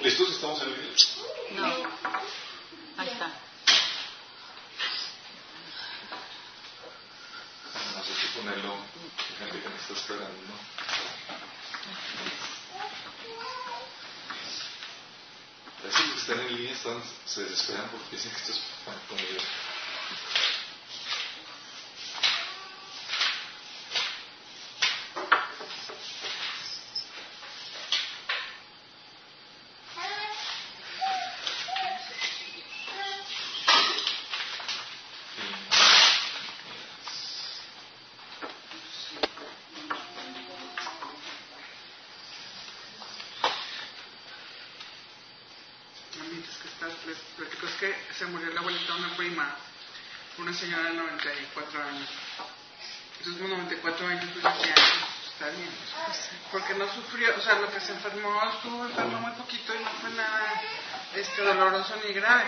¿Listos? 0.00 0.30
¿Estamos 0.30 0.62
en 0.62 0.68
el 0.68 0.74
video? 0.76 0.94
No. 1.56 1.66
Ahí 2.96 3.08
está. 3.08 3.26
No 7.94 8.04
sé 8.04 8.14
si 8.14 8.26
ponerlo. 8.38 8.76
Gente 9.38 9.60
que 9.60 9.68
me 9.68 9.76
está 9.76 9.92
esperando. 9.92 10.54
Parece 15.82 16.02
que 16.02 16.18
están 16.18 16.40
en 16.40 16.56
línea 16.56 16.72
están, 16.72 17.02
se 17.26 17.44
desesperan 17.44 17.88
porque 17.90 18.16
dicen 18.16 18.30
que 18.32 18.38
esto 18.38 18.52
es. 18.52 19.42
Mientras 46.30 46.56
que 46.58 46.68
estás, 46.68 46.92
les 47.06 47.18
platico, 47.36 47.66
es 47.66 47.74
que 47.74 47.94
se 48.18 48.26
murió 48.26 48.52
la 48.52 48.60
abuelita 48.60 48.94
de 48.94 48.98
una 49.00 49.16
prima, 49.16 49.56
una 50.38 50.52
señora 50.54 50.84
de 50.84 50.94
94 51.24 51.82
años. 51.82 52.08
Entonces, 53.18 53.42
con 53.42 53.50
94 53.50 54.06
años, 54.06 54.24
pues 54.32 54.54
decía, 54.54 54.74
"Pues, 54.74 55.32
está 55.32 55.48
bien. 55.50 55.70
Porque 56.50 56.74
no 56.74 56.92
sufrió, 56.94 57.34
o 57.36 57.40
sea, 57.40 57.54
lo 57.56 57.70
que 57.70 57.80
se 57.80 57.92
enfermó, 57.92 58.42
estuvo 58.54 58.86
enfermo 58.86 59.20
muy 59.20 59.32
poquito 59.32 59.74
y 59.74 59.78
no 59.84 59.90
fue 60.00 60.10
nada 60.10 60.62
este, 61.14 61.42
doloroso 61.42 61.94
ni 62.06 62.12
grave. 62.14 62.44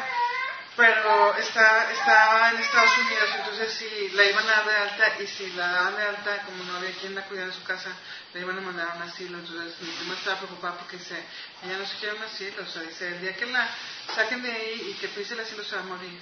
Pero 0.74 1.36
está, 1.36 1.92
estaba 1.92 2.50
en 2.50 2.56
Estados 2.56 2.96
Unidos, 2.96 3.28
entonces 3.36 3.74
si 3.74 4.08
la 4.16 4.24
iban 4.24 4.48
a 4.48 4.52
dar 4.52 4.64
de 4.64 4.76
alta 4.76 5.22
y 5.22 5.26
si 5.26 5.52
la 5.52 5.66
daban 5.70 5.96
de 5.96 6.02
alta, 6.02 6.42
como 6.44 6.64
no 6.64 6.78
había 6.78 6.92
quien 6.92 7.14
la 7.14 7.24
cuidara 7.24 7.48
en 7.48 7.54
su 7.54 7.62
casa, 7.62 7.90
la 8.32 8.40
iban 8.40 8.56
a 8.56 8.60
mandar 8.62 8.88
a 8.88 8.94
un 8.94 9.02
asilo. 9.02 9.38
Entonces 9.38 9.78
mi 9.82 9.90
prima 9.90 10.14
estaba 10.14 10.38
preocupada 10.38 10.78
porque 10.78 10.96
dice, 10.96 11.22
ella 11.62 11.76
no 11.76 11.84
se 11.86 11.96
quiere 11.98 12.16
un 12.16 12.22
asilo, 12.22 12.62
o 12.62 12.66
sea, 12.66 12.80
dice, 12.82 13.06
el 13.08 13.20
día 13.20 13.36
que 13.36 13.44
la 13.46 13.68
saquen 14.14 14.42
de 14.42 14.50
ahí 14.50 14.92
y 14.92 14.98
que 14.98 15.08
pise 15.08 15.34
el 15.34 15.40
asilo 15.40 15.62
se 15.62 15.76
va 15.76 15.82
a 15.82 15.84
morir. 15.84 16.20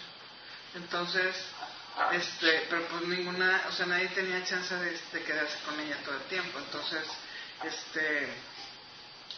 Entonces, 0.75 1.37
este, 2.13 2.67
pero 2.71 2.87
pues 2.89 3.03
ninguna, 3.03 3.63
o 3.69 3.73
sea, 3.73 3.87
nadie 3.87 4.09
tenía 4.09 4.45
chance 4.45 4.75
de, 4.75 4.91
de 5.13 5.23
quedarse 5.23 5.59
con 5.65 5.79
ella 5.81 5.97
todo 6.05 6.15
el 6.17 6.23
tiempo. 6.25 6.59
Entonces, 6.59 7.05
este, 7.65 8.29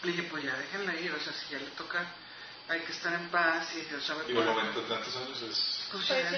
le 0.03 0.13
dije, 0.13 0.23
pues 0.25 0.45
ya 0.45 0.55
déjenla 0.57 0.95
ir, 0.97 1.13
o 1.13 1.21
sea, 1.21 1.33
si 1.33 1.53
ya 1.53 1.59
le 1.59 1.71
toca, 1.73 2.05
hay 2.69 2.81
que 2.81 2.93
estar 2.93 3.13
en 3.15 3.29
paz 3.31 3.69
y 3.77 3.81
Dios 3.83 4.05
sabe 4.05 4.25
Y 4.29 4.33
bueno, 4.35 4.53
en 4.83 4.89
tantos 4.89 5.17
años 5.17 5.43
es. 5.43 5.87
Pues 5.91 6.07
ya. 6.23 6.31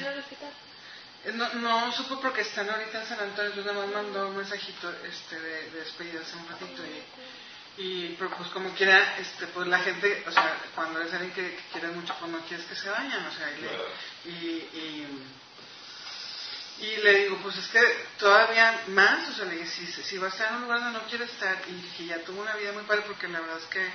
Eh, 1.24 1.32
No, 1.32 1.54
no 1.54 1.92
supo 1.92 2.20
porque 2.20 2.42
están 2.42 2.68
ahorita 2.68 3.00
en 3.02 3.08
San 3.08 3.20
Antonio, 3.20 3.50
entonces 3.52 3.72
nada 3.72 3.86
más 3.86 3.94
mandó 3.94 4.28
un 4.28 4.36
mensajito 4.36 4.90
este, 5.04 5.40
de, 5.40 5.70
de 5.70 5.80
despedida 5.80 6.20
hace 6.20 6.36
un 6.36 6.46
ratito 6.48 6.82
y, 7.78 7.82
y 7.82 8.16
pero 8.18 8.36
pues 8.36 8.50
como 8.50 8.74
quiera, 8.74 9.16
este, 9.18 9.46
pues 9.48 9.66
la 9.68 9.78
gente, 9.78 10.22
o 10.26 10.30
sea, 10.30 10.58
cuando 10.74 11.00
es 11.00 11.12
alguien 11.14 11.32
que, 11.32 11.56
que 11.56 11.62
quieres 11.72 11.94
mucho, 11.96 12.14
pues 12.20 12.30
no 12.30 12.38
quieres 12.40 12.66
que 12.66 12.76
se 12.76 12.90
vayan, 12.90 13.24
o 13.26 13.32
sea, 13.32 13.50
y, 13.56 13.60
le- 13.62 14.30
y, 14.30 15.06
y 16.78 16.96
le 16.96 17.24
digo, 17.24 17.38
pues 17.42 17.56
es 17.56 17.68
que 17.68 17.80
todavía 18.18 18.82
más, 18.88 19.28
o 19.28 19.32
sea, 19.32 19.44
le 19.44 19.56
dije, 19.56 19.68
si, 19.68 19.86
si 19.86 20.18
va 20.18 20.26
a 20.26 20.30
estar 20.30 20.48
en 20.48 20.56
un 20.56 20.62
lugar 20.62 20.80
donde 20.80 20.98
no 20.98 21.06
quiere 21.06 21.24
estar 21.24 21.56
y 21.68 21.96
que 21.96 22.06
ya 22.06 22.18
tuvo 22.24 22.42
una 22.42 22.56
vida 22.56 22.72
muy 22.72 22.82
padre, 22.82 23.02
porque 23.06 23.28
la 23.28 23.40
verdad 23.40 23.58
es 23.58 23.66
que 23.66 23.88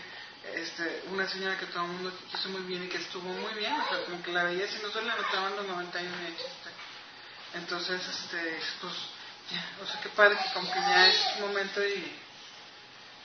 este, 0.55 1.03
una 1.11 1.27
señora 1.27 1.57
que 1.57 1.65
todo 1.67 1.83
el 1.83 1.91
mundo 1.91 2.13
quiso 2.31 2.49
muy 2.49 2.61
bien 2.61 2.85
y 2.85 2.87
que 2.87 2.97
estuvo 2.97 3.27
muy 3.27 3.53
bien, 3.55 3.73
o 3.73 3.89
sea, 3.89 4.05
como 4.05 4.23
que 4.23 4.31
la 4.31 4.43
veía, 4.45 4.67
si 4.67 4.81
no 4.81 4.89
se 4.91 5.01
le 5.01 5.09
notaban 5.09 5.55
los 5.57 5.67
90 5.67 5.99
años 5.99 6.19
de 6.19 6.37
chiste. 6.37 6.69
Entonces, 7.55 8.01
este, 8.07 8.59
pues, 8.81 8.93
ya, 9.51 9.83
o 9.83 9.85
sea, 9.85 9.99
qué 10.01 10.09
padre 10.09 10.37
que 10.37 10.53
como 10.53 10.71
que 10.71 10.79
ya 10.79 11.07
es 11.07 11.39
momento 11.41 11.85
y, 11.85 12.17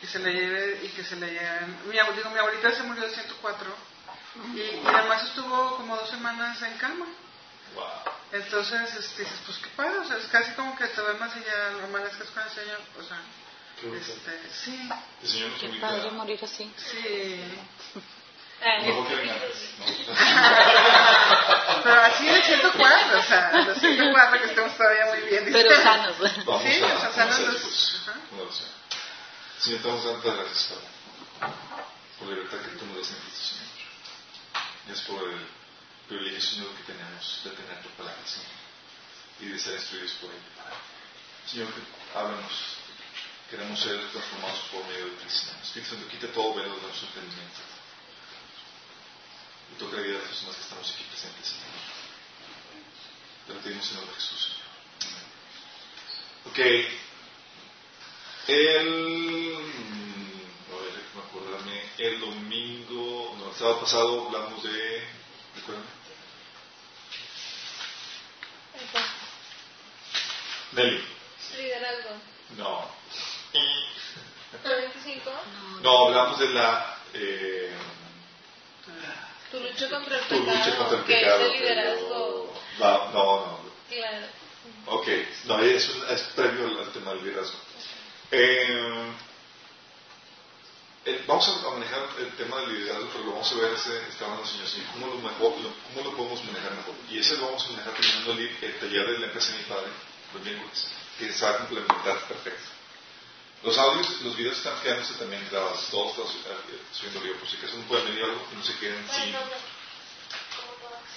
y 0.02 0.06
se 0.06 0.18
le 0.18 0.32
lleve, 0.32 0.80
y 0.82 0.88
que 0.88 1.04
se 1.04 1.16
le 1.16 1.30
lleven. 1.30 1.78
Mi, 1.86 1.92
digo, 1.92 2.30
mi 2.30 2.38
abuelita 2.38 2.72
se 2.72 2.82
murió 2.82 3.04
de 3.04 3.14
104 3.14 3.76
y, 4.54 4.58
y 4.58 4.82
además 4.84 5.22
estuvo 5.24 5.76
como 5.76 5.96
dos 5.96 6.10
semanas 6.10 6.60
en 6.62 6.76
cama. 6.78 7.06
Wow. 7.74 8.03
Entonces, 8.34 8.94
este, 8.96 9.22
dices, 9.22 9.38
pues 9.46 9.58
qué 9.58 9.68
padre, 9.76 9.98
o 9.98 10.04
sea, 10.06 10.16
es 10.16 10.26
casi 10.26 10.50
como 10.52 10.76
que 10.76 10.86
te 10.88 11.00
ves 11.00 11.18
más 11.20 11.32
allá, 11.34 11.70
lo 11.80 11.88
malo 11.88 12.06
es 12.06 12.16
que 12.16 12.24
es 12.24 12.30
con 12.30 12.42
el 12.42 12.50
Señor, 12.50 12.80
o 12.98 13.02
sea, 13.02 13.20
este, 13.96 14.40
sí, 14.52 14.88
El 15.22 15.28
Señor 15.28 15.50
nos 15.50 15.60
Qué 15.60 15.66
invita 15.66 15.86
padre 15.88 16.10
morir 16.10 16.40
así. 16.42 16.72
sí. 16.76 17.44
No. 18.64 19.06
Pero 21.84 22.00
así 22.02 22.24
de 22.26 22.42
104, 22.42 23.18
o 23.18 23.22
sea, 23.22 23.52
los 23.66 23.78
104 23.78 24.38
que 24.40 24.46
estemos 24.46 24.76
todavía 24.76 25.06
muy 25.06 25.20
bien. 25.28 25.48
Pero 25.52 25.82
sanos. 25.82 26.16
Vamos 26.46 26.62
Sí, 26.62 26.82
a, 26.82 26.86
o 26.86 27.00
sea, 27.00 27.12
sanos 27.12 27.34
hacer 27.34 27.52
los- 27.52 27.60
pues. 28.30 28.62
Señor, 29.60 29.80
te 29.82 29.88
damos 29.88 30.04
tantas 30.04 30.34
gracias, 30.36 30.64
Padre, 30.72 31.52
por 32.18 32.28
la 32.28 32.34
libertad 32.34 32.58
que 32.58 32.76
tú 32.78 32.86
nos 32.86 32.96
das 32.98 33.10
en 33.10 33.16
Cristo, 33.22 33.44
Señor. 33.48 33.68
Gracias 34.86 35.06
por 35.08 35.22
el 35.30 35.46
privilegio, 36.08 36.40
Señor, 36.40 36.74
que 36.76 36.92
tenemos 36.92 37.40
de 37.44 37.50
tener 37.50 37.82
tu 37.82 37.88
palabra, 37.90 38.26
Señor, 38.26 38.48
y 39.40 39.46
de 39.46 39.58
ser 39.58 39.74
instruidos 39.74 40.12
por 40.20 40.30
Padre. 40.30 40.76
Señor, 41.46 41.68
háblanos. 42.14 42.52
Queremos 43.50 43.78
ser 43.78 44.00
transformados 44.10 44.58
por 44.72 44.84
medio 44.86 45.04
de 45.06 45.16
Cristo. 45.16 45.52
Espíritu 45.62 45.90
Santo, 45.90 46.08
quita 46.08 46.28
todo 46.28 46.54
velo 46.54 46.74
de 46.76 46.82
nuestro 46.82 47.06
entendimiento. 47.08 47.60
Y 49.72 49.78
toca 49.78 49.96
la 49.96 50.02
vida 50.02 50.14
de 50.14 50.18
las 50.18 50.28
personas 50.28 50.56
que 50.56 50.62
estamos 50.62 50.90
aquí 50.90 51.04
presentes, 51.04 51.46
Señor. 51.46 51.64
Te 53.46 53.54
lo 53.54 53.60
pedimos 53.60 53.88
en 53.90 53.96
nombre 53.96 54.14
de 54.14 54.20
Jesús, 54.20 54.40
Señor. 54.98 55.24
Ok. 56.46 56.58
El. 58.48 59.56
A 60.72 60.76
ver, 60.80 60.94
acordarme. 61.28 61.82
El 61.98 62.20
domingo. 62.20 63.36
No, 63.38 63.50
el 63.50 63.56
sábado 63.56 63.80
pasado 63.80 64.26
hablamos 64.26 64.62
de. 64.62 65.06
¿Recuerdan? 65.56 65.93
Nelly. 70.74 71.04
Liderazgo. 71.56 72.10
No. 72.56 72.88
25. 74.62 75.30
No, 75.82 76.06
hablamos 76.08 76.38
de 76.38 76.48
la. 76.50 76.98
Eh, 77.14 77.72
Tu 79.50 79.60
lucha 79.60 79.88
contra 79.88 80.18
el 80.18 80.24
tu 80.24 80.40
lucha 80.40 80.64
pecado. 80.64 80.78
contra 80.78 80.98
el 80.98 81.04
que 81.04 81.14
pecado. 81.14 81.40
es 81.46 81.52
el 81.54 81.60
liderazgo. 81.60 82.54
pero- 82.78 83.10
No, 83.12 83.12
no, 83.12 83.46
no. 83.46 83.60
Claro. 83.88 84.26
Ok, 84.86 85.08
no, 85.44 85.58
es, 85.60 85.88
un- 85.90 86.08
es 86.08 86.20
previo 86.34 86.66
al, 86.80 86.90
tema 86.92 87.12
del 87.12 87.24
liderazgo. 87.24 87.58
Eh, 88.32 89.12
eh, 91.04 91.24
vamos 91.26 91.46
a, 91.48 91.68
a 91.68 91.70
manejar 91.72 92.08
el 92.18 92.30
tema 92.36 92.60
del 92.60 92.74
liderazgo, 92.78 93.08
pero 93.12 93.24
lo 93.24 93.30
vamos 93.32 93.52
a 93.52 93.54
ver 93.56 93.70
el 93.72 93.78
señor, 93.78 94.00
señor, 94.46 94.86
¿cómo 94.92 95.06
lo, 95.08 95.14
mejor, 95.16 95.60
lo- 95.60 95.74
cómo 95.94 96.10
lo 96.10 96.16
podemos 96.16 96.44
manejar 96.44 96.72
mejor. 96.72 96.94
Y 97.10 97.18
ese 97.18 97.36
lo 97.36 97.46
vamos 97.46 97.64
a 97.66 97.70
manejar 97.72 97.92
terminando 97.92 98.32
el, 98.32 98.56
el 98.62 98.78
taller 98.80 99.06
de 99.10 99.18
la 99.18 99.26
empresa 99.26 99.52
de 99.52 99.58
mi 99.58 99.64
padre, 99.64 99.86
los 100.34 100.42
miércoles, 100.44 100.88
que 101.18 101.32
se 101.32 101.44
va 101.44 101.50
a 101.52 101.58
complementar 101.58 102.18
perfecto. 102.28 102.70
Los 103.62 103.78
audios, 103.78 104.20
los 104.22 104.36
videos 104.36 104.58
están 104.58 104.78
quedándose 104.82 105.14
también 105.14 105.46
grabados, 105.50 105.88
todos 105.90 106.18
los 106.18 106.30
eh, 106.30 106.78
subiendo 106.92 107.20
video, 107.20 107.38
por 107.38 107.48
si 107.48 107.56
acaso 107.56 107.76
no 107.78 107.84
pueden 107.84 108.06
venir 108.06 108.24
algo 108.24 108.46
que 108.50 108.56
no 108.56 108.62
se 108.62 108.76
queden 108.76 109.06
sin 109.10 109.34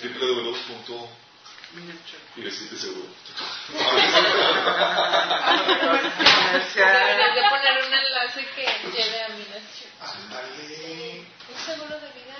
www. 0.09 1.07
Y 2.37 2.41
decirte 2.41 2.77
seguro. 2.77 3.09
Deberías 6.75 7.35
de 7.35 7.41
poner 7.49 7.85
un 7.85 7.93
enlace 7.93 8.47
que 8.55 8.65
lleve 8.93 9.23
a 9.23 9.29
mi. 9.29 9.45
Ándale. 9.99 11.25
Un 11.49 11.57
seguro 11.65 11.99
de 11.99 12.07
vida 12.13 12.37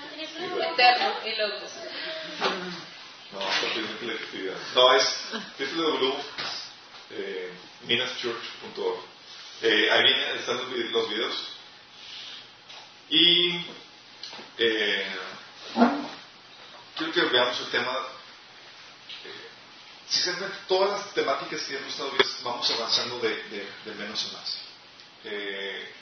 eterno 0.72 1.08
y 1.24 1.36
locos. 1.36 1.70
No, 3.30 3.40
rápidamente 3.40 4.06
la 4.06 4.14
actividad. 4.14 4.56
No, 4.74 4.94
es 4.94 5.04
www.minaschurch.org. 5.58 6.37
Eh, 9.62 9.90
ahí 9.90 10.02
vienen, 10.02 10.38
están 10.38 10.56
los, 10.56 10.68
los 10.90 11.08
videos. 11.08 11.34
Y 13.10 13.64
eh, 14.58 15.06
quiero 16.96 17.12
que 17.12 17.20
veamos 17.22 17.58
el 17.60 17.66
tema. 17.70 17.92
eh, 19.24 19.48
sinceramente, 20.08 20.56
todas 20.68 20.90
las 21.00 21.14
temáticas 21.14 21.62
que 21.62 21.76
hemos 21.76 21.88
estado 21.90 22.10
viendo, 22.10 22.34
vamos 22.44 22.70
avanzando 22.70 23.18
de, 23.20 23.28
de- 23.44 23.68
de 23.84 23.94
menos 23.94 24.24
a 24.30 24.38
más. 24.38 24.58
Eh, 25.24 25.92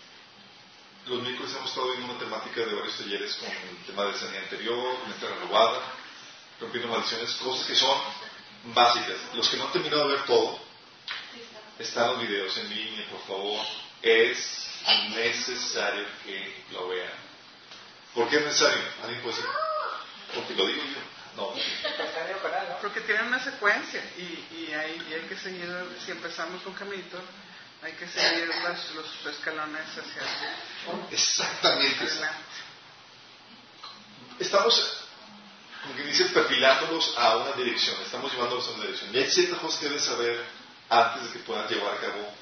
los 1.06 1.23
miércoles 1.23 1.52
hemos 1.55 1.69
estado 1.70 1.88
viendo 1.93 2.06
una 2.12 2.19
temática 2.19 2.61
de 2.62 2.75
varios 2.75 2.97
talleres 2.99 3.35
con 3.37 3.49
el 3.49 3.85
tema 3.87 4.05
de 4.06 4.19
sanidad 4.19 4.43
interior, 4.43 4.99
mente 5.06 5.26
renovada, 5.29 5.81
rompiendo 6.61 6.88
maldiciones, 6.88 7.32
cosas 7.37 7.64
que 7.67 7.76
son 7.76 7.99
básicas. 8.75 9.17
Los 9.35 9.49
que 9.49 9.56
no 9.56 9.67
han 9.67 9.73
terminado 9.73 10.09
de 10.09 10.14
ver 10.17 10.25
todo, 10.26 10.59
están 11.78 12.08
los 12.08 12.20
videos 12.20 12.56
en 12.58 12.69
línea, 12.70 13.06
por 13.11 13.20
favor. 13.26 13.67
Es 14.02 14.67
necesario 15.14 16.05
que 16.25 16.64
lo 16.73 16.88
vean. 16.88 17.11
¿Por 18.14 18.28
qué 18.28 18.37
es 18.37 18.44
necesario? 18.44 18.82
Alguien 19.02 19.23
puede 19.23 19.37
decir, 19.37 19.50
porque 20.34 20.55
lo 20.55 20.67
digo 20.67 20.82
yo. 20.82 21.17
No. 21.37 21.52
Porque 22.81 23.00
tienen 23.02 23.26
una 23.26 23.43
secuencia 23.44 24.02
y, 24.17 24.23
y, 24.56 24.73
hay, 24.73 25.06
y 25.11 25.14
hay 25.14 25.20
que 25.28 25.37
seguir, 25.37 25.69
si 26.05 26.12
empezamos 26.12 26.62
con 26.62 26.73
caminito, 26.73 27.20
hay 27.82 27.93
que 27.93 28.08
seguir 28.08 28.49
los, 28.49 28.94
los 28.94 29.34
escalones 29.34 29.82
hacia 29.87 30.23
Exactamente. 31.11 32.05
adelante. 32.05 32.38
Estamos, 34.38 34.99
como 35.82 35.94
que 35.96 36.05
dice, 36.05 36.25
perfilándolos 36.26 37.14
a 37.19 37.37
una 37.37 37.52
dirección, 37.52 37.96
estamos 38.02 38.32
llevándolos 38.32 38.67
a 38.69 38.70
una 38.73 38.84
dirección. 38.84 39.14
Y 39.14 39.19
hay 39.19 39.31
ciertas 39.31 39.58
cosas 39.58 39.81
que 39.81 39.87
deben 39.88 40.00
saber 40.00 40.43
antes 40.88 41.25
de 41.25 41.33
que 41.33 41.38
puedan 41.41 41.69
llevar 41.69 41.94
a 41.94 42.00
cabo 42.00 42.33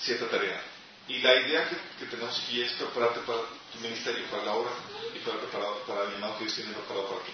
cierta 0.00 0.28
tarea. 0.28 0.60
Y 1.08 1.18
la 1.18 1.34
idea 1.34 1.68
que, 1.68 1.76
que 1.98 2.10
tenemos 2.10 2.38
aquí 2.38 2.62
es 2.62 2.72
prepararte 2.72 3.20
para 3.20 3.40
tu 3.72 3.78
ministerio, 3.80 4.24
para 4.26 4.44
la 4.44 4.52
obra 4.52 4.70
y 5.14 5.18
para, 5.20 5.38
preparado, 5.38 5.78
para 5.86 6.04
el 6.04 6.12
llamado 6.12 6.38
que 6.38 6.44
Dios 6.44 6.54
tiene 6.54 6.72
preparado 6.72 7.08
para 7.08 7.24
ti. 7.24 7.32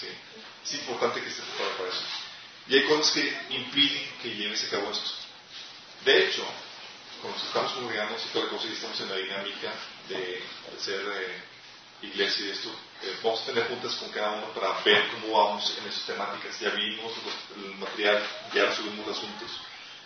Sí. 0.00 0.08
Es 0.64 0.74
importante 0.80 1.22
que 1.22 1.28
estés 1.28 1.44
preparado 1.44 1.76
para 1.76 1.88
eso. 1.90 2.02
Y 2.68 2.74
hay 2.76 2.84
cosas 2.86 3.12
que 3.12 3.54
impiden 3.54 4.10
que 4.22 4.34
lleves 4.34 4.64
a 4.64 4.70
cabo 4.70 4.90
esto. 4.90 5.10
De 6.04 6.26
hecho, 6.26 6.44
nos 7.22 7.42
estamos 7.44 7.72
congregando 7.72 8.16
y 8.16 8.32
toda 8.32 8.46
la 8.46 8.50
cosa 8.50 8.66
y 8.66 8.72
estamos 8.72 9.00
en 9.00 9.08
la 9.08 9.16
dinámica 9.16 9.72
de, 10.08 10.16
de 10.16 10.80
ser 10.80 11.00
eh, 11.00 11.42
iglesia 12.02 12.46
y 12.46 12.50
esto, 12.50 12.70
eh, 13.02 13.18
vamos 13.22 13.40
a 13.42 13.46
tener 13.46 13.68
juntas 13.68 13.94
con 13.94 14.10
cada 14.10 14.32
uno 14.32 14.52
para 14.52 14.80
ver 14.82 15.08
cómo 15.10 15.38
vamos 15.38 15.76
en 15.78 15.88
esas 15.88 16.04
temáticas. 16.04 16.58
Ya 16.60 16.70
vimos 16.70 17.12
el 17.56 17.74
material, 17.76 18.22
ya 18.54 18.74
subimos 18.74 19.06
los 19.06 19.18
juntos. 19.18 19.50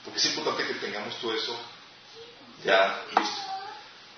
Porque 0.05 0.19
es 0.19 0.27
importante 0.27 0.67
que 0.67 0.75
tengamos 0.75 1.17
todo 1.17 1.35
eso 1.35 1.59
ya 2.65 3.03
listo. 3.17 3.43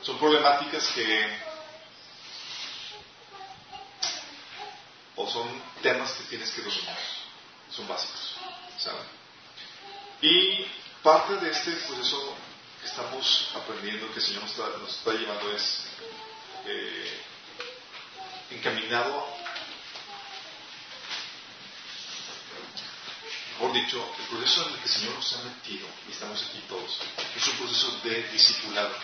Son 0.03 0.19
problemáticas 0.19 0.87
que 0.89 1.39
o 5.17 5.27
son 5.29 5.49
temas 5.83 6.13
que 6.13 6.25
tienes 6.25 6.51
que 6.51 6.63
dominar. 6.63 6.99
Son 7.71 7.89
básicos. 7.89 8.37
¿saben? 8.79 9.07
Y 10.21 10.67
parte 11.03 11.37
de 11.37 11.51
este 11.51 11.73
proceso 11.73 12.35
que 12.81 12.87
estamos 12.87 13.51
aprendiendo, 13.55 14.13
que 14.13 14.21
el 14.21 14.25
Señor 14.25 14.43
nos 14.43 14.51
está, 14.51 14.69
nos 14.79 14.91
está 14.91 15.13
llevando, 15.13 15.53
es 15.53 15.85
eh, 16.67 17.21
encaminado, 18.51 19.27
mejor 23.53 23.73
dicho, 23.75 24.15
el 24.19 24.27
proceso 24.27 24.67
en 24.67 24.75
el 24.75 24.79
que 24.79 24.85
el 24.85 24.91
Señor 24.91 25.15
nos 25.15 25.33
ha 25.35 25.43
metido, 25.43 25.89
y 26.09 26.13
estamos 26.13 26.43
aquí 26.43 26.63
todos, 26.69 26.99
es 27.37 27.49
un 27.49 27.57
proceso 27.57 28.01
de 28.05 28.23
discipulado. 28.29 28.95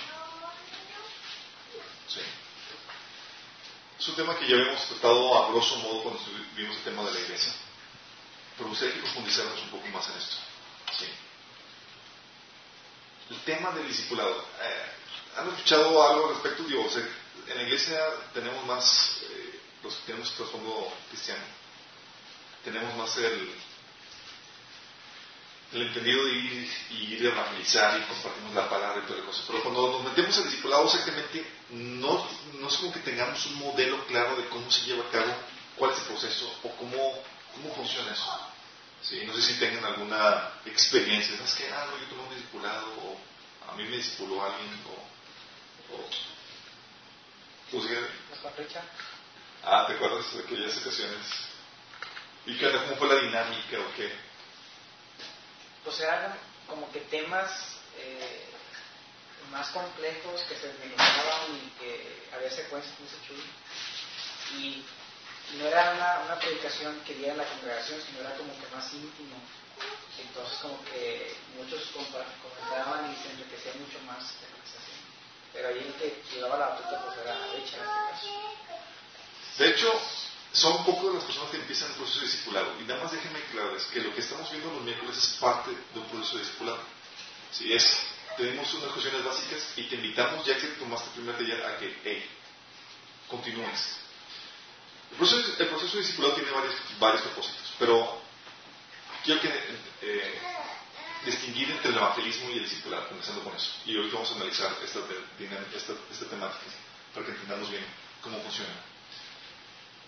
Es 4.03 4.09
un 4.09 4.17
tema 4.17 4.37
que 4.37 4.49
ya 4.49 4.57
habíamos 4.57 4.85
tratado 4.87 5.33
a 5.33 5.49
grosso 5.51 5.77
modo 5.77 6.03
cuando 6.03 6.21
vimos 6.57 6.77
el 6.77 6.83
tema 6.83 7.05
de 7.05 7.15
la 7.15 7.21
iglesia. 7.21 7.53
Pero 8.57 8.69
gustaría 8.69 8.95
que 8.95 9.01
profundizáramos 9.01 9.63
un 9.63 9.71
poco 9.71 9.87
más 9.89 10.09
en 10.09 10.19
esto. 10.19 10.37
Sí. 10.99 11.07
El 13.31 13.41
tema 13.45 13.71
del 13.71 13.87
discipulado. 13.87 14.45
Eh, 14.61 14.93
¿Han 15.37 15.49
escuchado 15.51 16.03
algo 16.03 16.27
al 16.27 16.35
respecto? 16.35 16.65
Digo, 16.65 16.85
o 16.85 16.91
sea, 16.91 17.09
en 17.47 17.57
la 17.57 17.63
iglesia 17.63 17.99
tenemos 18.33 18.65
más, 18.67 19.19
eh, 19.23 19.61
los 19.83 19.95
que 19.97 20.07
tenemos 20.07 20.33
trasfondo 20.35 20.93
cristiano, 21.09 21.43
tenemos 22.65 22.95
más 22.97 23.17
el, 23.17 23.51
el 25.73 25.83
entendido 25.83 26.25
de 26.25 26.33
ir, 26.33 26.71
y 26.91 27.15
ir 27.15 27.27
a 27.27 27.31
evangelizar 27.31 27.99
y 27.99 28.03
compartimos 28.03 28.55
la 28.55 28.69
palabra 28.69 29.03
y 29.03 29.07
toda 29.07 29.21
la 29.21 29.27
cosa. 29.27 29.43
Pero 29.47 29.63
cuando 29.63 29.93
nos 29.93 30.05
metemos 30.05 30.37
al 30.39 30.45
discipulado, 30.45 30.85
exactamente, 30.85 31.47
no, 31.71 32.29
no 32.61 32.69
es 32.69 32.77
como 32.77 32.93
que 32.93 33.01
tengamos 33.01 33.45
un 33.47 33.59
modelo 33.59 34.07
claro 34.07 34.37
de 34.37 34.49
cómo 34.49 34.71
se 34.71 34.83
lleva 34.83 35.05
a 35.05 35.11
cabo, 35.11 35.35
cuál 35.77 35.93
es 35.93 35.99
el 35.99 36.05
proceso 36.05 36.53
o 36.63 36.71
cómo, 36.77 37.23
cómo 37.55 37.75
funciona 37.75 38.13
eso. 38.13 38.49
Sí, 39.03 39.25
no 39.27 39.35
sé 39.35 39.43
si 39.43 39.55
tengan 39.59 39.85
alguna 39.85 40.53
experiencia. 40.65 41.37
¿Sabes 41.37 41.55
qué? 41.55 41.69
Ah, 41.73 41.87
no, 41.91 41.99
yo 41.99 42.07
tomé 42.07 42.23
un 42.23 42.35
discipulado 42.35 42.87
o 43.03 43.73
a 43.73 43.75
mí 43.75 43.83
me 43.85 43.97
discipuló 43.97 44.45
alguien 44.45 44.69
o 44.87 45.13
pues, 47.73 47.87
¿qué? 47.87 47.99
Ah, 49.65 49.85
¿te 49.87 49.95
acuerdas 49.95 50.33
de 50.35 50.43
aquellas 50.45 50.77
ocasiones? 50.79 51.27
¿Y 52.47 52.59
qué, 52.59 52.71
cómo 52.71 52.97
fue 52.97 53.09
la 53.09 53.17
dinámica 53.17 53.79
o 53.79 53.95
qué? 53.97 54.13
pues 55.85 56.01
eran 56.01 56.35
como 56.69 56.91
que 56.93 57.01
temas 57.01 57.51
eh, 57.99 58.47
más 59.51 59.69
complejos 59.71 60.43
que 60.49 60.57
se 60.57 60.69
desmenuzaban 60.69 61.57
y 61.57 61.71
que 61.79 62.29
había 62.35 62.51
secuencias 62.51 62.95
muy 62.99 63.09
chulas. 63.27 63.47
Y 64.57 64.85
no 65.59 65.67
era 65.67 65.93
una, 65.93 66.21
una 66.27 66.39
predicación 66.39 66.99
que 67.05 67.15
diera 67.15 67.35
la 67.35 67.45
congregación, 67.45 68.01
sino 68.07 68.21
era 68.21 68.37
como 68.37 68.53
que 68.55 68.75
más 68.75 68.93
íntimo. 68.95 69.37
Entonces 70.19 70.59
como 70.61 70.83
que 70.85 71.35
muchos 71.57 71.91
comentaban 71.91 73.11
y 73.11 73.17
se 73.23 73.31
enriquecían 73.33 73.81
mucho 73.81 73.99
más 74.07 74.23
se 74.23 74.79
hacía. 74.79 75.02
Pero 75.53 75.69
ahí 75.69 75.95
llevaba 76.33 76.59
la 76.59 76.77
pues 76.77 77.19
era 77.19 77.37
en 77.55 77.63
este 77.63 77.77
caso. 77.77 78.27
De 79.59 79.71
hecho, 79.71 80.01
son 80.53 80.85
pocas 80.85 81.15
las 81.15 81.25
personas 81.25 81.51
que 81.51 81.57
empiezan 81.59 81.91
el 81.91 81.97
proceso 81.97 82.21
de. 82.21 82.75
Y 82.81 82.85
nada 82.85 83.03
más 83.03 83.13
déjenme 83.13 83.39
aclararles 83.39 83.85
que 83.85 84.01
lo 84.01 84.15
que 84.15 84.21
estamos 84.21 84.51
viendo 84.51 84.73
los 84.73 84.83
miércoles 84.83 85.17
es 85.17 85.27
parte 85.41 85.71
de 85.71 86.01
un 86.01 86.07
proceso 86.07 86.37
de 86.37 86.45
discipulado. 86.45 86.79
Si 87.51 87.73
es, 87.73 87.99
tenemos 88.37 88.73
unas 88.75 88.93
cuestiones 88.93 89.25
básicas 89.25 89.73
y 89.77 89.85
te 89.85 89.97
invitamos, 89.97 90.45
ya 90.47 90.57
que 90.57 90.69
tomaste 90.69 91.09
el 91.09 91.15
primer 91.15 91.37
taller, 91.37 91.67
a 91.67 91.79
que, 91.79 92.01
hey, 92.05 92.31
continúes. 93.29 93.99
El 95.11 95.19
proceso, 95.19 95.53
el 95.59 95.69
de 95.69 95.99
discipulado 95.99 96.35
tiene 96.35 96.51
varios, 96.51 96.75
varios 96.99 97.23
propósitos, 97.23 97.75
pero 97.79 98.21
quiero 99.25 99.41
que 99.43 99.49
eh, 100.01 100.41
distinguir 101.25 101.71
entre 101.71 101.91
el 101.91 101.97
evangelismo 101.97 102.51
y 102.51 102.59
el 102.59 102.65
discipulado, 102.65 103.09
comenzando 103.09 103.43
con 103.43 103.55
eso. 103.55 103.71
Y 103.87 103.97
hoy 103.97 104.11
vamos 104.11 104.31
a 104.33 104.35
analizar 104.37 104.73
esta, 104.85 105.01
esta, 105.77 105.93
esta 106.11 106.27
temática 106.27 106.65
para 107.15 107.27
que 107.27 107.33
entendamos 107.33 107.71
bien 107.71 107.85
cómo 108.23 108.41
funciona. 108.41 108.75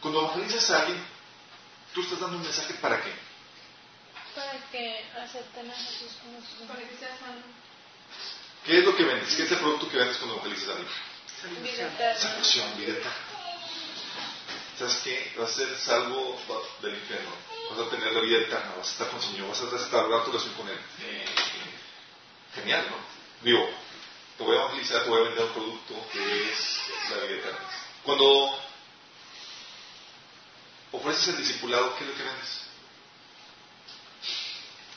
Cuando 0.01 0.23
evangelizas 0.23 0.71
a 0.71 0.81
alguien, 0.81 1.03
tú 1.93 2.03
estás 2.03 2.21
dando 2.21 2.37
un 2.37 2.43
mensaje 2.43 2.75
para 2.75 3.03
qué? 3.03 3.13
Para 4.35 4.59
que 4.71 5.05
acepten 5.23 5.71
a 5.71 5.75
Jesús 5.75 6.13
como 6.23 6.39
su 6.41 6.67
Para 6.67 6.81
que 6.81 6.97
sea 6.97 7.17
sano. 7.19 7.43
¿Qué 8.65 8.79
es 8.79 8.85
lo 8.85 8.97
que 8.97 9.05
vendes? 9.05 9.35
¿Qué 9.35 9.45
es 9.45 9.53
el 9.53 9.59
producto 9.59 9.89
que 9.89 9.99
vendes 9.99 10.17
cuando 10.17 10.37
evangelizas 10.37 10.69
a 10.69 10.73
alguien? 10.73 10.93
Salvación, 12.19 12.79
vida 12.79 12.93
eterna. 12.93 13.13
¿Sabes 14.79 14.97
qué? 15.05 15.33
Vas 15.39 15.51
a 15.51 15.55
ser 15.55 15.79
salvo 15.79 16.41
del 16.83 16.95
infierno. 16.95 17.31
Vas 17.71 17.87
a 17.87 17.91
tener 17.91 18.13
la 18.13 18.21
vida 18.21 18.39
eterna, 18.39 18.75
vas 18.77 18.89
a 18.89 18.91
estar 18.91 19.09
con 19.09 19.17
el 19.21 19.25
Señor, 19.25 19.49
vas 19.49 19.61
a 19.63 19.71
restaurar 19.71 20.25
tu 20.25 20.33
relación 20.33 20.55
con 20.55 20.69
Él. 20.69 20.79
Genial, 22.55 22.87
¿no? 22.91 22.97
Digo, 23.43 23.69
te 24.37 24.45
voy 24.45 24.57
a 24.57 24.61
evangelizar, 24.63 25.05
te 25.05 25.11
voy 25.11 25.21
a 25.21 25.25
vender 25.29 25.45
un 25.45 25.53
producto 25.53 25.95
que 26.13 26.51
es 26.53 26.81
la 27.11 27.17
vida 27.25 27.37
eterna. 27.39 27.59
Cuando 28.05 28.59
ofreces 30.93 31.29
el 31.29 31.37
discipulado, 31.39 31.97
¿qué 31.97 32.05
es 32.05 32.11
lo 32.11 32.17
que 32.17 32.23
vendes? 32.23 32.61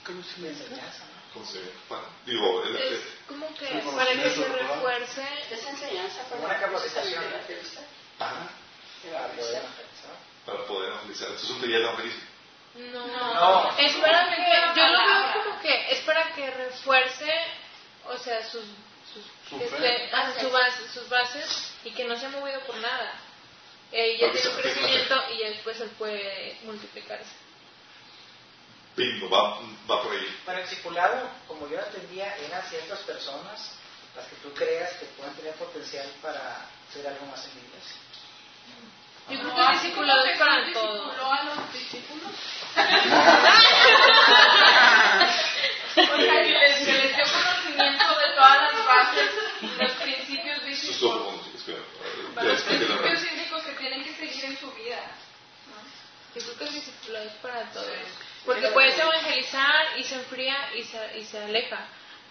Conocimiento. 0.06 0.64
Enseñanza, 0.64 1.04
¿no? 1.06 1.34
¿Cómo 1.34 1.46
se 1.46 1.60
para? 1.90 2.04
Digo, 2.26 2.64
el- 2.64 2.76
Es 2.78 2.92
el- 2.94 3.04
como 3.28 3.54
que 3.56 3.66
para 3.96 4.12
que 4.14 4.30
se 4.32 4.48
refuerce 4.48 5.22
Es 5.52 5.64
enseñanza 5.66 6.24
Como 6.30 6.46
una 6.46 6.60
capacitación 6.60 7.24
para, 8.18 8.50
para 9.04 9.28
poder 9.34 9.56
evangelizar. 9.58 10.68
poder 10.68 10.90
evangelizar. 10.90 11.30
Esto 11.32 11.44
es 11.46 11.50
un 11.52 11.62
taller 11.62 11.78
de 11.80 11.84
evangelismo. 11.84 12.22
No, 12.76 13.08
No. 13.08 13.78
es 13.78 13.94
para 13.96 14.36
que, 14.36 14.80
yo 14.80 14.88
lo 14.88 15.00
veo 15.00 15.44
como 15.44 15.62
que 15.62 15.92
es 15.92 16.00
para 16.02 16.34
que 16.36 16.50
refuerce, 16.52 17.32
o 18.06 18.18
sea, 18.18 18.44
sus, 18.44 18.64
sus, 19.14 19.24
Su 19.50 19.58
que 19.60 19.66
fe. 19.68 19.76
esté- 19.78 20.10
ah, 20.14 20.34
su 20.40 20.50
base- 20.52 20.88
sus 20.94 21.10
bases 21.10 21.72
y 21.84 21.92
que 21.92 22.04
no 22.06 22.16
se 22.18 22.26
ha 22.28 22.30
movido 22.30 22.60
por 22.62 22.76
nada. 22.78 23.14
Eh, 23.92 24.18
ya 24.20 24.32
tiene 24.32 24.50
un 24.50 24.56
la 24.56 24.62
crecimiento 24.62 25.24
y 25.34 25.38
ya 25.40 25.50
después 25.50 25.80
él 25.80 25.90
puede 25.98 26.60
multiplicarse. 26.64 27.32
Bingo, 28.96 29.30
va, 29.30 29.60
va 29.90 30.04
por 30.04 30.12
ahí. 30.12 30.42
Para 30.46 30.60
el 30.62 30.70
discipulado, 30.70 31.30
como 31.48 31.68
yo 31.70 31.78
lo 31.78 31.86
entendía, 31.86 32.36
eran 32.38 32.64
ciertas 32.70 33.00
personas 33.00 33.72
las 34.16 34.26
que 34.28 34.36
tú 34.38 34.52
creas 34.54 34.92
que 34.94 35.06
pueden 35.18 35.34
tener 35.36 35.54
potencial 35.56 36.08
para 36.22 36.66
ser 36.92 37.08
algo 37.08 37.26
más 37.28 37.46
en 37.46 37.56
la 37.56 37.68
iglesia. 37.68 37.98
Yo 39.30 39.40
creo 39.40 39.56
que 39.56 39.62
el 39.62 39.72
discipulado 39.74 40.26
es 40.26 40.38
para 40.38 40.72
todo. 40.74 40.94
discipuló 40.94 41.34
a 41.34 41.44
los 41.44 41.74
discípulos. 41.74 42.32
O 45.98 46.22
sea, 46.22 46.44
que 46.44 46.52
les, 46.52 46.86
que 46.86 46.94
les 46.94 47.16
dio 47.16 47.26
conocimiento 47.26 48.06
de 48.20 48.30
todas 48.36 48.62
las 48.62 48.86
bases, 48.86 49.32
los 49.80 49.92
principios 49.94 50.64
bíblicos, 50.64 51.42
los 52.36 52.62
principios 52.62 53.22
bíblicos 53.24 53.64
que 53.64 53.72
tienen 53.74 54.04
que 54.04 54.14
seguir 54.14 54.46
en 54.46 54.58
su 54.60 54.72
vida. 54.74 55.02
Yo 56.36 56.42
creo 56.44 56.58
que 56.58 56.64
el 56.66 56.74
discipulado 56.74 57.26
es 57.26 57.34
para 57.34 57.64
todos. 57.72 57.88
Porque 58.46 58.68
puedes 58.68 58.98
evangelizar 59.00 59.98
y 59.98 60.04
se 60.04 60.16
enfría 60.16 60.70
y 60.76 60.84
se, 60.84 61.18
y 61.18 61.26
se 61.26 61.44
aleja. 61.44 61.88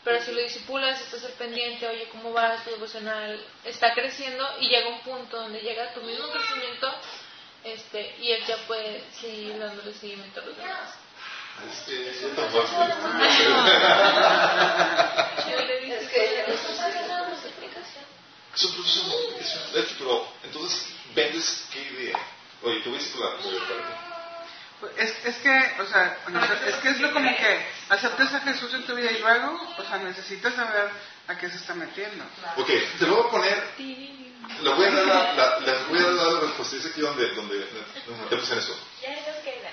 Pero 0.07 0.23
si 0.23 0.31
lo 0.31 0.41
disipulas, 0.41 1.01
estás 1.01 1.25
al 1.25 1.33
pendiente, 1.33 1.85
oye, 1.85 2.09
¿cómo 2.13 2.33
va 2.33 2.63
tu 2.63 2.71
devocional? 2.71 3.45
Está 3.65 3.93
creciendo 3.93 4.49
y 4.61 4.69
llega 4.69 4.87
un 4.89 5.01
punto 5.01 5.37
donde 5.37 5.59
llega 5.61 5.93
tu 5.95 6.01
mismo 6.03 6.29
crecimiento 6.29 6.95
este, 7.65 8.15
y 8.21 8.31
él 8.31 8.45
ya 8.47 8.57
puede 8.69 9.03
seguir 9.21 9.59
dándole 9.59 9.93
seguimiento 9.95 10.41
a 10.41 10.45
los 10.45 10.57
demás. 10.57 10.95
Este, 11.73 12.11
Es 12.11 12.19
que- 16.09 16.45
"Pues, 16.47 16.63
no 16.71 16.77
sabe 16.77 17.09
nada 17.09 17.29
más 17.29 17.43
de 17.43 17.49
explicación". 17.49 18.05
Es 18.55 18.65
un 18.65 18.75
proceso. 18.75 19.73
De 19.73 19.81
hecho, 19.81 19.95
pero 19.99 20.29
entonces 20.45 20.87
vendes 21.17 21.65
qué 21.73 21.83
idea. 21.83 22.19
Oye, 22.63 22.79
te 22.79 22.89
voy 22.91 22.99
a 22.99 23.03
circular. 23.03 23.33
Es, 24.99 25.15
es 25.25 25.37
que, 25.39 25.73
o 25.81 25.87
sea, 25.87 26.19
es 26.67 26.75
que 26.77 26.89
es 26.91 27.01
lo 27.01 27.13
como 27.13 27.35
que 27.35 27.67
aceptas 27.89 28.35
a 28.35 28.41
Jesús 28.41 28.75
en 28.75 28.85
tu 28.85 28.95
vida 28.95 29.11
y 29.11 29.19
luego, 29.21 29.59
o 29.79 29.83
sea, 29.85 29.97
necesitas 29.99 30.55
saber 30.55 30.91
a 31.29 31.39
qué 31.39 31.49
se 31.49 31.57
está 31.57 31.75
metiendo. 31.75 32.25
Ok, 32.57 32.69
te 32.99 33.07
lo 33.07 33.17
voy 33.17 33.27
a 33.27 33.31
poner. 33.31 33.71
Le 34.63 34.75
voy 34.75 34.85
a 34.87 34.91
dar 34.91 35.07
la, 35.07 35.35
la- 35.35 35.61
les 35.61 35.89
voy 35.89 35.99
a 35.99 36.03
dar 36.13 36.33
la 36.35 36.41
respuesta. 36.41 36.77
Dice 36.77 36.89
aquí 36.89 37.01
donde, 37.01 37.29
donde 37.35 37.67
nos 38.07 38.19
metemos 38.19 38.51
en 38.53 38.59
quedan. 38.59 38.73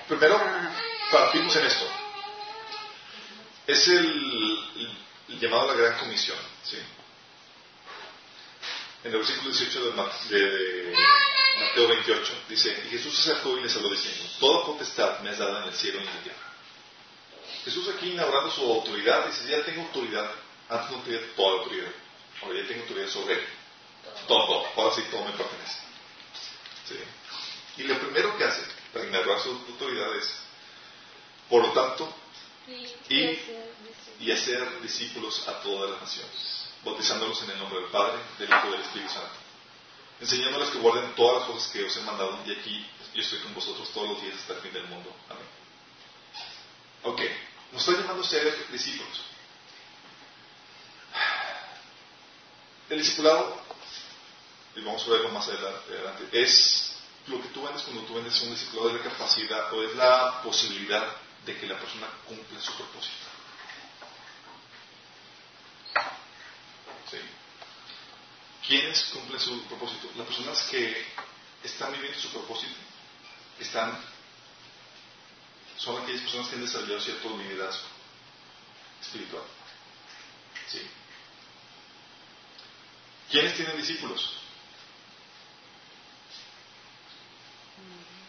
Primero, 0.08 0.40
partimos 1.12 1.54
en 1.56 1.66
esto. 1.66 1.86
Es 3.66 3.88
el, 3.88 4.96
el 5.28 5.40
llamado 5.40 5.70
a 5.70 5.74
la 5.74 5.80
gran 5.82 5.98
comisión. 5.98 6.38
¿sí? 6.64 6.78
En 9.04 9.12
el 9.12 9.18
versículo 9.18 9.50
18 9.50 9.80
de, 10.30 10.36
de- 10.38 10.40
de 10.84 10.96
Mateo 11.58 11.88
28 11.88 12.32
dice, 12.48 12.82
y 12.86 12.90
Jesús 12.90 13.14
se 13.16 13.30
acercó 13.32 13.56
y 13.56 13.62
les 13.62 13.74
habló 13.76 13.90
diciendo, 13.90 14.24
toda 14.40 14.66
potestad 14.66 15.20
me 15.20 15.30
es 15.30 15.38
dada 15.38 15.62
en 15.62 15.68
el 15.68 15.74
cielo 15.74 15.98
y 15.98 16.06
en 16.06 16.14
la 16.14 16.22
tierra. 16.22 16.38
Jesús 17.64 17.88
aquí 17.88 18.10
inaugurando 18.10 18.50
su 18.50 18.60
autoridad 18.62 19.26
dice, 19.26 19.48
ya 19.48 19.64
tengo 19.64 19.82
autoridad, 19.82 20.30
antes 20.68 20.90
no 20.90 21.02
tenía 21.02 21.20
toda 21.36 21.50
la 21.56 21.62
autoridad, 21.62 21.92
ahora 22.42 22.60
ya 22.60 22.68
tengo 22.68 22.82
autoridad 22.82 23.08
sobre 23.08 23.34
él. 23.34 23.46
Todo, 24.28 24.66
ahora 24.76 24.94
sí 24.94 25.02
todo 25.10 25.24
me 25.24 25.32
pertenece. 25.32 25.78
¿Sí? 26.88 26.98
Y 27.78 27.82
lo 27.84 27.98
primero 27.98 28.36
que 28.36 28.44
hace 28.44 28.62
para 28.92 29.06
inaugurar 29.06 29.40
su 29.40 29.50
autoridad 29.50 30.14
es, 30.16 30.34
por 31.48 31.62
lo 31.62 31.72
tanto, 31.72 32.12
Y, 33.10 33.38
Y- 34.20 34.32
hacer, 34.32 34.80
discípulos 34.80 35.46
a 35.48 35.60
todas 35.60 35.90
las 35.90 36.00
naciones, 36.00 36.64
bautizándolos 36.82 37.42
en 37.42 37.50
el 37.50 37.58
nombre 37.58 37.80
del 37.80 37.90
Padre, 37.90 38.16
del 38.38 38.48
Hijo 38.48 38.68
y 38.68 38.70
del 38.72 38.80
Espíritu 38.80 39.12
Santo, 39.12 39.34
enseñándoles 40.20 40.70
que 40.70 40.78
guarden 40.78 41.14
todas 41.14 41.40
las 41.40 41.48
cosas 41.48 41.72
que 41.72 41.84
os 41.84 41.96
he 41.96 42.00
mandado, 42.02 42.38
y 42.46 42.52
aquí 42.52 42.86
yo 43.14 43.22
estoy 43.22 43.38
con 43.40 43.54
vosotros 43.54 43.88
todos 43.92 44.10
los 44.10 44.22
días 44.22 44.36
hasta 44.36 44.54
el 44.54 44.60
fin 44.60 44.72
del 44.72 44.86
mundo. 44.86 45.14
Amén. 45.28 45.46
Ok, 47.02 47.20
nos 47.72 47.86
está 47.86 48.00
llamando 48.00 48.22
a 48.22 48.26
ser 48.26 48.70
discípulos. 48.70 49.22
El 52.88 52.98
discipulado, 52.98 53.62
y 54.76 54.80
vamos 54.82 55.06
a 55.06 55.10
verlo 55.10 55.28
más 55.30 55.48
adelante, 55.48 56.28
es 56.32 56.96
lo 57.26 57.40
que 57.40 57.48
tú 57.48 57.62
vendes 57.62 57.82
cuando 57.82 58.02
tú 58.02 58.14
vendes 58.14 58.40
un 58.42 58.50
discipulado, 58.50 58.90
es 58.90 59.04
la 59.04 59.10
capacidad 59.10 59.72
o 59.72 59.82
es 59.82 59.94
la 59.96 60.42
posibilidad 60.42 61.06
de 61.44 61.58
que 61.58 61.66
la 61.66 61.78
persona 61.78 62.06
cumpla 62.26 62.60
su 62.60 62.72
propósito. 62.74 63.26
¿Sí? 67.10 67.18
¿Quiénes 68.66 69.04
cumplen 69.12 69.40
su 69.40 69.62
propósito? 69.64 70.10
Las 70.16 70.26
personas 70.26 70.62
que 70.70 71.06
están 71.62 71.92
viviendo 71.92 72.18
su 72.18 72.30
propósito, 72.30 72.74
están, 73.58 73.98
son 75.78 76.02
aquellas 76.02 76.22
personas 76.22 76.48
que 76.48 76.54
han 76.56 76.62
desarrollado 76.62 77.00
cierto 77.00 77.36
liderazgo 77.36 77.86
espiritual. 79.00 79.42
¿Sí? 80.68 80.80
¿Quiénes 83.30 83.54
tienen 83.54 83.76
discípulos? 83.76 84.38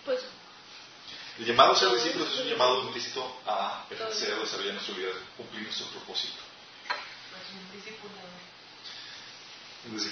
Pues, 0.04 0.20
El 1.40 1.46
llamado 1.46 1.74
a 1.74 1.76
ser 1.80 1.92
discípulos 1.94 2.34
es 2.34 2.40
un 2.40 2.48
llamado 2.48 2.84
implícito 2.84 3.42
a 3.46 3.86
ejercer 3.90 4.34
o 4.34 4.42
desarrollar 4.42 4.74
nuestro 4.74 4.96
liderazgo, 4.96 5.26
cumplir 5.38 5.64
nuestro 5.64 5.88
propósito. 5.88 6.42
Un 7.54 7.72
discípulo. 7.76 8.14
Es 9.94 10.08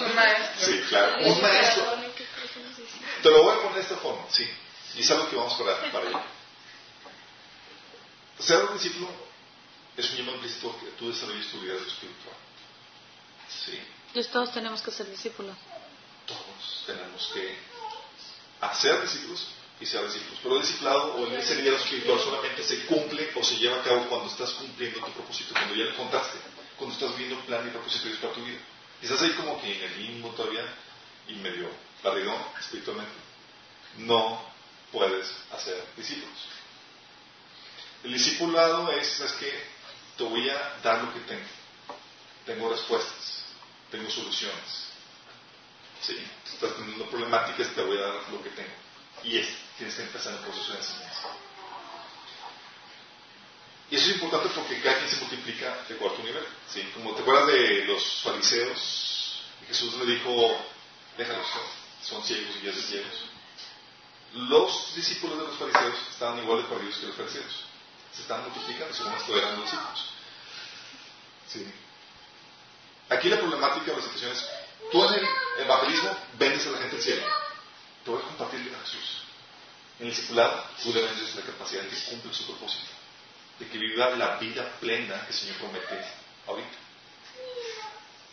un 0.00 0.14
maestro. 0.14 0.66
Sí, 0.66 0.80
claro. 0.88 1.16
Un 1.24 1.40
maestro. 1.42 1.84
Te 3.22 3.30
lo 3.30 3.42
voy 3.42 3.54
a 3.54 3.62
poner 3.62 3.74
de 3.74 3.80
esta 3.80 3.96
forma, 3.96 4.24
sí. 4.30 4.48
Y 4.94 5.00
es 5.00 5.10
algo 5.10 5.28
que 5.28 5.36
vamos 5.36 5.54
para, 5.54 5.90
para 5.90 6.08
ello. 6.08 6.20
Ser 8.38 8.64
un 8.64 8.74
discípulo 8.74 9.08
es 9.96 10.10
un 10.10 10.16
llamado 10.16 10.36
implícito 10.36 10.78
que 10.78 10.86
tú 10.98 11.10
desarrolles 11.10 11.50
tu 11.50 11.60
liderazgo 11.60 11.88
espiritual. 11.88 12.36
Sí. 13.64 13.80
Entonces 14.08 14.32
todos 14.32 14.52
tenemos 14.52 14.80
que 14.82 14.90
ser 14.90 15.10
discípulos. 15.10 15.56
Todos 16.26 16.84
tenemos 16.86 17.30
que 17.34 17.58
hacer 18.60 19.00
discípulos 19.02 19.48
y 19.80 19.86
ser 19.86 20.04
discípulos. 20.04 20.38
Pero 20.42 20.58
discipulado 20.58 21.14
o 21.14 21.26
ese 21.32 21.56
liderazgo 21.56 21.84
espiritual 21.84 22.20
solamente 22.20 22.62
se 22.62 22.86
cumple 22.86 23.30
o 23.34 23.44
se 23.44 23.56
lleva 23.56 23.80
a 23.80 23.82
cabo 23.82 24.08
cuando 24.08 24.28
estás 24.28 24.50
cumpliendo 24.52 25.00
tu 25.00 25.12
propósito, 25.12 25.54
cuando 25.54 25.74
ya 25.74 25.84
lo 25.84 25.96
contaste, 25.96 26.38
cuando 26.76 26.94
estás 26.94 27.16
viendo 27.16 27.38
plan 27.46 27.66
y 27.66 27.70
propósito 27.70 28.04
de 28.04 28.10
Dios 28.10 28.20
para 28.20 28.34
tu 28.34 28.44
vida. 28.44 28.58
Y 29.00 29.04
estás 29.04 29.22
ahí 29.22 29.30
como 29.32 29.60
que 29.60 29.76
en 29.76 29.92
el 29.92 30.02
limbo 30.02 30.30
todavía 30.30 30.64
y 31.28 31.34
medio 31.34 31.70
perdido 32.02 32.34
espiritualmente. 32.58 33.12
No 33.98 34.42
puedes 34.92 35.32
hacer 35.52 35.84
discípulos. 35.96 36.38
El 38.02 38.12
discipulado 38.12 38.90
es, 38.92 39.20
que 39.38 39.52
te 40.16 40.24
voy 40.24 40.48
a 40.48 40.78
dar 40.82 41.02
lo 41.02 41.12
que 41.12 41.20
tengo. 41.20 41.48
Tengo 42.46 42.70
respuestas, 42.70 43.44
tengo 43.90 44.08
soluciones. 44.10 44.88
Sí, 46.00 46.16
estás 46.46 46.74
teniendo 46.76 47.06
problemáticas, 47.10 47.74
te 47.74 47.82
voy 47.82 47.98
a 47.98 48.02
dar 48.02 48.14
lo 48.30 48.42
que 48.42 48.50
tengo. 48.50 48.87
Y 49.24 49.38
es, 49.38 49.48
tienes 49.76 49.94
que 49.94 50.02
empezar 50.02 50.34
el 50.34 50.40
proceso 50.40 50.72
de 50.72 50.78
enseñanza. 50.78 51.28
Y 53.90 53.96
eso 53.96 54.10
es 54.10 54.14
importante 54.14 54.50
porque 54.54 54.80
cada 54.80 54.98
quien 54.98 55.10
se 55.10 55.16
multiplica 55.16 55.84
de 55.88 55.94
tu 55.94 56.22
nivel. 56.22 56.44
¿sí? 56.68 56.82
Como 56.94 57.14
te 57.14 57.22
acuerdas 57.22 57.46
de 57.46 57.84
los 57.86 58.20
fariseos, 58.22 59.42
Jesús 59.66 59.94
le 59.94 60.14
dijo, 60.14 60.58
déjalos, 61.16 61.46
son 62.02 62.22
ciegos 62.22 62.54
y 62.60 62.66
ya 62.66 62.72
de 62.72 62.82
ciegos. 62.82 63.12
Los 64.34 64.94
discípulos 64.94 65.38
de 65.38 65.44
los 65.46 65.56
fariseos 65.56 65.94
estaban 66.10 66.38
igual 66.38 66.62
de 66.62 66.68
perdidos 66.68 66.96
que 66.98 67.06
los 67.06 67.16
fariseos. 67.16 67.64
Se 68.12 68.22
estaban 68.22 68.44
multiplicando, 68.44 68.94
según 68.94 69.14
esto 69.14 69.38
eran 69.38 69.52
los 69.52 69.62
discípulos. 69.62 70.04
Sí. 71.48 71.66
Aquí 73.08 73.30
la 73.30 73.38
problemática 73.38 73.92
o 73.92 73.96
la 73.96 74.02
situación 74.02 74.32
es, 74.32 74.46
tú 74.92 75.02
en 75.02 75.14
el 75.14 75.28
evangelismo 75.64 76.14
vendes 76.38 76.66
a 76.66 76.70
la 76.70 76.78
gente 76.78 76.96
el 76.96 77.02
Te 78.08 78.12
voy 78.14 78.22
a 78.22 78.80
Jesús. 78.86 79.22
En 80.00 80.06
el 80.06 80.14
tú 80.82 80.94
le 80.94 81.02
vendes 81.02 81.34
la 81.34 81.42
capacidad 81.42 81.82
de 81.82 81.90
que 81.90 82.04
cumpla 82.04 82.32
su 82.32 82.46
propósito. 82.46 82.86
De 83.58 83.68
que 83.68 83.76
viva 83.76 84.08
la 84.16 84.36
vida 84.36 84.66
plena 84.80 85.26
que 85.26 85.32
el 85.32 85.38
Señor 85.38 85.56
promete 85.56 86.06
ahorita. 86.46 86.78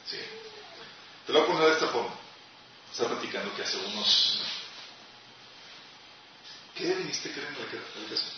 Sí. 0.06 0.18
Te 1.28 1.34
lo 1.34 1.42
voy 1.42 1.50
a 1.50 1.52
poner 1.52 1.68
de 1.68 1.74
esta 1.74 1.88
forma. 1.88 2.16
Estaba 2.90 3.10
platicando 3.10 3.54
que 3.54 3.64
hace 3.64 3.76
unos... 3.76 4.44
¿Qué 6.74 6.94
viniste, 6.94 7.32
creo, 7.34 7.46
en 7.46 7.56
la 7.56 7.60
educación? 7.60 8.34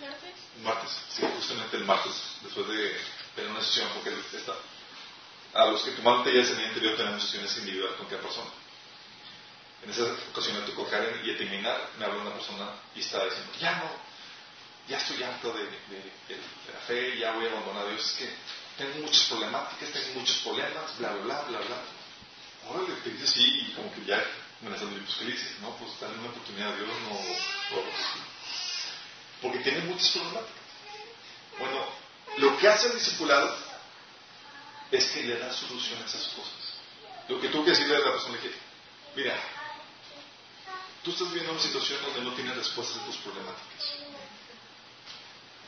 ¿martes? 0.00 0.32
martes, 0.62 0.90
sí, 1.10 1.22
justamente 1.36 1.76
el 1.76 1.84
martes, 1.84 2.14
después 2.42 2.66
de 2.68 2.96
tener 3.36 3.50
una 3.50 3.62
sesión, 3.62 3.88
porque 3.92 4.14
está, 4.32 4.54
a 5.52 5.66
los 5.66 5.82
que 5.82 5.90
tomaron 5.90 6.24
talleres 6.24 6.50
el 6.50 6.56
día 6.56 6.68
anterior 6.68 6.96
tenemos 6.96 7.22
sesiones 7.22 7.54
individuales 7.58 7.96
con 7.98 8.06
cada 8.06 8.22
persona. 8.22 8.63
En 9.84 9.90
esa 9.90 10.04
ocasión 10.32 10.60
me 10.60 10.66
tocó 10.66 10.88
Karen 10.88 11.20
y 11.24 11.30
al 11.30 11.36
terminar 11.36 11.90
me 11.98 12.06
habló 12.06 12.22
una 12.22 12.32
persona 12.32 12.70
y 12.94 13.00
estaba 13.00 13.24
diciendo, 13.26 13.52
ya 13.60 13.76
no, 13.76 13.90
ya 14.88 14.98
estoy 14.98 15.22
harto 15.22 15.52
de, 15.52 15.64
la 15.64 16.80
fe, 16.86 17.18
ya 17.18 17.32
voy 17.32 17.46
a 17.46 17.50
abandonar 17.50 17.86
a 17.86 17.90
Dios, 17.90 18.04
es 18.04 18.12
que 18.12 18.30
tengo 18.78 19.06
muchas 19.06 19.24
problemáticas, 19.24 19.90
tengo 19.90 20.20
muchos 20.20 20.36
problemas, 20.38 20.98
bla, 20.98 21.12
bla, 21.12 21.42
bla, 21.42 21.42
bla, 21.42 21.58
bla. 21.58 22.70
Órale, 22.70 22.94
te 23.02 23.10
dice 23.10 23.26
sí, 23.26 23.66
y 23.68 23.72
como 23.74 23.92
que 23.94 24.04
ya 24.06 24.24
amenazando, 24.62 24.98
pues 25.04 25.16
¿qué 25.16 25.24
le? 25.26 25.36
No, 25.60 25.76
pues 25.76 26.00
dale 26.00 26.18
una 26.18 26.30
oportunidad 26.30 26.72
a 26.72 26.76
Dios, 26.76 26.88
no, 26.88 27.10
no, 27.10 27.82
porque 29.42 29.58
tiene 29.58 29.80
muchas 29.80 30.08
problemáticas. 30.10 30.64
Bueno, 31.58 31.86
lo 32.38 32.58
que 32.58 32.68
hace 32.68 32.86
el 32.86 32.94
discipulado 32.94 33.56
es 34.90 35.06
que 35.10 35.22
le 35.24 35.38
da 35.38 35.52
solución 35.52 36.02
a 36.02 36.06
esas 36.06 36.28
cosas. 36.28 36.74
Lo 37.28 37.40
que 37.40 37.48
tuvo 37.48 37.64
que 37.64 37.70
decirle 37.70 37.96
a 37.96 38.00
la 38.00 38.12
persona 38.12 38.38
que, 38.38 38.50
mira, 39.14 39.36
tú 41.04 41.10
estás 41.10 41.28
viviendo 41.28 41.52
una 41.52 41.60
situación 41.60 42.00
donde 42.02 42.22
no 42.22 42.34
tienes 42.34 42.56
respuestas 42.56 43.02
a 43.02 43.04
tus 43.04 43.16
problemáticas. 43.18 43.94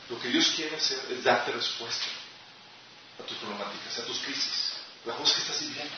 Lo 0.09 0.19
que 0.19 0.29
Dios 0.29 0.51
quiere 0.55 0.75
hacer 0.75 0.99
es 1.11 1.23
darte 1.23 1.51
respuesta 1.51 2.05
a 3.19 3.23
tus 3.23 3.37
problemáticas, 3.37 3.99
a 3.99 4.05
tus 4.05 4.19
crisis, 4.19 4.73
las 5.05 5.15
cosas 5.15 5.35
que 5.35 5.41
estás 5.41 5.59
viviendo. 5.61 5.95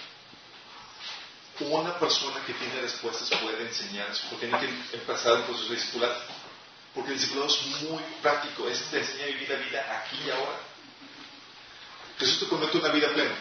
Una 1.61 1.99
persona 1.99 2.43
que 2.45 2.53
tiene 2.53 2.81
respuestas 2.81 3.29
puede 3.39 3.67
enseñar 3.67 4.09
eso, 4.09 4.23
porque 4.29 4.47
tiene 4.47 4.59
que 4.59 4.97
empezar 4.97 5.33
un 5.33 5.43
proceso 5.43 5.69
de 5.69 5.75
discipulado. 5.75 6.21
Porque 6.93 7.11
el 7.11 7.17
discipulado 7.17 7.51
es 7.51 7.81
muy 7.83 8.03
práctico, 8.21 8.67
es 8.67 8.81
te 8.89 8.99
enseña 8.99 9.23
a 9.23 9.27
vivir 9.27 9.49
la 9.49 9.55
vida 9.57 10.03
aquí 10.03 10.17
y 10.25 10.29
ahora. 10.31 10.59
Jesús 12.17 12.39
te 12.39 12.45
promete 12.45 12.77
una 12.77 12.89
vida 12.89 13.13
plena. 13.13 13.35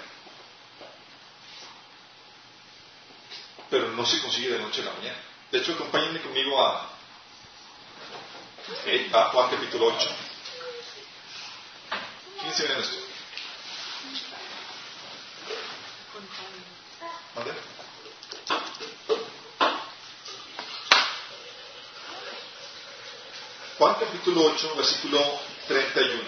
Pero 3.70 3.90
no 3.90 4.04
se 4.04 4.20
consigue 4.20 4.50
de 4.50 4.58
noche 4.58 4.82
a 4.82 4.86
la 4.86 4.92
mañana. 4.92 5.27
De 5.50 5.58
hecho, 5.58 5.72
acompáñenme 5.72 6.20
conmigo 6.20 6.62
a, 6.62 6.90
eh, 8.84 9.10
a 9.14 9.24
Juan 9.30 9.50
capítulo 9.50 9.86
8. 9.86 10.08
Fíjense 12.38 12.66
bien 12.66 12.78
esto. 12.80 12.96
¿Mande? 17.34 17.52
Juan 23.78 23.94
capítulo 23.94 24.52
8, 24.52 24.74
versículo 24.76 25.40
31. 25.66 26.22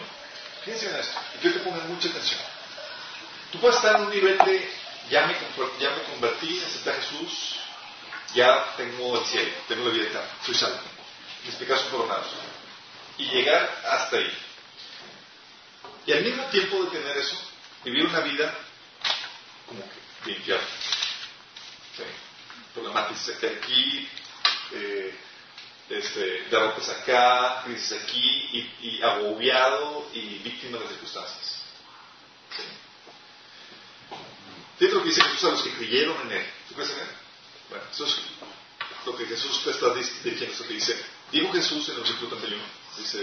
Fíjense 0.64 0.88
en 0.88 0.96
esto. 0.96 1.20
Y 1.34 1.38
quiero 1.40 1.58
que 1.58 1.64
pongan 1.64 1.88
mucha 1.88 2.08
atención. 2.08 2.40
Tú 3.52 3.60
puedes 3.60 3.76
estar 3.76 3.96
en 3.96 4.02
un 4.02 4.10
nivel 4.10 4.38
de 4.38 4.72
ya 5.10 5.26
me, 5.26 5.34
ya 5.78 5.90
me 5.90 6.02
convertí, 6.04 6.62
acepté 6.64 6.90
a 6.90 6.94
Jesús, 6.94 7.56
ya 8.34 8.75
tengo 8.76 9.18
el 9.18 9.26
cielo, 9.26 9.52
tengo 9.68 9.84
la 9.87 9.90
vida 9.92 10.04
eterna, 10.04 10.28
soy 10.44 10.54
salvo. 10.54 10.78
Mis 11.44 11.54
pecados 11.56 11.82
son 11.82 11.90
perdonados. 11.92 12.26
Y 13.18 13.25
llegar 13.26 13.82
hasta 13.87 14.16
ahí. 14.16 14.38
Y 16.06 16.12
al 16.12 16.25
mismo 16.25 16.44
tiempo 16.46 16.84
de 16.84 16.99
tener 16.99 17.16
eso, 17.16 17.37
vivir 17.84 18.06
una 18.06 18.20
vida 18.20 18.54
como 19.66 19.82
que 19.82 20.30
de 20.30 20.37
infierno. 20.37 20.66
Sí. 21.96 22.02
Problemáticas 22.75 23.28
aquí, 23.42 24.08
eh, 24.72 25.14
este, 25.88 26.42
derrotas 26.50 26.88
acá, 26.88 27.62
crisis 27.64 27.92
aquí, 27.92 28.49
y, 28.52 28.88
y, 28.88 29.02
agobiado 29.02 30.08
y 30.14 30.38
víctima 30.38 30.78
de 30.78 30.84
las 30.84 30.92
circunstancias. 30.92 31.62
¿Sí? 32.56 32.62
Fíjate 34.78 34.96
lo 34.96 35.02
que 35.02 35.08
dice 35.08 35.22
Jesús 35.22 35.44
a 35.44 35.50
los 35.50 35.62
que 35.62 35.72
creyeron 35.72 36.20
en 36.22 36.38
Él. 36.38 36.46
¿Tú 36.68 36.75
crees 36.75 36.90
en 36.90 37.00
Él? 37.00 37.08
Bueno, 37.70 37.84
eso 37.90 38.04
es 38.04 38.16
lo 39.06 39.16
que 39.16 39.26
Jesús 39.26 39.62
te 39.62 39.70
está 39.70 39.94
diciendo, 39.94 40.52
eso 40.52 40.66
que 40.66 40.74
dice. 40.74 41.00
Dijo 41.30 41.52
Jesús 41.52 41.88
en 41.88 41.94
el 41.94 42.00
versículo 42.00 42.36
31, 42.36 42.62
dice 42.98 43.18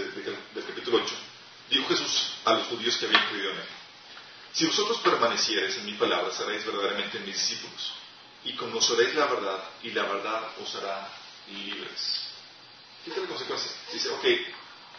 del 0.54 0.64
capítulo 0.66 1.02
8, 1.04 1.14
dijo 1.68 1.88
Jesús 1.88 2.30
a 2.46 2.54
los 2.54 2.66
judíos 2.68 2.96
que 2.96 3.06
habían 3.06 3.28
creído 3.28 3.50
en 3.50 3.58
Él. 3.58 3.66
Si 4.54 4.64
vosotros 4.64 4.98
permaneciereis 4.98 5.76
en 5.76 5.84
mi 5.84 5.92
palabra, 5.92 6.32
seréis 6.32 6.64
verdaderamente 6.64 7.20
mis 7.20 7.34
discípulos, 7.34 7.92
y 8.44 8.54
conoceréis 8.54 9.14
la 9.14 9.26
verdad, 9.26 9.62
y 9.82 9.90
la 9.90 10.04
verdad 10.04 10.50
os 10.62 10.74
hará 10.76 11.06
libres. 11.48 12.20
Fíjate 13.04 13.20
la 13.20 13.28
consecuencia. 13.28 13.70
Dice, 13.92 14.08
ok, 14.08 14.24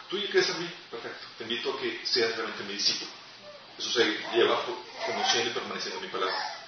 tú 0.08 0.18
ya 0.18 0.30
crees 0.30 0.48
en 0.50 0.62
mí, 0.62 0.70
perfecto, 0.88 1.26
te 1.36 1.42
invito 1.42 1.74
a 1.74 1.80
que 1.80 2.00
seas 2.04 2.36
realmente 2.36 2.62
mi 2.62 2.74
discípulo. 2.74 3.10
Eso 3.76 3.90
se 3.90 4.04
lleva 4.32 4.64
conociendo 5.04 5.50
y 5.50 5.54
permaneciendo 5.54 5.98
en 5.98 6.04
mi 6.04 6.12
palabra. 6.12 6.59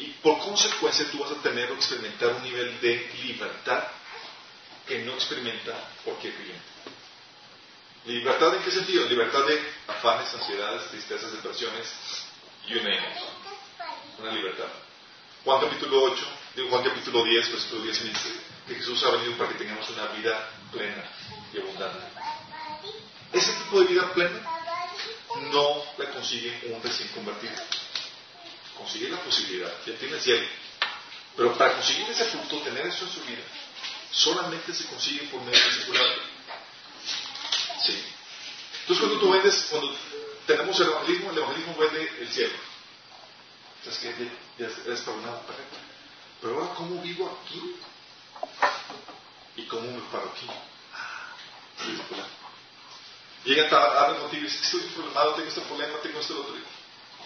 Y 0.00 0.06
por 0.22 0.38
consecuencia 0.38 1.06
tú 1.10 1.18
vas 1.18 1.30
a 1.30 1.42
tener 1.42 1.70
o 1.70 1.74
experimentar 1.74 2.30
un 2.30 2.42
nivel 2.42 2.80
de 2.80 3.10
libertad 3.22 3.84
que 4.88 5.00
no 5.00 5.12
experimenta 5.12 5.72
cualquier 6.02 6.34
cliente. 6.34 6.64
¿Libertad 8.06 8.56
en 8.56 8.62
qué 8.62 8.70
sentido? 8.70 9.06
Libertad 9.06 9.44
de 9.46 9.62
afanes, 9.88 10.32
ansiedades, 10.32 10.88
tristezas, 10.88 11.32
depresiones, 11.32 11.86
name 12.66 12.96
it. 12.96 13.02
Una 14.18 14.32
libertad. 14.32 14.68
Juan 15.44 15.60
capítulo 15.60 16.02
8, 16.04 16.26
digo 16.56 16.68
Juan 16.70 16.84
capítulo 16.84 17.22
10, 17.22 17.52
versículo 17.52 17.82
10 17.82 18.04
dice 18.04 18.28
que 18.68 18.74
Jesús 18.76 19.02
ha 19.04 19.10
venido 19.10 19.36
para 19.36 19.50
que 19.50 19.58
tengamos 19.58 19.88
una 19.90 20.06
vida 20.08 20.50
plena 20.72 21.04
y 21.52 21.58
abundante. 21.58 22.06
Ese 23.34 23.52
tipo 23.52 23.80
de 23.80 23.86
vida 23.86 24.12
plena 24.14 24.40
no 25.52 25.82
la 25.98 26.10
consigue 26.10 26.72
un 26.72 26.82
recién 26.82 27.08
convertido. 27.10 27.52
Consigue 28.80 29.10
la 29.10 29.20
posibilidad, 29.20 29.70
ya 29.84 29.94
tiene 29.98 30.14
el 30.14 30.22
cielo. 30.22 30.46
Pero 31.36 31.52
para 31.58 31.74
conseguir 31.74 32.08
ese 32.08 32.24
punto, 32.24 32.60
tener 32.60 32.86
eso 32.86 33.04
en 33.04 33.12
su 33.12 33.20
vida, 33.24 33.42
solamente 34.10 34.72
se 34.72 34.86
consigue 34.86 35.28
por 35.28 35.42
medio 35.42 35.60
del 35.60 35.68
discipulado. 35.68 36.14
Sí. 37.84 38.02
Entonces 38.80 39.04
cuando 39.04 39.20
tú 39.20 39.30
vendes, 39.32 39.66
cuando 39.68 39.94
tenemos 40.46 40.80
el 40.80 40.86
evangelismo, 40.86 41.30
el 41.30 41.38
evangelismo 41.38 41.76
vende 41.76 42.12
el 42.20 42.32
cielo. 42.32 42.54
Entonces 43.80 44.02
que 44.02 44.30
ya 44.58 44.68
perdonado, 45.04 45.42
perfecto. 45.42 45.76
Pero 46.40 46.54
ahora, 46.54 46.74
¿cómo 46.74 47.02
vivo 47.02 47.38
aquí? 47.44 47.76
¿Y 49.56 49.66
cómo 49.66 49.82
me 49.82 50.00
paro 50.10 50.32
aquí? 50.34 50.46
Ah. 50.94 51.34
Llega 53.44 53.66
a 53.66 53.94
darle 53.94 54.20
motivo 54.20 54.40
y 54.40 54.44
dice, 54.46 54.64
estoy 54.64 54.80
problemado, 54.94 55.34
tengo 55.34 55.48
este 55.48 55.60
problema, 55.60 55.98
tengo 56.02 56.20
este 56.20 56.32
otro. 56.32 56.54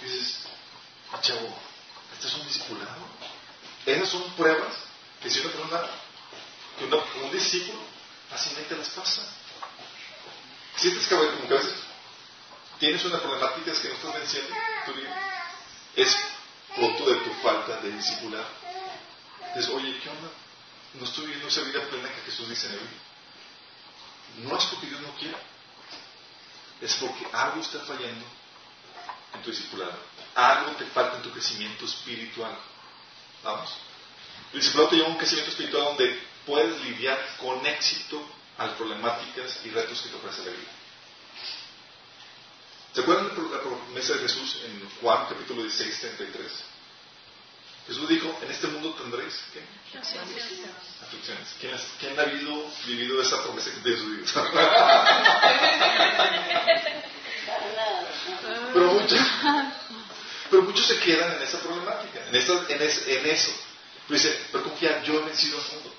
Dices, 0.03 0.49
chavo, 1.21 1.49
¿este 2.13 2.29
es 2.29 2.35
un 2.35 2.47
discipulado? 2.47 3.07
Esas 3.87 4.09
son 4.09 4.23
pruebas 4.35 4.75
que 5.23 5.31
si 5.31 5.41
una 5.41 5.51
persona, 5.51 5.81
que 6.79 6.85
una, 6.85 6.97
un 6.97 7.33
discípulo 7.33 7.79
fácilmente 8.31 8.77
las 8.77 8.89
pasa. 8.91 9.23
Sientes 10.77 11.07
que 11.07 11.15
como 11.15 11.49
que 11.49 11.55
a 11.55 11.59
veces 11.59 11.75
tienes 12.79 13.05
una 13.05 13.21
problemática 13.21 13.73
que 13.81 13.89
no 13.89 13.95
estás 13.95 14.15
venciendo 14.15 14.55
tu 14.87 14.93
vida. 14.95 15.15
Es 15.97 16.17
producto 16.75 17.11
de 17.11 17.17
tu 17.17 17.33
falta 17.43 17.81
de 17.81 17.93
discipular. 17.93 18.45
Dices, 19.55 19.71
oye, 19.71 19.99
¿qué 20.01 20.09
onda? 20.09 20.31
No 20.95 21.05
estoy 21.05 21.25
viviendo 21.27 21.49
esa 21.49 21.61
vida 21.63 21.81
plena 21.89 22.09
que 22.09 22.31
Jesús 22.31 22.49
dice 22.49 22.67
en 22.67 22.73
el 22.73 22.79
libro. 22.81 24.51
No 24.51 24.59
es 24.59 24.65
porque 24.65 24.87
Dios 24.87 25.01
no 25.01 25.15
quiera 25.17 25.39
es 26.81 26.95
porque 26.97 27.27
algo 27.33 27.61
está 27.61 27.81
fallando 27.81 28.27
en 29.35 29.43
tu 29.43 29.51
discipulado. 29.51 29.99
Algo 30.35 30.73
te 30.73 30.85
falta 30.87 31.17
en 31.17 31.23
tu 31.23 31.31
crecimiento 31.31 31.85
espiritual. 31.85 32.57
Vamos. 33.43 33.71
El 34.53 34.61
discipulado 34.61 34.91
te 34.91 34.97
lleva 34.97 35.09
a 35.09 35.13
un 35.13 35.19
crecimiento 35.19 35.51
espiritual 35.51 35.85
donde 35.85 36.23
puedes 36.47 36.81
lidiar 36.83 37.19
con 37.39 37.65
éxito 37.67 38.25
a 38.59 38.67
las 38.67 38.77
problemáticas 38.77 39.61
y 39.65 39.71
retos 39.71 40.01
que 40.03 40.09
te 40.09 40.17
ofrece 40.17 40.45
la 40.45 40.51
vida. 40.51 40.71
¿Se 42.95 43.01
acuerdan 43.01 43.29
de 43.29 43.57
la 43.57 43.61
promesa 43.61 44.15
de 44.15 44.21
Jesús 44.21 44.61
en 44.65 44.89
Juan 45.01 45.27
capítulo 45.29 45.63
16, 45.63 46.01
33? 46.01 46.53
Jesús 47.89 48.09
dijo, 48.09 48.39
en 48.41 48.51
este 48.51 48.69
mundo 48.69 48.95
tendréis 48.95 49.35
aflicciones. 51.03 51.55
¿Quién, 51.61 51.77
¿Quién, 52.01 52.19
ha 52.19 52.25
vivido, 52.25 52.65
vivido 52.87 53.21
esa 53.21 53.43
promesa 53.43 53.69
de 53.83 53.99
su 53.99 54.07
vida? 54.07 54.25
pero, 60.51 60.63
muchos, 60.63 60.87
se 60.87 60.99
quedan 61.01 61.37
en 61.37 61.43
esa 61.43 61.61
problemática, 61.61 62.29
en, 62.29 62.35
esa, 62.35 62.65
en, 62.69 62.83
es, 62.83 63.07
eso. 63.07 63.53
Pero 64.07 64.21
dice, 64.21 64.39
pero 64.53 64.65
confía, 64.65 65.03
yo 65.03 65.21
he 65.21 65.25
vencido 65.25 65.59
al 65.59 65.73
mundo. 65.75 65.95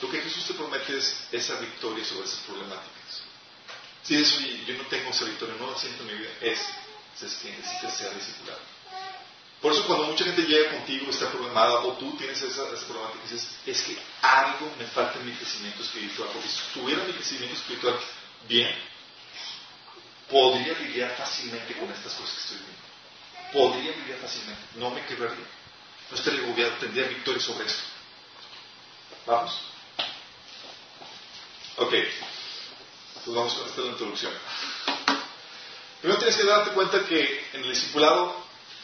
Lo 0.00 0.10
que 0.10 0.20
Jesús 0.20 0.44
te 0.46 0.54
promete 0.54 0.96
es 0.96 1.14
esa 1.32 1.58
victoria 1.60 2.04
sobre 2.04 2.26
esas 2.26 2.40
problemáticas. 2.40 3.22
Si 4.02 4.16
eso 4.16 4.40
yo 4.66 4.74
no 4.74 4.84
tengo 4.84 5.10
esa 5.10 5.24
victoria, 5.24 5.54
no 5.58 5.70
la 5.70 5.78
siento 5.78 6.02
en 6.04 6.06
mi 6.08 6.14
vida, 6.14 6.30
es, 6.40 6.60
es 7.20 7.34
que 7.34 7.90
ser 7.90 8.14
discipulado. 8.14 8.60
Por 9.60 9.72
eso 9.72 9.84
cuando 9.86 10.06
mucha 10.06 10.24
gente 10.24 10.42
llega 10.42 10.70
contigo, 10.70 11.10
está 11.10 11.30
problemada, 11.30 11.80
o 11.80 11.94
tú 11.94 12.16
tienes 12.16 12.40
esa, 12.40 12.62
esa 12.72 12.86
problemática, 12.86 13.24
dices, 13.24 13.48
es 13.66 13.82
que 13.82 13.98
algo 14.22 14.72
me 14.78 14.86
falta 14.86 15.18
en 15.18 15.26
mi 15.26 15.32
crecimiento 15.32 15.82
espiritual, 15.82 16.28
porque 16.32 16.48
si 16.48 16.58
tuviera 16.72 17.02
mi 17.02 17.12
crecimiento 17.12 17.56
espiritual 17.56 17.98
bien, 18.48 18.72
podría 20.30 20.74
lidiar 20.74 21.16
fácilmente 21.16 21.74
con 21.74 21.90
estas 21.90 22.12
cosas 22.14 22.34
que 22.34 22.40
estoy 22.40 22.58
viendo. 22.58 22.78
Podría 23.52 23.96
lidiar 23.96 24.18
fácilmente, 24.18 24.62
no 24.76 24.90
me 24.90 25.04
quebraría. 25.06 25.46
No 26.10 26.16
estaría 26.16 26.40
agobiado, 26.40 26.72
tendría 26.74 27.08
victoria 27.08 27.40
sobre 27.40 27.66
esto. 27.66 27.82
¿Vamos? 29.26 29.60
Ok. 31.76 31.92
Pues 33.24 33.36
vamos 33.36 33.54
con 33.54 33.68
esta 33.68 33.80
la 33.82 33.88
introducción. 33.88 34.32
Primero 36.00 36.18
tienes 36.18 36.36
que 36.36 36.44
darte 36.44 36.70
cuenta 36.70 37.04
que 37.04 37.48
en 37.52 37.62
el 37.62 37.70
discipulado 37.70 38.36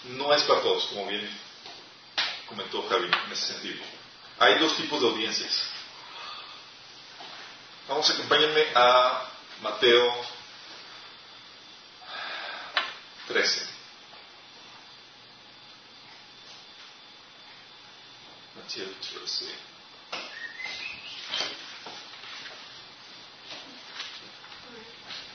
no 0.05 0.35
es 0.35 0.43
para 0.43 0.61
todos, 0.61 0.85
como 0.87 1.07
bien 1.07 1.29
comentó 2.47 2.87
Javi 2.89 3.05
en 3.05 3.33
ese 3.33 3.53
sentido. 3.53 3.83
Hay 4.39 4.59
dos 4.59 4.77
tipos 4.77 5.01
de 5.01 5.09
audiencias. 5.09 5.63
Vamos, 7.89 8.09
acompáñenme 8.11 8.65
a 8.75 9.29
Mateo 9.63 10.15
13. 13.35 13.67
Mateo 18.55 18.87
13. 19.01 19.45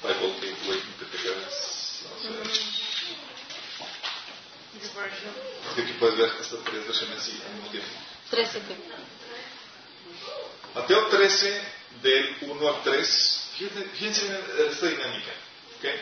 Bible 0.01 0.39
puedes 5.99 6.17
ver 6.17 6.29
estas 6.39 6.63
tres 6.63 6.88
versiones 6.88 7.17
así 7.17 7.41
al 7.45 7.53
mismo 7.55 7.69
tiempo. 7.69 7.89
13. 8.29 8.62
Mateo 10.73 11.07
13, 11.07 11.62
del 12.01 12.38
1 12.43 12.69
al 12.69 12.83
3. 12.83 13.49
Fíjense, 13.57 13.89
fíjense 13.89 14.25
en 14.25 14.71
esta 14.71 14.88
dinámica. 14.88 15.31
¿okay? 15.79 15.99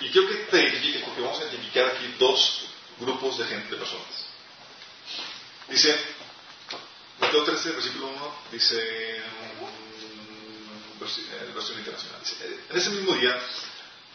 Y 0.00 0.10
quiero 0.10 0.28
que 0.28 0.34
te 0.34 0.60
identifiques, 0.62 1.02
porque 1.02 1.20
vamos 1.20 1.38
a 1.40 1.44
identificar 1.44 1.86
aquí 1.86 2.14
dos 2.18 2.62
grupos 3.00 3.38
de 3.38 3.44
gente, 3.46 3.70
de 3.72 3.76
personas. 3.76 4.26
Dice, 5.68 5.98
Mateo 7.20 7.44
13, 7.44 7.70
versículo 7.72 8.06
1, 8.08 8.34
dice, 8.52 9.22
versi- 11.00 11.54
versión 11.54 11.78
internacional, 11.78 12.20
dice, 12.20 12.60
en 12.70 12.76
ese 12.78 12.90
mismo 12.90 13.12
día 13.14 13.38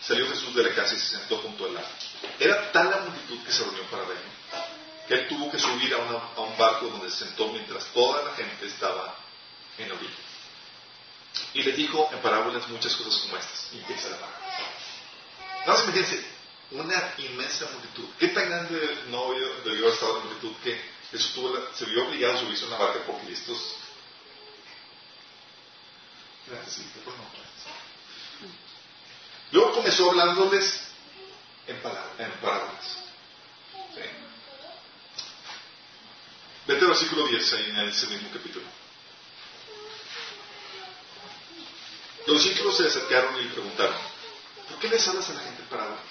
salió 0.05 0.27
Jesús 0.29 0.55
de 0.55 0.63
la 0.63 0.73
casa 0.75 0.95
y 0.95 0.99
se 0.99 1.17
sentó 1.17 1.37
junto 1.39 1.65
al 1.65 1.73
lago. 1.75 1.87
Era 2.39 2.71
tal 2.71 2.89
la 2.89 2.97
multitud 3.01 3.43
que 3.45 3.51
se 3.51 3.63
reunió 3.63 3.83
para 3.83 4.03
verlo, 4.03 4.23
que 5.07 5.13
él 5.15 5.27
tuvo 5.27 5.51
que 5.51 5.59
subir 5.59 5.93
a, 5.93 5.97
una- 5.97 6.29
a 6.35 6.41
un 6.41 6.57
barco 6.57 6.87
donde 6.87 7.09
se 7.11 7.25
sentó 7.25 7.47
mientras 7.49 7.85
toda 7.87 8.23
la 8.23 8.33
gente 8.35 8.65
estaba 8.67 9.15
en 9.77 9.89
la 9.89 9.95
orilla. 9.95 10.13
Y 11.53 11.63
les 11.63 11.75
dijo 11.75 12.09
en 12.11 12.19
parábolas 12.21 12.67
muchas 12.69 12.95
cosas 12.95 13.15
como 13.21 13.37
estas. 13.37 13.69
Y 13.73 13.77
empieza 13.79 14.09
la 14.09 14.17
parábola. 14.17 14.47
Nada 15.65 15.79
más 15.79 15.83
imagínense, 15.83 16.25
una 16.71 17.13
inmensa 17.17 17.69
multitud. 17.71 18.05
¿Qué 18.19 18.29
tan 18.29 18.49
grande 18.49 19.03
no 19.09 19.31
debió 19.63 19.85
haber 19.85 19.93
estado 19.93 20.17
la 20.17 20.25
multitud 20.25 20.53
que 20.63 20.79
se 21.17 21.85
vio 21.85 22.07
obligado 22.07 22.35
a 22.35 22.39
subirse 22.39 22.65
a 22.65 22.67
una 22.67 22.77
barca 22.77 22.99
porque 23.05 23.31
estos... 23.31 23.75
Luego 29.51 29.73
comenzó 29.73 30.09
hablándoles 30.09 30.81
en, 31.67 31.79
palabras. 31.79 32.97
¿Sí? 33.93 34.01
Vete 36.67 36.81
al 36.81 36.87
versículo 36.87 37.27
10 37.27 37.53
ahí 37.53 37.69
en 37.69 37.77
ese 37.87 38.07
mismo 38.07 38.29
capítulo. 38.33 38.65
Los 42.27 42.43
discípulos 42.43 42.77
se 42.77 42.87
acercaron 42.87 43.39
y 43.41 43.47
preguntaron, 43.49 43.95
¿por 44.73 44.81
qué 44.81 44.87
les 44.87 45.07
hablas 45.07 45.29
a 45.29 45.33
la 45.33 45.39
gente 45.41 45.61
en 45.61 45.67
parábolas? 45.67 46.01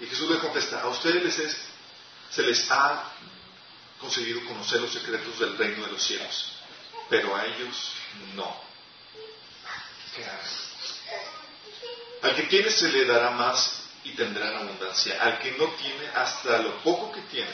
Y 0.00 0.06
Jesús 0.06 0.30
les 0.30 0.38
contesta, 0.38 0.80
a 0.80 0.88
ustedes 0.88 1.56
se 2.30 2.42
les 2.42 2.70
ha 2.70 3.12
conseguido 4.00 4.44
conocer 4.44 4.80
los 4.80 4.92
secretos 4.92 5.38
del 5.40 5.56
reino 5.56 5.86
de 5.86 5.92
los 5.92 6.02
cielos, 6.02 6.52
pero 7.08 7.34
a 7.34 7.44
ellos 7.46 7.92
no. 8.34 8.60
Al 12.22 12.34
que 12.34 12.42
tiene 12.44 12.70
se 12.70 12.88
le 12.88 13.04
dará 13.06 13.30
más 13.30 13.82
y 14.04 14.12
tendrá 14.12 14.50
en 14.50 14.56
abundancia. 14.58 15.20
Al 15.20 15.38
que 15.40 15.52
no 15.52 15.66
tiene, 15.72 16.08
hasta 16.14 16.58
lo 16.58 16.82
poco 16.82 17.12
que 17.12 17.22
tiene, 17.22 17.50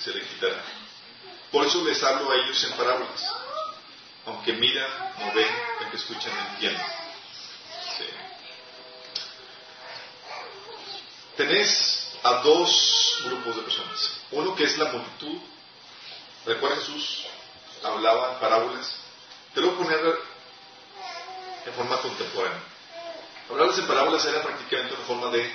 se 0.00 0.12
le 0.12 0.22
quitará. 0.22 0.62
Por 1.52 1.66
eso 1.66 1.84
les 1.84 2.02
hablo 2.02 2.30
a 2.30 2.36
ellos 2.36 2.62
en 2.64 2.72
parábolas. 2.72 3.34
Aunque 4.26 4.52
miran, 4.54 4.90
no 5.18 5.32
ven, 5.32 5.48
aunque 5.80 5.96
escuchan, 5.96 6.34
no 6.34 6.54
entienden. 6.54 7.07
Tenés 11.38 12.08
a 12.24 12.32
dos 12.42 13.20
grupos 13.24 13.54
de 13.56 13.62
personas. 13.62 14.10
Uno 14.32 14.54
que 14.56 14.64
es 14.64 14.76
la 14.76 14.86
multitud. 14.86 15.38
Recuerda 16.44 16.76
Jesús 16.76 17.26
hablaba 17.84 18.32
en 18.34 18.40
parábolas. 18.40 18.92
Te 19.54 19.60
lo 19.60 19.68
voy 19.72 19.76
a 19.76 19.78
poner 19.98 20.18
en 21.66 21.72
forma 21.74 21.96
contemporánea. 22.02 22.60
Hablarles 23.48 23.78
en 23.78 23.86
parábolas 23.86 24.24
era 24.24 24.42
prácticamente 24.42 24.94
una 24.94 25.04
forma 25.04 25.30
de 25.30 25.50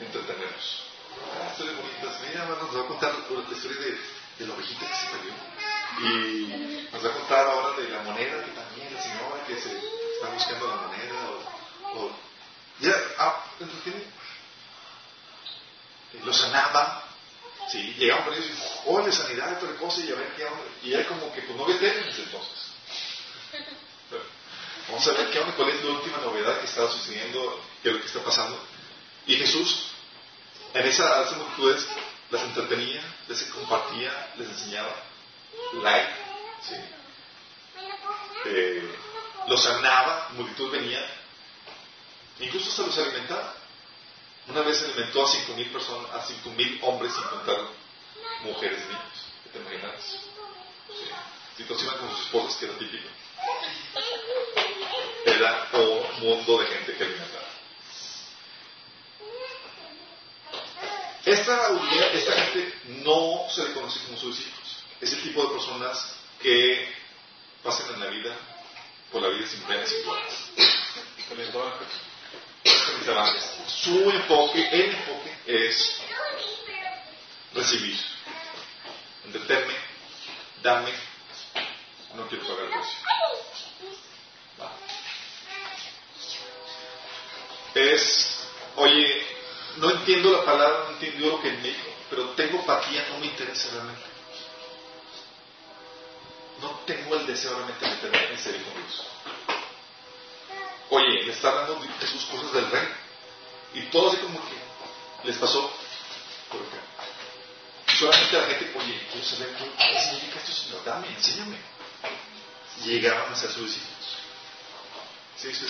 entretenernos. 0.00 0.82
Ah, 1.36 1.48
Historias 1.52 1.76
bonitas. 1.76 2.20
Mira, 2.26 2.42
hermano, 2.44 2.62
nos 2.64 2.76
va 2.76 2.80
a 2.80 2.86
contar 2.86 3.12
la 3.14 3.56
historia 3.56 3.78
de, 3.78 3.90
de 4.38 4.46
la 4.46 4.54
ovejita 4.54 4.86
que 4.88 4.94
se 4.96 5.06
perdió. 5.12 5.32
Y 6.00 6.88
nos 6.92 7.04
va 7.04 7.08
a 7.10 7.12
contar 7.12 7.46
ahora 7.46 7.76
de 7.76 7.88
la 7.90 8.02
moneda 8.04 8.42
que 8.44 8.50
también, 8.52 8.94
la 8.94 9.02
señora 9.02 9.44
que 9.46 9.54
se 9.60 9.68
está 10.14 10.30
buscando 10.32 10.66
la 10.66 10.76
moneda. 10.76 11.30
O, 11.94 11.98
o- 12.06 12.12
ya, 12.80 12.94
ah, 13.18 13.44
entretiene. 13.60 14.04
Lo 16.24 16.32
sanaba. 16.32 17.04
Sí, 17.70 17.94
llegaban 17.98 18.24
con 18.24 18.34
ellos 18.34 18.46
y 18.46 18.88
oye, 18.88 19.12
sanidad, 19.12 19.62
otra 19.62 19.76
cosa, 19.76 20.00
y 20.00 20.10
a 20.10 20.14
ver 20.14 20.34
qué 20.34 20.44
onda. 20.44 20.62
Y 20.82 20.94
era 20.94 21.06
como 21.06 21.32
que 21.32 21.42
pues 21.42 21.56
no 21.56 21.68
en 21.68 22.08
ese 22.08 22.22
entonces. 22.22 22.68
Vamos 24.88 25.06
a 25.06 25.12
ver 25.12 25.30
qué 25.30 25.38
onda, 25.38 25.54
cuál 25.54 25.68
es 25.68 25.84
la 25.84 25.90
última 25.90 26.16
novedad 26.18 26.60
que 26.60 26.66
está 26.66 26.90
sucediendo, 26.90 27.62
qué 27.82 27.90
es 27.90 27.94
lo 27.94 28.00
que 28.00 28.06
está 28.06 28.24
pasando. 28.24 28.58
Y 29.26 29.36
Jesús, 29.36 29.90
en 30.72 30.86
esa, 30.86 31.24
esas 31.24 31.36
multitudes, 31.36 31.86
las 32.30 32.42
entretenía, 32.42 33.02
les 33.28 33.42
compartía, 33.44 34.32
les 34.38 34.48
enseñaba, 34.48 34.94
like, 35.82 36.12
¿sí? 36.66 36.74
Eh, 38.46 38.96
los 39.46 39.62
sanaba, 39.62 40.30
multitud 40.30 40.70
venía, 40.70 41.04
incluso 42.40 42.70
se 42.70 42.86
los 42.86 42.98
alimentaba. 42.98 43.57
Una 44.48 44.62
vez 44.62 44.82
alimentó 44.82 45.24
a 45.24 45.28
cinco 45.28 45.54
mil 45.54 45.70
personas, 45.70 46.10
a 46.14 46.26
cinco 46.26 46.50
mil 46.50 46.78
hombres 46.82 47.12
sin 47.12 47.24
contar 47.24 47.58
mujeres 48.44 48.80
niños. 48.86 49.02
¿Qué 49.44 49.50
te 49.50 49.58
imaginas? 49.58 50.02
Sí. 50.88 51.08
Si 51.58 51.64
con 51.64 51.78
sus 51.78 52.20
esposas, 52.20 52.56
que 52.56 52.66
era 52.66 52.78
típico 52.78 53.08
era 55.24 55.68
un 55.72 56.20
mundo 56.20 56.58
de 56.58 56.66
gente 56.66 56.96
que 56.96 57.04
alimentaba. 57.04 57.46
Esta 61.24 61.68
esta 62.12 62.32
gente 62.32 62.74
no 63.04 63.46
se 63.50 63.64
le 63.64 63.74
conoce 63.74 64.00
como 64.06 64.18
sus 64.18 64.36
discípulos. 64.36 64.76
Es 65.00 65.12
el 65.12 65.22
tipo 65.22 65.42
de 65.42 65.48
personas 65.50 66.14
que 66.40 66.88
pasan 67.62 67.94
en 67.94 68.00
la 68.00 68.06
vida, 68.06 68.36
por 69.12 69.22
la 69.22 69.28
vida 69.28 69.46
sin 69.46 69.60
penas 69.62 69.92
y. 69.92 69.96
Su 73.66 74.10
enfoque, 74.10 74.68
el 74.70 74.90
enfoque 74.90 75.36
es 75.46 76.00
recibir. 77.54 77.98
Entretenme, 79.24 79.74
dame, 80.62 80.92
no 82.14 82.26
quiero 82.28 82.46
pagar 82.46 82.64
el 82.64 82.70
precio. 82.70 82.98
Es, 87.74 88.38
oye, 88.76 89.26
no 89.76 89.90
entiendo 89.90 90.32
la 90.32 90.44
palabra, 90.44 90.84
no 90.84 90.90
entiendo 90.90 91.28
lo 91.28 91.40
que 91.40 91.50
me 91.52 91.68
dijo, 91.68 91.94
pero 92.10 92.30
tengo 92.30 92.60
apatía, 92.60 93.06
no 93.10 93.18
me 93.18 93.26
interesa 93.26 93.70
realmente. 93.72 94.02
No 96.60 96.70
tengo 96.86 97.14
el 97.14 97.26
deseo 97.26 97.54
realmente 97.54 97.84
de 97.84 97.90
meterme 97.92 98.32
en 98.32 98.38
serio 98.38 98.64
con 98.64 98.74
Dios. 98.82 99.06
Oye, 100.90 101.24
le 101.24 101.32
está 101.32 101.66
de 101.66 102.06
sus 102.06 102.24
cosas 102.24 102.52
del 102.52 102.70
rey. 102.70 102.88
Y 103.74 103.82
todo 103.90 104.10
así 104.10 104.18
como 104.18 104.40
que 104.40 104.56
les 105.24 105.36
pasó 105.36 105.70
por 106.50 106.60
acá. 106.60 106.82
Solamente 107.98 108.38
la 108.38 108.46
gente, 108.46 108.72
oye, 108.78 109.06
quiero 109.10 109.26
saber 109.26 109.56
qué, 109.56 110.00
significa 110.00 110.40
esto, 110.40 110.52
Señor, 110.52 110.84
dame, 110.84 111.08
enséñame. 111.08 111.58
Llegaban 112.84 113.32
a 113.32 113.36
ser 113.36 113.50
sus 113.50 113.66
discípulos. 113.66 113.98
¿Sí 115.36 115.48
eso? 115.48 115.66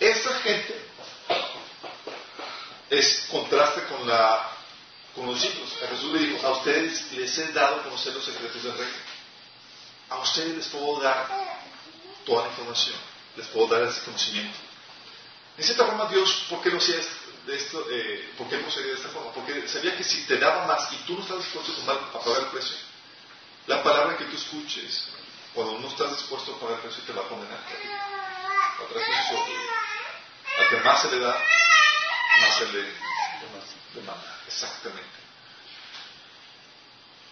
Esta 0.00 0.40
gente 0.40 0.88
es 2.90 3.26
contraste 3.30 3.82
con 3.84 4.06
la 4.06 4.52
con 5.14 5.26
los 5.26 5.40
discípulos. 5.40 5.72
A 5.82 5.88
Jesús 5.88 6.12
le 6.12 6.18
dijo, 6.20 6.46
a 6.46 6.50
ustedes 6.52 7.12
les 7.12 7.38
he 7.38 7.52
dado 7.52 7.82
conocer 7.82 8.14
los 8.14 8.24
secretos 8.24 8.62
del 8.62 8.78
reino. 8.78 8.96
A 10.10 10.18
ustedes 10.20 10.56
les 10.56 10.66
puedo 10.68 11.00
dar 11.00 11.28
toda 12.28 12.44
la 12.44 12.50
información, 12.50 12.96
les 13.36 13.46
puedo 13.48 13.66
dar 13.68 13.88
ese 13.88 14.02
conocimiento. 14.02 14.58
En 15.56 15.64
cierta 15.64 15.86
forma 15.86 16.06
Dios, 16.06 16.44
¿por 16.50 16.62
qué 16.62 16.70
lo 16.70 16.76
hacía 16.76 16.96
de 17.46 17.56
esto? 17.56 17.84
Eh, 17.90 18.34
¿Por 18.36 18.48
qué 18.48 18.56
de 18.58 18.92
esta 18.92 19.08
forma? 19.08 19.32
Porque 19.32 19.66
sabía 19.66 19.96
que 19.96 20.04
si 20.04 20.22
te 20.26 20.36
daba 20.36 20.66
más 20.66 20.92
y 20.92 20.96
tú 21.06 21.14
no 21.14 21.22
estás 21.22 21.38
dispuesto 21.38 21.72
a, 21.90 21.94
a 21.94 22.22
pagar 22.22 22.42
el 22.42 22.48
precio, 22.48 22.76
la 23.66 23.82
palabra 23.82 24.16
que 24.16 24.24
tú 24.24 24.36
escuches, 24.36 25.08
cuando 25.54 25.78
no 25.78 25.88
estás 25.88 26.10
dispuesto 26.10 26.54
a 26.54 26.60
pagar 26.60 26.76
el 26.76 26.82
precio, 26.82 27.02
te 27.04 27.12
va 27.12 27.22
a 27.22 27.28
condenar. 27.28 27.58
Otra 28.84 29.00
es 29.00 29.30
otro. 29.32 29.54
Al 30.58 30.68
que 30.68 30.76
más 30.84 31.02
se 31.02 31.10
le 31.10 31.18
da, 31.18 31.44
más 32.40 32.58
se 32.58 32.72
le 32.72 32.92
demanda. 33.94 34.40
Exactamente. 34.46 35.18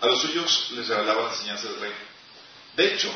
A 0.00 0.06
los 0.06 0.20
suyos 0.20 0.70
les 0.72 0.88
revelaba 0.88 1.24
la 1.24 1.32
enseñanza 1.32 1.68
del 1.68 1.80
reino. 1.80 1.96
De 2.76 2.94
hecho, 2.94 3.12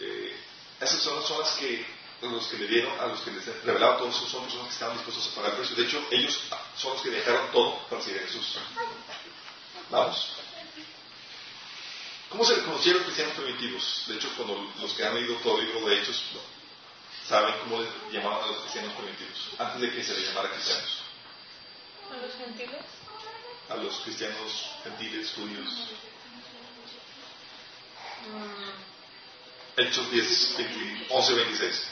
eh, 0.00 0.35
esas 0.80 1.00
son, 1.00 1.22
son 1.24 1.40
las 1.40 1.50
que 1.56 1.86
los 2.22 2.46
que 2.46 2.58
le 2.58 2.66
dieron, 2.66 2.98
a 3.00 3.06
los 3.06 3.20
que 3.20 3.30
les 3.30 3.44
revelaban 3.64 3.98
todo 3.98 4.08
eso, 4.08 4.26
son 4.26 4.44
personas 4.44 4.68
que 4.68 4.72
estaban 4.72 4.96
dispuestos 4.96 5.28
a 5.28 5.34
pagar 5.36 5.50
el 5.52 5.58
precio. 5.58 5.76
De 5.76 5.82
hecho, 5.84 6.06
ellos 6.10 6.40
son 6.76 6.94
los 6.94 7.02
que 7.02 7.10
dejaron 7.10 7.50
todo 7.52 7.78
para 7.88 8.02
seguir 8.02 8.20
a 8.22 8.26
Jesús. 8.26 8.58
Vamos. 9.90 10.32
¿Cómo 12.30 12.44
se 12.44 12.56
los 12.56 13.02
cristianos 13.02 13.34
primitivos? 13.34 14.04
De 14.08 14.14
hecho, 14.16 14.28
cuando 14.36 14.72
los 14.80 14.92
que 14.94 15.04
han 15.04 15.14
leído 15.14 15.36
todo 15.36 15.58
el 15.58 15.66
libro 15.66 15.88
de 15.88 16.00
Hechos 16.00 16.22
saben 17.28 17.54
cómo 17.60 17.80
les 17.80 17.90
llamaban 18.12 18.44
a 18.44 18.46
los 18.48 18.58
cristianos 18.58 18.92
primitivos, 18.94 19.50
antes 19.58 19.80
de 19.80 19.90
que 19.92 20.02
se 20.02 20.14
les 20.14 20.28
llamara 20.28 20.50
cristianos. 20.50 21.02
¿A 22.10 22.16
los 22.16 22.34
gentiles? 22.34 22.84
A 23.68 23.76
los 23.76 23.96
cristianos 24.00 24.70
gentiles, 24.84 25.32
judíos. 25.34 25.68
Hechos 29.76 30.10
10, 30.10 30.54
20, 30.56 31.06
11, 31.10 31.34
26. 31.34 31.82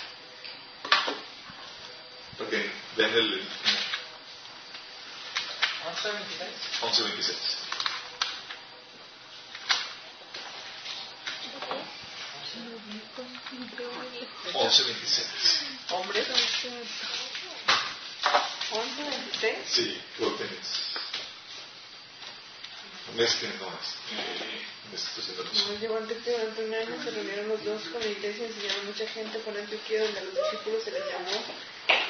Para 2.38 2.50
que 2.50 2.70
vean 2.96 3.10
el 3.12 3.46
11, 6.82 7.02
26. 7.02 7.38
11, 12.24 12.62
26. 12.62 14.06
11, 14.54 14.82
26. 14.84 15.26
Hombres. 15.90 16.26
11, 18.72 19.02
26. 19.02 19.56
Sí, 19.66 20.00
tú 20.16 20.24
lo 20.24 20.30
tienes. 20.36 20.66
Un 23.10 23.16
mes 23.16 23.34
que 23.34 23.46
no 23.46 23.68
es. 23.68 23.88
Un 24.84 24.92
mes 24.92 25.02
que 25.02 25.20
estoy 25.20 25.22
haciendo 25.22 25.44
Nos 25.44 25.80
llevó 25.80 25.96
antes 25.98 26.24
durante 26.24 26.64
un 26.64 26.74
año, 26.74 27.04
se 27.04 27.10
reunieron 27.10 27.48
los 27.48 27.64
dos 27.64 27.82
con 27.92 28.00
la 28.00 28.08
iglesia, 28.08 28.46
enseñaron 28.46 28.86
mucha 28.86 29.06
gente 29.08 29.38
con 29.40 29.56
Antioquía, 29.56 30.04
donde 30.04 30.20
a 30.20 30.24
los 30.24 30.34
discípulos 30.34 30.84
se 30.84 30.90
les 30.90 31.04
llamó 31.06 31.44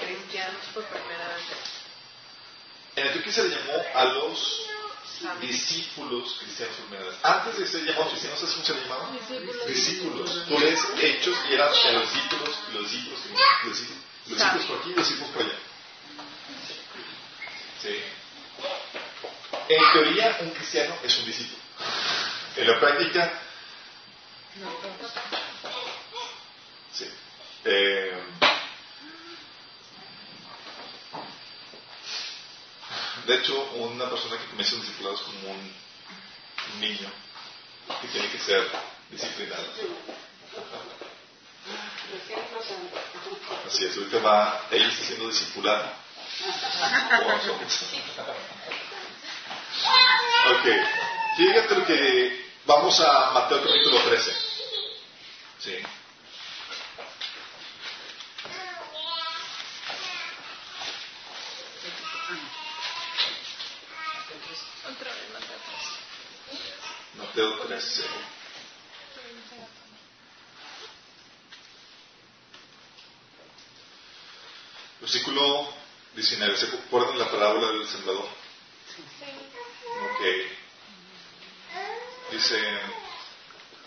cristianos 0.00 0.64
por 0.72 0.85
primera 0.85 1.28
vez. 1.35 1.44
En 2.96 3.07
Antioquía 3.09 3.33
se 3.33 3.42
le 3.42 3.57
llamó 3.57 3.83
a 3.94 4.04
los 4.04 4.61
discípulos 5.40 6.37
cristianos 6.40 6.76
por 6.76 6.87
primera 6.87 7.11
vez. 7.11 7.18
Antes 7.22 7.59
de 7.59 7.66
ser 7.66 7.85
llamados 7.85 8.09
cristianos, 8.11 8.40
¿sabes 8.40 8.54
cómo 8.54 8.66
se 8.66 8.74
le 8.74 8.80
llamaba? 8.83 9.11
Discípulos. 9.12 9.66
Discípulos. 9.66 10.44
Tú 10.46 10.59
lees 10.59 10.80
hechos 11.02 11.38
y 11.50 11.54
eran 11.54 11.68
a 11.68 11.92
los 11.92 12.12
discípulos, 12.12 12.50
los 12.72 12.83
discípulos, 12.90 13.20
los 13.64 13.72
discípulos, 13.72 14.02
los 14.26 14.38
discípulos 14.38 14.66
por 14.66 14.78
aquí 14.78 14.90
y 14.90 14.94
los 14.94 15.09
discípulos 15.09 15.35
por 15.35 15.42
allá. 15.42 15.59
Sí. 17.83 18.00
En 19.68 19.92
teoría, 19.92 20.38
un 20.40 20.50
cristiano 20.50 20.94
es 21.03 21.18
un 21.18 21.27
discípulo. 21.27 21.62
En 22.57 22.68
la 22.68 22.81
práctica, 22.81 23.33
sí. 26.92 27.11
Eh, 27.64 28.22
de 33.27 33.35
hecho, 33.35 33.61
una 33.77 34.09
persona 34.09 34.38
que 34.38 34.46
comienza 34.46 34.77
un 34.77 34.83
discipulado 34.83 35.16
es 35.16 35.22
como 35.22 35.50
un, 35.50 35.85
niño 36.81 37.11
que 38.00 38.09
tiene 38.09 38.29
que 38.29 38.38
ser 38.38 38.66
disciplinado. 39.11 39.64
Así 43.66 43.85
es, 43.85 43.96
ahorita 43.96 44.18
va, 44.18 44.66
ella 44.70 44.88
está 44.88 45.05
siendo 45.05 45.29
discipulada. 45.29 45.96
ok, 50.51 50.66
fíjate 51.37 51.75
lo 51.75 51.87
que 51.87 52.44
vamos 52.66 53.01
a 53.01 53.31
Mateo 53.33 53.62
capítulo 53.62 54.01
13. 54.01 54.33
Sí. 55.61 55.77
Mateo 67.16 67.51
Mateo 67.57 67.59
13. 67.66 68.05
Versículo 75.01 75.68
19. 76.14 76.57
¿Se 76.57 76.66
acuerdan 76.66 77.18
la 77.18 77.31
parábola 77.31 77.68
del 77.73 77.87
sembrador? 77.87 78.29
Ok. 80.25 80.31
Dice 82.33 82.57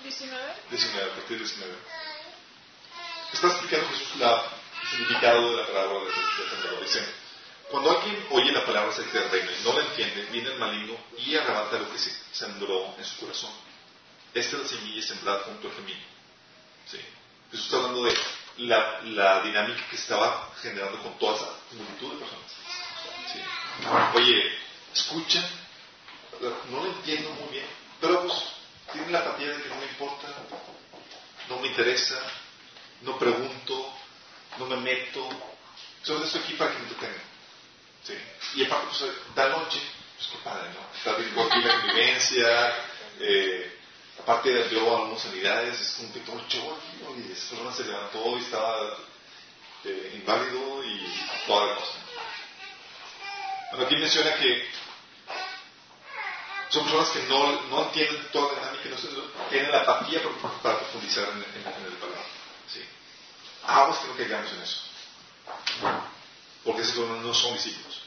19. 0.04 0.54
19, 0.70 1.04
a 1.12 1.16
partir 1.16 1.38
de 1.38 1.44
19. 1.44 1.74
Está 3.34 3.48
explicando 3.48 3.90
Jesús 3.90 4.16
la- 4.18 4.44
el 4.84 4.88
significado 4.90 5.52
de 5.52 5.58
la 5.64 5.68
parábola 5.68 6.06
del 6.06 6.50
sembrador. 6.50 6.84
Dice, 6.84 7.06
cuando 7.70 7.92
alguien 7.92 8.26
oye 8.30 8.52
la 8.52 8.66
palabra 8.66 8.96
del 8.96 9.30
reino 9.32 9.52
y 9.52 9.64
no 9.64 9.74
la 9.74 9.86
entiende, 9.86 10.22
viene 10.32 10.50
el 10.52 10.60
maligno 10.60 10.96
y 11.18 11.36
arrebata 11.36 11.80
lo 11.80 11.92
que 11.92 11.98
se 11.98 12.12
sembró 12.32 12.96
en 12.98 13.04
su 13.04 13.18
corazón. 13.18 13.52
Esta 14.34 14.58
es 14.58 14.62
la 14.64 14.70
semilla 14.70 15.02
sembrada 15.02 15.40
junto 15.46 15.68
al 15.70 15.76
camino. 15.76 16.00
¿Sí? 16.90 17.00
Jesús 17.52 17.66
está 17.66 17.78
hablando 17.78 18.04
de 18.04 18.16
la, 18.60 19.02
la 19.04 19.42
dinámica 19.42 19.84
que 19.90 19.96
estaba 19.96 20.54
generando 20.62 21.02
con 21.02 21.18
toda 21.18 21.36
esa 21.36 21.50
multitud 21.74 22.14
de 22.14 22.20
personas. 22.20 22.52
¿Sí? 23.34 23.40
Oye, 24.14 24.58
escuchan, 24.94 25.46
no 26.70 26.84
lo 26.84 26.92
entiendo 26.92 27.30
muy 27.32 27.50
bien, 27.50 27.66
pero 28.00 28.22
pues 28.24 28.38
tienen 28.92 29.12
la 29.12 29.20
apatía 29.20 29.50
de 29.50 29.64
que 29.64 29.70
no 29.70 29.76
me 29.76 29.86
importa, 29.86 30.28
no 31.50 31.60
me 31.60 31.68
interesa, 31.68 32.20
no 33.02 33.18
pregunto, 33.18 33.94
no 34.58 34.66
me 34.66 34.78
meto, 34.78 35.28
solo 36.04 36.26
estoy 36.26 36.42
aquí 36.42 36.54
para 36.54 36.72
que 36.72 36.80
me 36.80 36.84
entretengan. 36.84 37.28
¿Sí? 38.04 38.14
Y 38.56 38.66
aparte, 38.66 38.88
pues, 39.00 39.12
da 39.36 39.50
noche, 39.50 39.82
pues 40.16 40.30
qué 40.30 40.38
padre, 40.44 40.70
¿no? 40.70 40.98
Está 40.98 41.16
bien 41.18 41.38
aquí 41.38 41.62
la 41.62 41.82
convivencia, 41.82 42.76
eh, 43.20 43.78
aparte 44.20 44.50
de 44.50 44.70
yo 44.70 44.96
algunas 44.96 45.22
sanidades, 45.22 45.80
es 45.80 45.94
como 45.94 46.14
que 46.14 46.20
todo 46.22 46.36
¿no? 46.36 47.18
y 47.18 47.32
esa 47.32 47.50
persona 47.50 47.74
se 47.74 47.84
levantó 47.86 48.38
y 48.38 48.42
estaba 48.42 48.98
eh, 49.84 50.12
inválido 50.16 50.84
y 50.84 51.14
toda 51.46 51.68
la 51.68 51.76
cosa. 51.76 51.92
Bueno, 53.72 53.86
aquí 53.86 53.98
menciona 53.98 54.36
que 54.36 54.70
son 56.70 56.84
personas 56.84 57.10
que 57.10 57.24
no, 57.24 57.62
no 57.70 57.84
entienden 57.86 58.28
toda 58.32 58.54
la 58.54 58.60
dinámica, 58.72 58.90
no 58.90 59.48
tienen 59.50 59.72
la 59.72 59.82
apatía 59.82 60.22
para, 60.24 60.54
para 60.62 60.80
profundizar 60.80 61.30
en, 61.30 61.38
en- 61.38 61.68
en 61.74 61.86
el 61.86 61.94
palabra. 61.94 62.26
¿sí? 62.72 62.82
Aguas 63.66 64.00
que 64.00 64.08
no 64.08 64.16
caigamos 64.18 64.52
en 64.52 64.62
eso. 64.62 64.80
Porque 66.64 66.82
esos 66.82 66.96
no, 66.98 67.16
no 67.22 67.34
son 67.34 67.54
discípulos. 67.54 68.02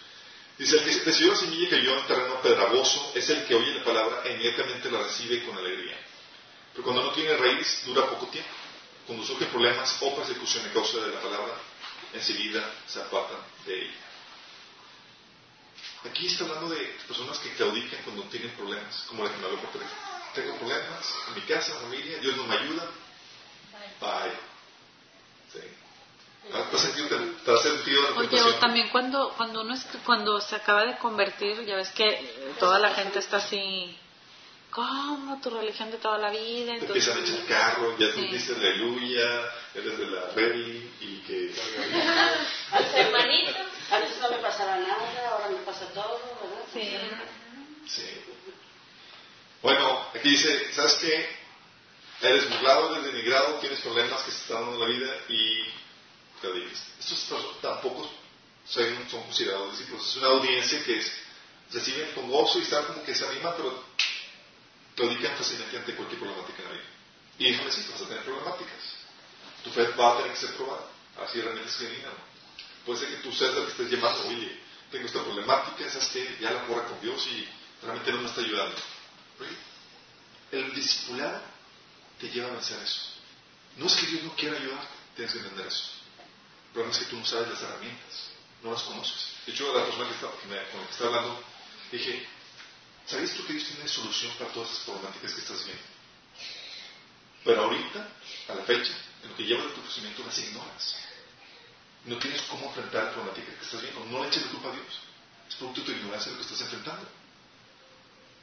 Dice, 0.58 0.76
el 0.76 0.84
que 0.84 1.04
recibió 1.04 1.32
la 1.32 1.38
semilla 1.38 1.70
que 1.70 1.76
cayó 1.76 1.98
en 1.98 2.06
terreno 2.06 2.34
pedragoso 2.42 3.12
es 3.14 3.30
el 3.30 3.44
que 3.46 3.54
oye 3.54 3.72
la 3.74 3.84
palabra 3.84 4.22
e 4.24 4.32
inmediatamente 4.32 4.90
la 4.90 5.02
recibe 5.02 5.42
con 5.44 5.56
alegría. 5.56 5.96
Pero 6.72 6.84
cuando 6.84 7.02
no 7.02 7.10
tiene 7.12 7.34
raíz, 7.36 7.82
dura 7.86 8.06
poco 8.06 8.26
tiempo. 8.26 8.50
Cuando 9.06 9.24
surgen 9.26 9.48
problemas 9.48 9.96
o 10.02 10.14
persecución 10.14 10.66
a 10.66 10.72
causa 10.72 10.98
de 10.98 11.14
la 11.14 11.20
palabra, 11.20 11.54
enseguida 12.12 12.70
se 12.86 13.00
apartan 13.00 13.38
de 13.64 13.82
ella. 13.82 13.94
Aquí 16.04 16.26
está 16.26 16.44
hablando 16.44 16.70
de 16.70 16.80
personas 17.06 17.38
que 17.38 17.50
claudican 17.54 18.00
cuando 18.04 18.22
tienen 18.24 18.50
problemas, 18.52 19.04
como 19.08 19.24
la 19.24 19.30
que 19.30 19.36
me 19.38 19.46
habló 19.46 19.58
por 19.60 19.70
teléfono. 19.72 20.00
Tengo 20.34 20.56
problemas 20.56 21.14
en 21.28 21.34
mi 21.34 21.40
casa, 21.42 21.74
familia, 21.80 22.18
Dios 22.18 22.36
no 22.36 22.44
me 22.44 22.56
ayuda. 22.56 22.84
Bye. 24.00 24.32
Sí. 25.52 25.60
¿Te 26.50 26.76
has 26.76 26.82
sentido, 26.82 27.08
te 27.44 27.52
has 27.52 27.62
sentido 27.62 28.16
Oye, 28.16 28.40
o 28.42 28.54
también 28.54 28.88
cuando, 28.88 29.34
cuando 29.36 29.60
uno 29.60 29.74
es- 29.74 29.86
cuando 30.06 30.40
se 30.40 30.56
acaba 30.56 30.86
de 30.86 30.96
convertir, 30.98 31.64
ya 31.66 31.76
ves 31.76 31.90
que 31.90 32.54
toda 32.58 32.78
la 32.78 32.94
gente 32.94 33.18
está 33.18 33.36
así, 33.36 33.94
¿cómo 34.70 35.38
tu 35.42 35.50
religión 35.50 35.90
de 35.90 35.98
toda 35.98 36.16
la 36.16 36.30
vida? 36.30 36.72
Te 36.72 36.78
Entonces, 36.78 37.08
empiezan 37.08 37.18
a 37.18 37.44
echar 37.44 37.46
carro, 37.46 37.98
ya 37.98 38.06
tú 38.12 38.20
Sí. 38.20 38.26
dices 38.28 38.56
aleluya, 38.56 39.52
eres 39.74 39.98
de 39.98 40.06
la 40.06 40.24
Berlin 40.34 40.94
y 41.00 41.16
que... 41.26 41.54
Hermanito. 42.94 43.69
Antes 43.90 44.18
no 44.18 44.30
me 44.30 44.38
pasaba 44.38 44.76
nada, 44.76 45.30
ahora 45.30 45.48
me 45.48 45.58
pasa 45.58 45.86
todo, 45.92 46.20
¿verdad? 46.40 46.64
sí. 46.72 46.98
Sí. 47.88 48.24
Bueno, 49.62 50.06
aquí 50.14 50.28
dice, 50.30 50.72
¿sabes 50.72 50.94
qué? 50.94 51.28
Eres 52.22 52.48
burlado, 52.48 52.92
eres 52.94 53.12
denigrado, 53.12 53.54
tienes 53.56 53.80
problemas 53.80 54.22
que 54.22 54.30
se 54.30 54.38
están 54.38 54.62
dando 54.62 54.74
en 54.74 54.80
la 54.80 54.86
vida 54.86 55.16
y 55.28 55.64
te 56.40 56.52
dices. 56.52 56.82
Estos 56.98 57.60
tampoco 57.60 58.10
son, 58.66 59.10
son 59.10 59.22
considerados 59.24 59.72
discípulos. 59.78 60.08
Es 60.08 60.16
una 60.16 60.28
audiencia 60.28 60.82
que 60.84 60.98
es, 60.98 61.12
reciben 61.72 62.12
con 62.12 62.30
gozo 62.30 62.58
y 62.58 62.62
están 62.62 62.84
como 62.84 63.02
que 63.02 63.14
se 63.14 63.26
animan, 63.26 63.54
pero 63.56 63.84
claudican 64.94 65.36
fácilmente 65.36 65.78
ante 65.78 65.94
cualquier 65.94 66.20
problemática 66.20 66.62
en 66.62 66.68
la 66.68 66.74
vida. 66.74 66.88
Y 67.38 67.44
déjame 67.50 67.66
decirte, 67.66 67.92
vas 67.92 68.02
a 68.02 68.08
tener 68.08 68.24
problemáticas. 68.24 68.82
Tu 69.64 69.70
fe 69.70 69.88
va 69.98 70.12
a 70.12 70.16
tener 70.18 70.32
que 70.32 70.38
ser 70.38 70.54
probada. 70.54 70.86
Así 71.22 71.40
realmente 71.40 71.68
es 71.68 71.76
genuina. 71.76 72.08
Puede 72.90 73.06
ser 73.06 73.10
que 73.18 73.22
tú 73.22 73.32
seas 73.32 73.54
el 73.54 73.66
que 73.66 73.70
estés 73.70 73.88
llamando, 73.92 74.26
oye, 74.26 74.58
tengo 74.90 75.06
esta 75.06 75.22
problemática, 75.22 75.88
¿sabes 75.88 76.08
qué? 76.08 76.38
Ya 76.40 76.50
la 76.50 76.66
corra 76.66 76.86
con 76.88 77.00
Dios 77.00 77.24
y 77.28 77.46
realmente 77.84 78.10
no 78.10 78.18
me 78.22 78.28
está 78.28 78.40
ayudando. 78.40 78.76
El 80.50 80.74
discipulado 80.74 81.40
te 82.18 82.28
lleva 82.30 82.48
a 82.48 82.50
vencer 82.54 82.82
eso. 82.82 83.00
No 83.76 83.86
es 83.86 83.94
que 83.94 84.06
Dios 84.06 84.24
no 84.24 84.34
quiera 84.34 84.56
ayudar, 84.58 84.84
tienes 85.14 85.32
que 85.32 85.38
entender 85.38 85.68
eso. 85.68 85.84
El 86.66 86.72
problema 86.72 86.92
es 86.92 86.98
que 87.04 87.10
tú 87.10 87.16
no 87.16 87.24
sabes 87.24 87.48
las 87.50 87.62
herramientas, 87.62 88.24
no 88.64 88.72
las 88.72 88.82
conoces. 88.82 89.34
De 89.46 89.52
hecho, 89.52 89.72
la 89.72 89.84
persona 89.84 90.08
que 90.08 90.14
está, 90.16 90.26
que 90.42 90.46
me- 90.48 90.66
con 90.72 90.80
la 90.80 90.86
que 90.88 90.92
está 90.92 91.04
hablando, 91.06 91.44
dije, 91.92 92.26
¿sabes 93.06 93.36
tú 93.36 93.46
que 93.46 93.52
Dios 93.52 93.68
tiene 93.68 93.86
solución 93.86 94.32
para 94.36 94.50
todas 94.52 94.68
esas 94.68 94.82
problemáticas 94.82 95.32
que 95.32 95.40
estás 95.42 95.64
viendo? 95.64 95.84
Pero 97.44 97.62
ahorita, 97.62 98.08
a 98.48 98.54
la 98.56 98.64
fecha, 98.64 98.92
en 99.22 99.30
lo 99.30 99.36
que 99.36 99.44
lleva 99.44 99.62
de 99.62 99.70
tu 99.74 99.80
crecimiento, 99.82 100.24
las 100.26 100.38
ignoras. 100.40 100.96
No 102.06 102.18
tienes 102.18 102.42
cómo 102.42 102.66
enfrentar 102.66 103.04
la 103.04 103.12
problemática 103.12 103.54
que 103.54 103.64
estás 103.64 103.82
viendo. 103.82 104.04
No 104.06 104.22
le 104.22 104.28
eches 104.28 104.44
la 104.46 104.50
culpa 104.50 104.68
a 104.70 104.72
Dios. 104.72 105.00
Es 105.48 105.54
producto 105.56 105.80
de 105.80 105.86
tu 105.86 105.92
ignorancia 105.92 106.32
lo 106.32 106.38
que 106.38 106.44
estás 106.44 106.60
enfrentando. 106.62 107.08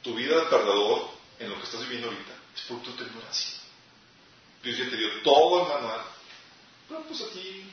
Tu 0.02 0.14
vida 0.14 0.36
de 0.36 0.46
perdedor 0.46 1.10
en 1.38 1.50
lo 1.50 1.56
que 1.58 1.64
estás 1.64 1.80
viviendo 1.80 2.08
ahorita 2.08 2.32
es 2.54 2.62
producto 2.62 2.90
de 2.92 2.96
tu 2.98 3.04
ignorancia. 3.04 3.58
Dios 4.62 4.78
ya 4.78 4.90
te 4.90 4.96
dio 4.96 5.22
todo 5.22 5.62
el 5.62 5.68
manual. 5.68 6.02
Pero 6.88 7.02
pues 7.02 7.20
aquí, 7.22 7.70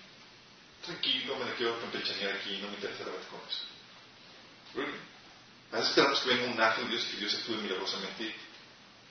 tranquilo, 0.83 1.37
me 1.37 1.45
la 1.45 1.55
quiero 1.55 1.79
campechanear 1.79 2.35
aquí, 2.35 2.57
no 2.57 2.67
me 2.67 2.75
interesa 2.75 3.05
la 3.05 3.11
con 3.11 3.41
eso. 3.47 3.63
Really. 4.73 4.99
A 5.71 5.77
veces 5.77 5.89
esperamos 5.89 6.19
que 6.19 6.29
venga 6.29 6.51
un 6.51 6.61
ángel 6.61 6.85
de 6.85 6.91
Dios 6.91 7.05
y 7.05 7.11
que 7.11 7.17
Dios 7.17 7.33
actúe 7.35 7.55
milagrosamente 7.55 8.35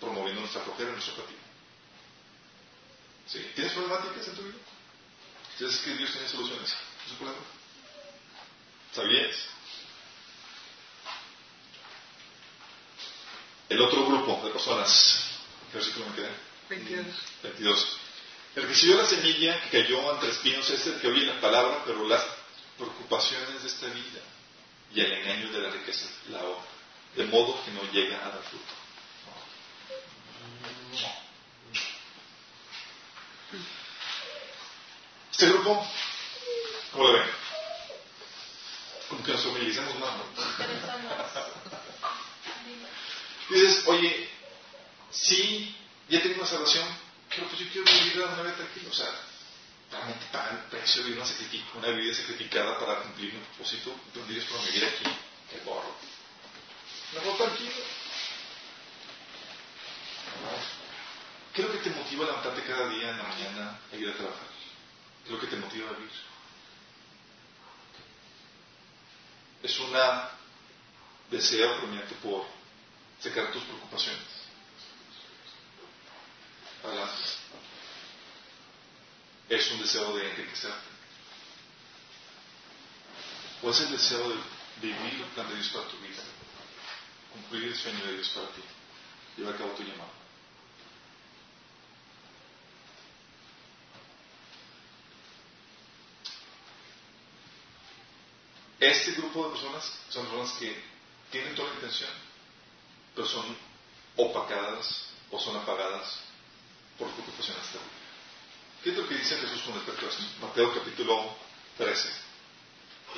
promoviendo 0.00 0.40
nuestra 0.40 0.62
flojera, 0.62 0.92
nuestro 0.92 1.14
apatía. 1.14 1.38
¿Sí? 3.26 3.50
¿Tienes 3.54 3.72
problemáticas 3.72 4.28
en 4.28 4.34
tu 4.34 4.42
vida? 4.42 4.54
¿Sabes 5.58 5.76
que 5.78 5.94
Dios 5.94 6.10
tiene 6.10 6.28
soluciones 6.28 6.72
a 6.72 7.08
su 7.08 7.14
problema? 7.16 7.42
¿Sabías? 8.92 9.36
El 13.68 13.80
otro 13.80 14.06
grupo 14.06 14.40
de 14.44 14.52
personas, 14.52 15.24
¿qué 15.70 15.78
versículo 15.78 16.06
me 16.10 16.16
quedé? 16.16 16.30
22. 16.68 17.06
22. 17.42 17.98
El 18.56 18.62
que 18.62 18.68
recibió 18.68 18.96
la 18.96 19.06
semilla 19.06 19.60
que 19.62 19.82
cayó 19.82 20.12
entre 20.12 20.30
espinos 20.30 20.68
es 20.70 20.86
el 20.86 21.00
que 21.00 21.08
oye 21.08 21.26
la 21.26 21.40
palabra, 21.40 21.82
pero 21.84 22.06
las 22.06 22.24
preocupaciones 22.76 23.62
de 23.62 23.68
esta 23.68 23.86
vida 23.86 24.20
y 24.92 25.00
el 25.00 25.12
engaño 25.12 25.50
de 25.50 25.58
la 25.60 25.70
riqueza 25.70 26.06
la 26.30 26.38
otra, 26.38 26.70
de 27.16 27.24
modo 27.26 27.64
que 27.64 27.72
no 27.72 27.82
llega 27.92 28.24
a 28.24 28.30
dar 28.30 28.42
fruto. 28.42 28.83
Este 35.34 35.48
grupo, 35.48 35.84
¿cómo 36.92 37.08
lo 37.08 37.12
ven? 37.14 37.28
Como 39.08 39.24
que 39.24 39.32
nos 39.32 39.44
humilicemos 39.46 39.98
más, 39.98 40.12
¿no? 40.16 40.24
Dices, 43.50 43.82
oye, 43.88 44.30
sí, 45.10 45.76
ya 46.08 46.22
tengo 46.22 46.36
una 46.36 46.46
salvación, 46.46 46.86
pero 47.30 47.48
pues 47.48 47.62
yo 47.62 47.66
quiero 47.72 47.92
vivir 47.92 48.22
una 48.22 48.42
vida 48.42 48.54
tranquila. 48.54 48.88
O 48.88 48.94
sea, 48.94 49.10
realmente 49.90 50.24
pagar 50.30 50.52
el 50.52 50.70
precio 50.70 51.02
de 51.02 51.14
una, 51.14 51.24
una 51.24 51.88
vida 51.88 52.14
sacrificada 52.14 52.78
para 52.78 53.00
cumplir 53.00 53.34
mi 53.34 53.40
propósito, 53.40 53.92
donde 54.14 54.34
Dios 54.34 54.44
para 54.44 54.62
vivir 54.66 54.84
aquí, 54.84 55.04
qué 55.50 55.58
borro. 55.64 55.96
Mejor 57.12 57.36
tranquilo. 57.38 57.72
¿Qué 61.52 61.62
es 61.62 61.66
lo 61.66 61.74
que 61.74 61.90
te 61.90 61.90
motiva 61.90 62.22
a 62.22 62.26
levantarte 62.28 62.62
cada 62.62 62.88
día 62.88 63.10
en 63.10 63.18
la 63.18 63.24
mañana 63.24 63.80
a 63.92 63.96
ir 63.96 64.08
a 64.08 64.14
trabajar? 64.14 64.53
¿Qué 65.24 65.28
es 65.28 65.30
lo 65.30 65.40
que 65.40 65.46
te 65.46 65.56
motiva 65.56 65.88
a 65.88 65.94
vivir? 65.94 66.12
Es 69.62 69.78
una 69.80 70.30
deseo 71.30 71.74
apremiante 71.74 72.14
por 72.16 72.46
sacar 73.20 73.50
tus 73.50 73.62
preocupaciones. 73.62 74.44
Es 79.48 79.70
un 79.72 79.80
deseo 79.80 80.14
de 80.16 80.30
enriquecerte. 80.30 80.94
O 83.62 83.70
es 83.70 83.80
el 83.80 83.92
deseo 83.92 84.28
de 84.28 84.36
vivir 84.82 85.22
el 85.22 85.30
plan 85.34 85.48
de 85.48 85.54
Dios 85.54 85.68
para 85.68 85.88
tu 85.88 85.96
vida. 85.98 86.22
Cumplir 87.32 87.64
el 87.64 87.76
sueño 87.76 88.04
de 88.04 88.14
Dios 88.14 88.28
para 88.30 88.48
ti. 88.48 88.62
Llevar 89.38 89.54
a 89.54 89.58
cabo 89.58 89.70
tu 89.70 89.82
llamado. 89.82 90.23
ese 99.04 99.20
grupo 99.20 99.44
de 99.44 99.50
personas 99.50 99.92
son 100.08 100.24
personas 100.26 100.52
que 100.58 100.82
tienen 101.30 101.54
toda 101.54 101.68
la 101.68 101.74
intención, 101.74 102.10
pero 103.14 103.28
son 103.28 103.44
opacadas 104.16 105.08
o 105.30 105.38
son 105.38 105.56
apagadas 105.56 106.20
por 106.98 107.10
tu 107.10 107.22
profesión 107.22 107.56
¿Qué 108.82 108.90
es 108.90 108.96
lo 108.96 109.06
que 109.08 109.16
dice 109.16 109.36
Jesús 109.36 109.62
con 109.62 109.74
respecto 109.74 110.06
a 110.06 110.08
esto? 110.08 110.22
Mateo 110.40 110.74
capítulo 110.74 111.36
13. 111.76 112.08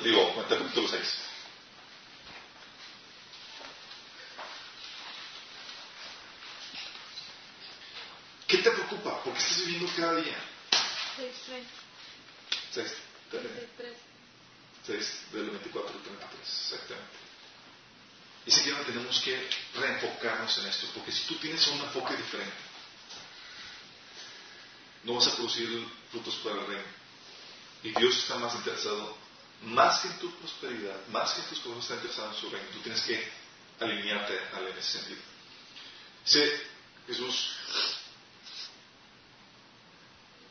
Digo, 0.03 0.33
Mateo 0.35 0.59
capítulo 0.59 0.87
6. 0.87 1.01
¿Qué 8.47 8.57
te 8.57 8.71
preocupa? 8.71 9.23
¿Por 9.23 9.33
qué 9.33 9.39
estás 9.39 9.65
viviendo 9.65 9.91
cada 9.95 10.15
día? 10.15 10.37
6.3. 12.73 12.93
6.3. 13.31 14.06
3, 14.87 15.33
del 15.33 15.49
24 15.49 15.93
al 15.93 16.01
33, 16.01 16.41
exactamente. 16.41 17.17
Y 18.45 18.51
si 18.51 18.63
que 18.63 18.71
tenemos 18.71 19.19
que 19.19 19.49
reenfocarnos 19.75 20.57
en 20.59 20.67
esto, 20.67 20.87
porque 20.95 21.11
si 21.11 21.25
tú 21.25 21.35
tienes 21.35 21.67
un 21.67 21.81
enfoque 21.81 22.15
diferente, 22.15 22.55
no 25.03 25.15
vas 25.15 25.27
a 25.27 25.35
producir 25.35 25.85
frutos 26.09 26.35
para 26.35 26.61
el 26.61 26.67
reino. 26.67 26.97
Y 27.83 27.91
Dios 27.99 28.17
está 28.17 28.37
más 28.37 28.55
interesado, 28.55 29.17
más 29.63 29.99
que 29.99 30.07
en 30.07 30.19
tu 30.19 30.31
prosperidad, 30.39 31.07
más 31.07 31.33
que 31.33 31.41
en 31.41 31.47
tus 31.47 31.59
cosas, 31.59 31.83
está 31.83 31.95
interesado 31.95 32.33
en 32.33 32.39
su 32.39 32.49
reino. 32.49 32.69
Tú 32.71 32.79
tienes 32.79 33.01
que 33.01 33.29
alinearte 33.81 34.39
a 34.53 34.59
él 34.59 34.67
en 34.67 34.77
ese 34.77 34.99
sentido. 34.99 35.21
Dice 36.23 36.67
Jesús, 37.07 37.51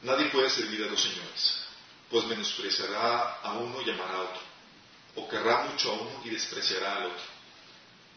nadie 0.03 0.27
puede 0.27 0.51
servir 0.51 0.85
a 0.85 0.89
dos 0.89 1.01
señores 1.01 1.66
pues 2.11 2.25
menospreciará 2.27 3.41
a 3.43 3.53
uno 3.55 3.81
y 3.83 3.91
amará 3.91 4.15
a 4.15 4.23
otro, 4.23 4.43
o 5.17 5.29
querrá 5.29 5.65
mucho 5.65 5.91
a 5.91 5.95
uno 5.95 6.23
y 6.25 6.31
despreciará 6.31 6.97
al 6.97 7.07
otro. 7.07 7.25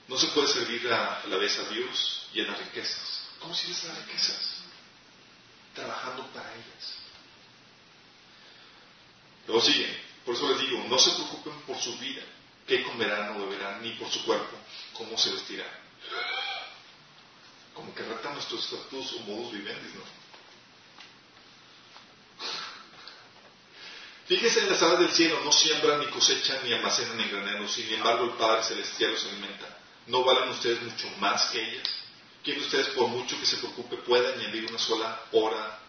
No 0.07 0.17
se 0.17 0.27
puede 0.27 0.47
servir 0.47 0.91
a, 0.91 1.23
la 1.27 1.37
vez 1.37 1.57
a 1.59 1.69
Dios 1.69 2.27
y 2.33 2.41
a 2.41 2.47
las 2.47 2.59
riquezas. 2.59 3.27
¿Cómo 3.39 3.53
sirves 3.53 3.83
a 3.85 3.87
las 3.89 4.05
riquezas? 4.05 4.61
Trabajando 5.75 6.25
para 6.27 6.51
ellas. 6.53 6.95
Luego 9.47 9.61
sigue, 9.61 9.87
por 10.25 10.35
eso 10.35 10.49
les 10.49 10.59
digo, 10.59 10.83
no 10.87 10.99
se 10.99 11.11
preocupen 11.11 11.61
por 11.61 11.77
su 11.79 11.97
vida, 11.97 12.21
qué 12.67 12.83
comerán 12.83 13.35
o 13.35 13.47
beberán, 13.47 13.81
ni 13.81 13.91
por 13.93 14.09
su 14.09 14.23
cuerpo, 14.25 14.57
cómo 14.93 15.17
se 15.17 15.31
vestirán. 15.31 15.69
Como 17.73 17.95
que 17.95 18.03
ratan 18.03 18.33
nuestros 18.33 18.63
estatutos 18.63 19.13
o 19.13 19.19
modos 19.21 19.53
vivendis, 19.53 19.95
¿no? 19.95 20.01
Fíjense 24.29 24.59
en 24.59 24.69
las 24.69 24.83
aves 24.83 24.99
del 24.99 25.11
cielo, 25.11 25.41
no 25.43 25.51
siembran, 25.51 25.99
ni 26.01 26.05
cosechan, 26.05 26.59
ni 26.63 26.71
almacenan 26.71 27.19
en 27.19 27.31
graneros, 27.31 27.73
sin 27.73 27.91
embargo 27.91 28.25
el 28.25 28.33
Padre 28.33 28.61
Celestial 28.61 29.13
los 29.13 29.25
alimenta. 29.25 29.75
¿No 30.05 30.23
valen 30.23 30.49
ustedes 30.49 30.79
mucho 30.83 31.09
más 31.17 31.49
que 31.49 31.59
ellas? 31.59 31.87
¿Quién 32.43 32.59
de 32.59 32.65
ustedes, 32.65 32.89
por 32.89 33.07
mucho 33.07 33.39
que 33.39 33.47
se 33.47 33.57
preocupe, 33.57 33.97
puede 33.97 34.31
añadir 34.31 34.67
una 34.69 34.77
sola 34.77 35.19
hora, 35.31 35.79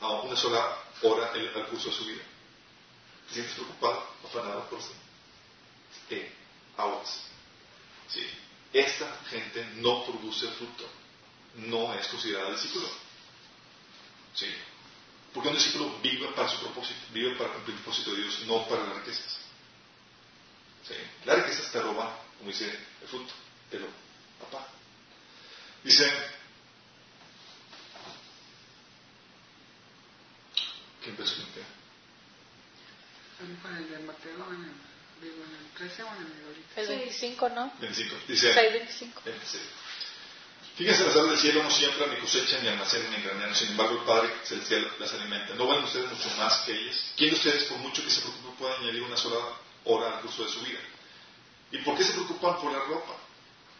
una 0.00 0.34
sola 0.34 0.76
hora 1.02 1.30
al 1.32 1.66
curso 1.68 1.90
de 1.90 1.94
su 1.94 2.06
vida? 2.06 2.24
¿Te 3.28 3.34
sientes 3.34 3.54
preocupado, 3.54 4.08
afanado 4.24 4.68
por 4.68 4.80
eso? 4.80 4.94
Eh, 6.10 6.32
aguas. 6.76 7.20
Sí. 8.08 8.26
Esta 8.72 9.16
gente 9.30 9.64
no 9.76 10.04
produce 10.04 10.48
fruto. 10.48 10.84
No 11.54 11.94
es 11.94 12.08
considerada 12.08 12.50
discípulo. 12.50 12.88
Sí. 14.34 14.52
Porque 15.34 15.48
un 15.48 15.56
discípulo 15.56 15.98
vive 16.00 16.28
para 16.28 16.48
su 16.48 16.60
propósito, 16.60 17.00
vive 17.12 17.34
para 17.34 17.52
cumplir 17.54 17.76
el 17.76 17.82
propósito 17.82 18.12
de 18.12 18.22
Dios, 18.22 18.40
no 18.46 18.68
para 18.68 18.84
las 18.84 18.98
riquezas. 18.98 19.36
Sí. 20.86 20.94
Las 21.24 21.38
riquezas 21.38 21.72
te 21.72 21.82
roban, 21.82 22.08
como 22.38 22.50
dice 22.50 22.66
el 23.02 23.08
fruto, 23.08 23.34
pero 23.68 23.88
papá. 24.38 24.68
Dice, 25.82 26.08
¿qué 31.02 31.10
qué? 31.10 31.64
Vamos 33.40 33.78
el 33.78 33.90
de 33.90 33.98
Mateo, 33.98 34.52
en 34.52 34.64
el, 34.64 34.72
digo, 35.20 35.44
en 35.44 35.54
el 35.56 35.70
13 35.76 36.02
o 36.04 36.14
en 36.14 36.22
el 36.22 36.46
ahorita. 36.46 36.80
El 36.80 36.88
25, 36.88 37.48
¿no? 37.48 37.72
25. 37.80 38.16
Dice, 38.28 38.54
6, 38.54 38.72
25. 38.72 39.22
Eh, 39.26 39.40
sí. 39.44 39.58
Fíjense 40.76 41.04
las 41.04 41.14
aves 41.14 41.30
del 41.30 41.38
cielo 41.38 41.62
no 41.62 41.70
siembran, 41.70 42.10
ni 42.10 42.16
cosechan, 42.16 42.62
ni 42.62 42.68
almacenan 42.68 43.14
en 43.14 43.22
graneros. 43.22 43.58
Sin 43.58 43.68
embargo, 43.68 43.94
el 43.94 44.04
Padre 44.04 44.34
Celestial 44.42 44.90
las 44.98 45.12
alimenta. 45.12 45.54
¿No 45.54 45.68
valen 45.68 45.84
ustedes 45.84 46.10
mucho 46.10 46.28
más 46.36 46.62
que 46.66 46.72
ellas? 46.72 47.12
¿Quién 47.16 47.30
de 47.30 47.36
ustedes, 47.36 47.64
por 47.64 47.78
mucho 47.78 48.02
que 48.02 48.10
se 48.10 48.22
preocupe, 48.22 48.58
puede 48.58 48.74
añadir 48.78 49.02
una 49.02 49.16
sola 49.16 49.38
hora 49.84 50.16
al 50.16 50.20
curso 50.22 50.44
de 50.44 50.50
su 50.50 50.60
vida? 50.62 50.80
¿Y 51.70 51.78
por 51.78 51.96
qué 51.96 52.02
se 52.02 52.12
preocupan 52.12 52.60
por 52.60 52.72
la 52.72 52.80
ropa? 52.80 53.14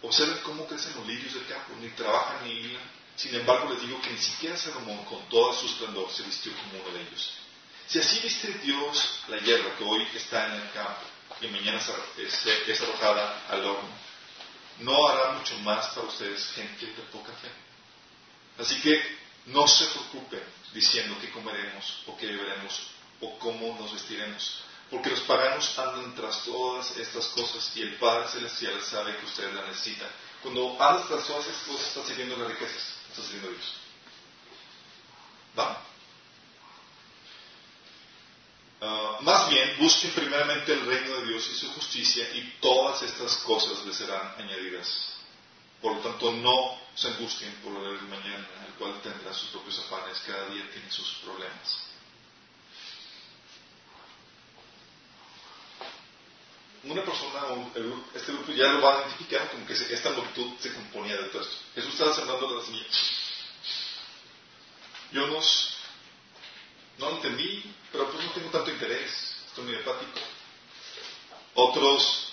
Observen 0.03 0.39
cómo 0.45 0.67
crecen 0.67 0.95
los 0.95 1.07
lirios 1.07 1.35
del 1.35 1.47
campo, 1.47 1.75
ni 1.81 1.89
trabajan 1.91 2.45
ni 2.45 2.53
hilan. 2.53 2.83
Sin 3.17 3.35
embargo, 3.35 3.73
les 3.73 3.81
digo 3.83 4.01
que 4.01 4.11
ni 4.11 4.19
siquiera 4.19 4.57
Salomón, 4.57 5.05
con 5.07 5.29
toda 5.29 5.53
su 5.59 5.67
esplendor, 5.67 6.09
se 6.13 6.23
vistió 6.23 6.53
como 6.53 6.81
uno 6.81 6.97
de 6.97 7.03
ellos. 7.03 7.33
Si 7.89 7.99
así 7.99 8.21
viste 8.21 8.53
Dios 8.63 9.21
la 9.29 9.39
hierba 9.39 9.77
que 9.77 9.85
hoy 9.85 10.07
está 10.15 10.47
en 10.47 10.63
el 10.63 10.71
campo 10.73 11.03
y 11.41 11.49
mañana 11.49 11.81
es 12.19 12.81
arrojada 12.83 13.47
al 13.49 13.65
horno, 13.65 13.89
no 14.81 15.09
hará 15.09 15.33
mucho 15.33 15.57
más 15.59 15.87
para 15.89 16.07
ustedes 16.07 16.47
gente 16.55 16.87
de 16.87 17.03
poca 17.13 17.33
fe. 17.35 17.49
Así 18.59 18.81
que 18.81 19.01
no 19.47 19.67
se 19.67 19.87
preocupen 19.87 20.43
diciendo 20.73 21.17
qué 21.21 21.31
comeremos 21.31 22.03
o 22.07 22.17
qué 22.17 22.27
beberemos 22.27 22.89
o 23.21 23.39
cómo 23.39 23.77
nos 23.79 23.93
vestiremos, 23.93 24.61
porque 24.91 25.11
los 25.11 25.21
paganos 25.21 25.79
andan 25.79 26.15
tras 26.15 26.45
todas 26.45 26.97
estas 26.97 27.27
cosas 27.29 27.71
y 27.77 27.83
el 27.83 27.95
Padre 27.97 28.29
Celestial 28.29 28.81
sabe 28.83 29.17
que 29.17 29.27
ustedes 29.27 29.55
las 29.55 29.67
necesitan. 29.67 30.09
Cuando 30.43 30.77
andas 30.83 31.09
tras 31.09 31.27
todas 31.27 31.47
estas 31.47 31.63
cosas, 31.63 31.87
estás 31.89 32.07
sirviendo 32.07 32.37
las 32.37 32.49
riquezas, 32.49 32.83
estás 33.11 33.25
sirviendo 33.25 33.49
a 33.49 33.53
Dios. 33.53 33.73
¿Va? 35.59 35.94
Ah, 38.87 39.17
más 39.21 39.49
bien, 39.49 39.77
busquen 39.79 40.11
primeramente 40.11 40.73
el 40.75 40.85
reino 40.85 41.17
de 41.21 41.27
Dios 41.29 41.49
y 41.51 41.57
su 41.57 41.73
justicia 41.73 42.29
y 42.35 42.43
todas 42.61 43.01
estas 43.03 43.37
cosas 43.39 43.83
les 43.87 43.97
serán 43.97 44.35
añadidas. 44.37 44.89
Por 45.81 45.95
lo 45.97 46.01
tanto, 46.01 46.33
no 46.33 46.79
se 46.95 47.09
angustien 47.09 47.53
por 47.63 47.73
lo 47.73 47.83
del 47.93 48.03
mañana, 48.03 48.47
el 48.67 48.75
cual 48.75 49.01
tendrá 49.03 49.33
sus 49.33 49.49
propios 49.51 49.79
afanes, 49.79 50.19
cada 50.27 50.49
día 50.49 50.69
tiene 50.71 50.91
sus 50.91 51.09
problemas. 51.25 51.79
Una 56.85 57.03
persona, 57.03 57.45
un- 57.47 58.05
este 58.15 58.33
grupo 58.33 58.53
ya 58.53 58.67
lo 58.73 58.83
va 58.83 58.99
a 58.99 59.01
identificar 59.07 59.51
como 59.51 59.67
que 59.67 59.73
esta 59.73 60.11
multitud 60.11 60.53
se 60.61 60.75
componía 60.75 61.17
de 61.17 61.29
todo 61.29 61.41
esto. 61.41 61.57
Jesús 61.75 61.93
estaba 61.95 62.15
sembrando 62.15 62.59
la 62.59 62.63
semilla. 62.65 62.85
Yo 65.13 65.27
nos, 65.29 65.74
no 66.99 67.11
lo 67.11 67.17
entendí, 67.17 67.75
pero 67.91 68.11
pues 68.11 68.25
no 68.25 68.31
tengo 68.33 68.51
tanto 68.51 68.71
interés, 68.71 69.37
estoy 69.47 69.65
muy 69.65 69.77
apático. 69.77 70.21
Otros, 71.55 72.33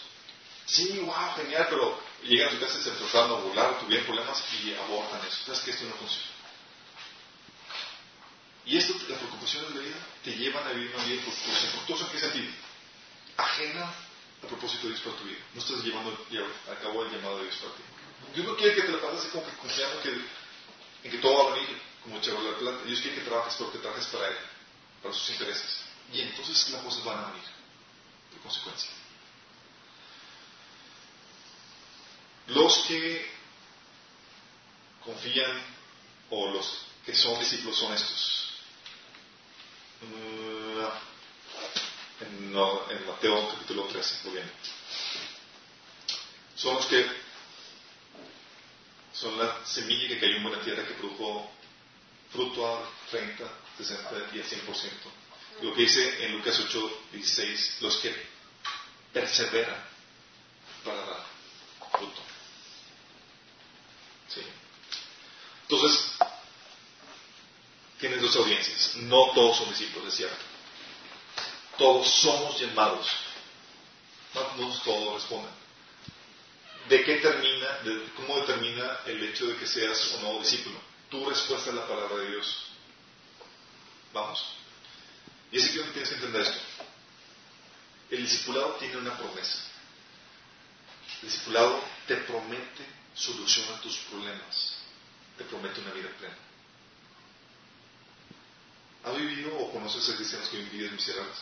sí, 0.65 0.99
wow, 0.99 1.35
genial, 1.35 1.67
pero 1.69 1.99
llegan 2.23 2.49
a 2.49 2.51
su 2.51 2.59
casa 2.59 2.79
y 2.79 2.83
se 2.83 2.89
empezaron 2.89 3.31
a 3.31 3.35
burlar, 3.35 3.79
tuvieron 3.79 4.05
problemas 4.05 4.43
y 4.63 4.73
abortan 4.73 5.21
eso. 5.27 5.37
¿Sabes 5.45 5.61
que 5.61 5.71
esto 5.71 5.85
no 5.85 5.95
funciona? 5.95 6.31
Y 8.65 8.77
esto, 8.77 8.93
las 9.09 9.17
preocupaciones 9.17 9.73
de 9.73 9.75
la 9.75 9.87
vida, 9.87 9.97
te 10.23 10.35
llevan 10.35 10.67
a 10.67 10.71
vivir 10.71 10.93
una 10.95 11.03
vida 11.05 11.21
fructuosa. 11.23 11.67
¿Fructuosa 11.71 12.05
en 12.05 12.11
qué 12.11 12.19
sentido? 12.19 12.51
Ajena 13.37 13.93
al 14.41 14.47
propósito 14.47 14.83
de 14.83 14.89
Dios 14.93 15.01
para 15.01 15.17
tu 15.17 15.23
vida. 15.23 15.39
No 15.53 15.61
estás 15.61 15.83
llevando 15.83 16.25
a 16.71 16.75
cabo 16.75 17.05
el 17.05 17.11
llamado 17.11 17.37
de 17.39 17.43
Dios 17.45 17.55
para 17.57 17.73
ti. 17.73 17.83
Dios 18.35 18.47
no 18.47 18.55
quiere 18.55 18.75
que 18.75 18.81
te 18.83 18.91
la 18.91 19.01
pases 19.01 19.31
como 19.31 19.45
que 19.45 19.57
confiando 19.57 20.01
que, 20.01 20.09
en 20.09 21.11
que 21.11 21.17
todo 21.17 21.43
va 21.43 21.51
a 21.51 21.55
venir 21.55 21.77
como 22.03 22.17
echar 22.17 22.35
la 22.35 22.57
plata. 22.57 22.83
Dios 22.85 23.01
quiere 23.01 23.17
que 23.17 23.23
trabajes 23.23 23.55
porque 23.55 23.79
trabajes 23.79 24.05
para 24.07 24.27
Él, 24.27 24.37
para 25.01 25.13
sus 25.13 25.29
intereses. 25.29 25.81
Y 26.13 26.21
entonces 26.21 26.69
las 26.69 26.83
cosas 26.83 27.03
van 27.03 27.19
a 27.19 27.27
venir, 27.27 27.43
por 28.31 28.41
consecuencia. 28.41 28.89
Los 32.47 32.77
que 32.87 33.31
confían 35.03 35.61
o 36.29 36.51
los 36.51 36.85
que 37.05 37.15
son 37.15 37.39
discípulos 37.39 37.77
son 37.77 37.93
estos. 37.93 38.49
Mm, 40.01 40.61
en 42.89 43.07
Mateo 43.07 43.49
capítulo 43.49 43.85
13, 43.85 44.23
muy 44.25 44.33
bien. 44.33 44.51
Son 46.55 46.75
los 46.75 46.85
que 46.85 47.05
son 49.13 49.37
la 49.37 49.65
semilla 49.65 50.07
que 50.07 50.19
cayó 50.19 50.35
en 50.35 50.43
buena 50.43 50.61
tierra 50.61 50.85
que 50.87 50.93
produjo 50.93 51.49
fruto 52.31 52.65
a 52.65 52.89
30, 53.09 53.43
60 53.77 54.09
y 54.33 54.39
al 54.39 54.45
100%. 54.45 54.89
Lo 55.61 55.73
que 55.73 55.81
dice 55.81 56.25
en 56.25 56.33
Lucas 56.33 56.59
8, 56.59 57.01
16, 57.11 57.77
los 57.81 57.97
que 57.97 58.15
perseveran 59.13 59.83
para 60.83 60.97
dar 60.97 61.25
fruto. 61.91 62.21
Sí. 64.29 64.41
Entonces, 65.63 66.05
tienes 67.99 68.21
dos 68.21 68.35
audiencias. 68.37 68.95
No 68.95 69.31
todos 69.31 69.57
son 69.57 69.69
discípulos, 69.69 70.07
es 70.07 70.15
cierto. 70.15 70.37
Todos 71.77 72.09
somos 72.09 72.59
llamados. 72.59 73.07
No, 74.33 74.55
no 74.57 74.79
todos 74.79 75.15
responden. 75.15 75.61
¿De 76.89 77.03
qué 77.03 77.17
termina, 77.17 77.67
de 77.83 78.09
cómo 78.15 78.39
determina 78.39 78.99
el 79.05 79.23
hecho 79.23 79.47
de 79.47 79.55
que 79.57 79.67
seas 79.67 80.13
o 80.15 80.21
no 80.21 80.39
discípulo? 80.39 80.90
Tu 81.11 81.29
respuesta 81.29 81.71
a 81.71 81.73
la 81.73 81.85
palabra 81.85 82.15
de 82.15 82.29
Dios. 82.29 82.67
Vamos. 84.13 84.55
Y 85.51 85.57
es 85.57 85.69
que 85.69 85.79
tienes 85.79 86.07
que 86.07 86.15
entender 86.15 86.41
esto. 86.41 86.59
El 88.09 88.23
discipulado 88.23 88.75
tiene 88.75 88.95
una 88.95 89.17
promesa. 89.17 89.59
El 91.21 91.29
discipulado 91.29 91.83
te 92.07 92.15
promete 92.15 92.85
solución 93.13 93.75
a 93.75 93.81
tus 93.81 93.97
problemas. 94.09 94.77
Te 95.37 95.43
promete 95.43 95.81
una 95.81 95.91
vida 95.91 96.09
plena. 96.17 96.37
¿Has 99.03 99.17
vivido 99.17 99.57
o 99.57 99.71
conoces 99.71 100.07
a 100.09 100.15
cristianos 100.15 100.47
que 100.47 100.57
viven 100.57 100.77
vidas 100.77 100.91
miserables? 100.93 101.37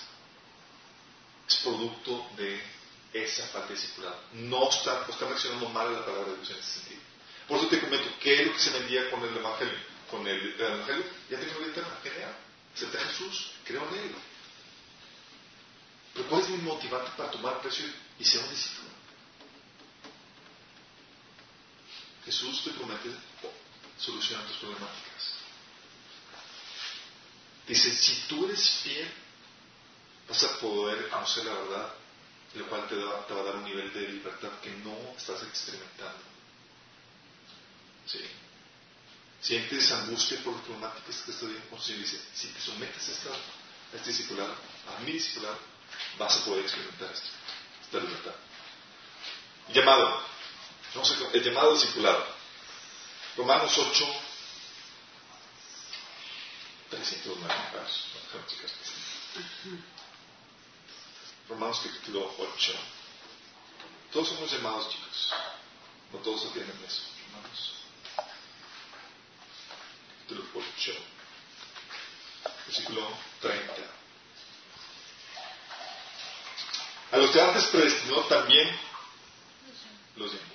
Es 1.48 1.56
producto 1.58 2.28
de 2.38 2.60
esa 3.14 3.46
falta 3.48 3.68
de 3.68 3.76
discipulado. 3.76 4.20
No 4.34 4.68
está, 4.70 5.06
o 5.08 5.12
está 5.12 5.28
reaccionando 5.28 5.70
mal 5.70 5.88
a 5.88 5.92
la 5.92 6.06
palabra 6.06 6.32
de 6.32 6.38
Dios 6.38 6.50
en 6.50 6.58
ese 6.58 6.72
sentido. 6.72 7.09
Por 7.50 7.58
eso 7.58 7.68
te 7.68 7.82
comento, 7.82 8.08
¿qué 8.22 8.42
es 8.42 8.48
lo 8.48 8.54
que 8.54 8.60
se 8.60 8.70
vendía 8.70 9.10
con 9.10 9.24
el 9.24 9.36
Evangelio? 9.36 9.74
Con 10.12 10.28
el, 10.28 10.54
el 10.54 10.62
Evangelio, 10.62 11.04
ya 11.32 11.40
tengo 11.40 11.58
una 11.58 11.68
vida 11.68 11.72
eterna, 11.72 12.00
genial. 12.04 12.36
Acepté 12.76 12.98
a 13.00 13.02
Jesús, 13.02 13.52
creo 13.66 13.88
en 13.90 14.00
Él. 14.00 14.16
Pero 16.14 16.30
¿cuál 16.30 16.42
es 16.44 16.50
mi 16.50 16.58
motivante 16.58 17.10
para 17.18 17.32
tomar 17.32 17.60
precio 17.62 17.86
y 18.20 18.24
ser 18.24 18.44
un 18.44 18.50
discípulo? 18.52 18.90
Jesús 22.26 22.64
te 22.64 22.70
promete 22.72 23.10
solucionar 23.98 24.46
tus 24.46 24.58
problemáticas. 24.58 25.34
Dice, 27.68 27.96
si 27.96 28.28
tú 28.28 28.46
eres 28.46 28.70
fiel, 28.84 29.10
vas 30.28 30.44
a 30.44 30.60
poder 30.60 31.10
conocer 31.10 31.46
la 31.46 31.54
verdad, 31.54 31.94
lo 32.54 32.68
cual 32.68 32.88
te 32.88 32.96
va 32.96 33.26
a 33.28 33.44
dar 33.44 33.56
un 33.56 33.64
nivel 33.64 33.92
de 33.92 34.02
libertad 34.02 34.52
que 34.62 34.70
no 34.70 34.96
estás 35.18 35.42
experimentando. 35.44 36.39
¿Sí? 38.12 38.20
Sientes 39.42 39.92
angustia 39.92 40.42
por 40.44 40.54
las 40.54 40.64
problemáticas 40.64 41.22
que 41.22 41.32
estás 41.32 41.48
viviendo. 41.48 41.78
Dice, 41.78 42.20
si 42.34 42.48
te 42.48 42.60
sometes 42.60 43.08
a, 43.08 43.12
esta, 43.12 43.30
a 43.30 43.96
este 43.96 44.10
discipulado, 44.10 44.54
a 44.54 45.00
mi 45.02 45.14
discipulado, 45.14 45.58
vas 46.18 46.38
a 46.38 46.46
poder 46.46 46.64
experimentar 46.66 47.12
esto, 47.12 47.30
esta 47.84 48.00
libertad. 48.00 48.36
Llamado. 49.74 50.24
El 51.34 51.44
llamado 51.44 51.74
discipulado. 51.74 52.26
Romanos 53.38 53.78
8, 53.78 54.06
309. 56.90 57.54
Vamos, 57.76 58.06
déjame 58.26 58.48
checar. 58.48 58.70
Romanos 61.48 61.82
capítulo 61.84 62.36
8. 62.38 62.74
Todos 64.12 64.28
somos 64.30 64.52
llamados, 64.52 64.90
chicos. 64.90 65.34
No 66.12 66.20
todos 66.20 66.46
atienden 66.48 66.84
eso. 66.86 67.02
Romanos. 70.30 70.46
Capítulo 70.46 70.46
8. 70.54 70.94
Versículo 72.68 73.18
30. 73.42 73.74
A 77.12 77.18
los 77.18 77.32
que 77.32 77.42
antes 77.42 77.64
predestinó 77.66 78.22
también 78.26 78.70
los 80.18 80.32
llamó. 80.32 80.46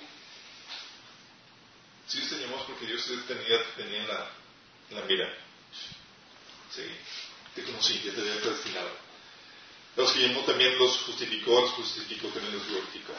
Si 2.07 2.19
Dios 2.19 2.29
te 2.29 2.37
llamó 2.39 2.65
porque 2.65 2.85
Dios 2.85 3.05
te 3.05 3.17
tenía, 3.33 3.75
tenía 3.75 4.01
en, 4.01 4.07
la, 4.07 4.31
en 4.91 4.95
la 4.95 5.01
mira. 5.05 5.37
Sí. 6.73 6.83
Te 7.55 7.63
conocí, 7.63 8.01
ya 8.03 8.13
te 8.13 8.21
había 8.21 8.39
predestinado. 8.41 8.91
Los 9.97 10.11
que 10.11 10.27
llamó 10.27 10.41
también 10.41 10.77
los 10.77 10.97
justificó, 10.99 11.61
los 11.61 11.71
justificó 11.71 12.27
también 12.29 12.57
los 12.57 12.67
glorificó. 12.67 13.13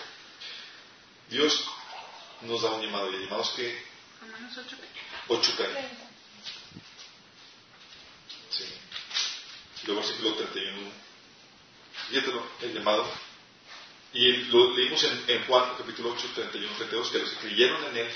Dios 1.28 1.64
nos 2.42 2.62
da 2.62 2.70
un 2.72 2.82
llamado, 2.82 3.10
y 3.10 3.16
el 3.16 3.24
llamado 3.24 3.42
es 3.42 3.48
que 3.50 3.84
Romanos 4.20 4.56
8. 4.56 4.76
8 5.28 5.54
caen. 5.58 5.88
Sí. 8.50 8.64
Luego 9.86 10.00
versículo 10.00 10.34
31. 10.34 10.90
Fíjatelo, 12.08 12.46
el 12.62 12.74
llamado. 12.74 13.08
Y 14.12 14.32
lo 14.44 14.74
leímos 14.74 15.04
en, 15.04 15.44
Juan 15.44 15.74
capítulo 15.76 16.10
8, 16.12 16.30
31, 16.34 16.76
32, 16.76 17.10
que 17.10 17.18
los 17.18 17.30
que 17.30 17.36
creyeron 17.36 17.84
en 17.84 17.96
él 17.98 18.12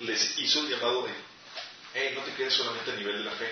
les 0.00 0.38
hizo 0.38 0.60
el 0.60 0.70
llamado 0.70 1.02
de, 1.02 1.12
hey, 1.94 2.12
no 2.14 2.22
te 2.22 2.34
quedes 2.34 2.54
solamente 2.54 2.90
a 2.90 2.96
nivel 2.96 3.18
de 3.18 3.24
la 3.24 3.32
fe. 3.32 3.48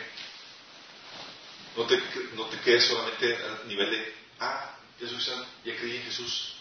No 1.77 1.85
te, 1.85 2.03
no 2.35 2.47
te 2.47 2.59
quedes 2.61 2.87
solamente 2.87 3.37
a 3.37 3.65
nivel 3.67 3.91
de, 3.91 4.15
ah, 4.41 4.77
Jesús, 4.99 5.31
ya 5.65 5.77
creí 5.77 5.97
en 5.97 6.05
Jesús. 6.05 6.55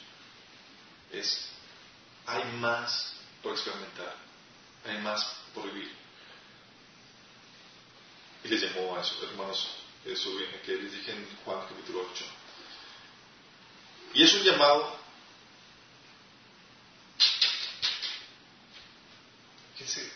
Es, 1.11 1.49
hay 2.25 2.43
más 2.59 3.15
por 3.41 3.53
experimentar, 3.53 4.15
hay 4.85 4.97
más 4.99 5.25
por 5.53 5.71
vivir. 5.71 5.91
Y 8.43 8.47
les 8.47 8.61
llamó 8.61 8.97
a 8.97 9.01
esos 9.01 9.21
hermanos, 9.23 9.80
eso 10.05 10.35
viene 10.35 10.59
que 10.61 10.75
les 10.75 10.91
dije 10.91 11.11
en 11.11 11.27
Juan 11.45 11.67
capítulo 11.67 12.07
8. 12.11 12.25
Y 14.13 14.23
es 14.23 14.33
un 14.33 14.43
llamado, 14.43 14.97
fíjense, 19.73 20.11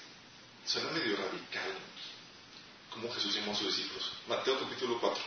suena 0.65 0.89
medio 0.91 1.15
radical, 1.15 1.71
como 2.89 3.13
Jesús 3.13 3.35
llamó 3.35 3.53
a 3.53 3.55
sus 3.55 3.67
discípulos. 3.67 4.11
Mateo 4.27 4.59
capítulo 4.59 4.99
4. 4.99 5.23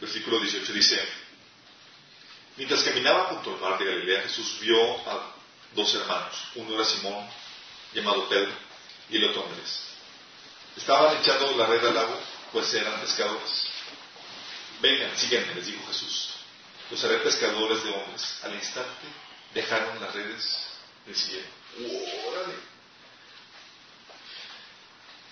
Versículo 0.00 0.40
18 0.40 0.72
dice, 0.72 1.08
Mientras 2.56 2.82
caminaba 2.82 3.24
junto 3.24 3.54
al 3.54 3.60
mar 3.60 3.78
de 3.78 3.84
Galilea, 3.84 4.22
Jesús 4.22 4.58
vio 4.60 5.08
a 5.08 5.39
dos 5.74 5.94
hermanos. 5.94 6.36
Uno 6.54 6.74
era 6.74 6.84
Simón, 6.84 7.28
llamado 7.92 8.28
Pedro, 8.28 8.52
y 9.08 9.16
el 9.16 9.24
otro 9.24 9.46
Andrés. 9.46 9.80
Estaban 10.76 11.16
echando 11.16 11.56
la 11.56 11.66
red 11.66 11.84
al 11.86 11.94
lago, 11.94 12.18
pues 12.52 12.72
eran 12.74 13.00
pescadores. 13.00 13.66
Vengan, 14.80 15.16
síganme, 15.16 15.54
les 15.54 15.66
dijo 15.66 15.86
Jesús. 15.88 16.30
Los 16.90 17.04
haré 17.04 17.18
pescadores 17.18 17.84
de 17.84 17.90
hombres. 17.90 18.38
Al 18.42 18.54
instante 18.54 19.06
dejaron 19.54 20.00
las 20.00 20.14
redes 20.14 20.58
del 21.06 21.16
cielo. 21.16 21.46
¡Órale! 22.28 22.54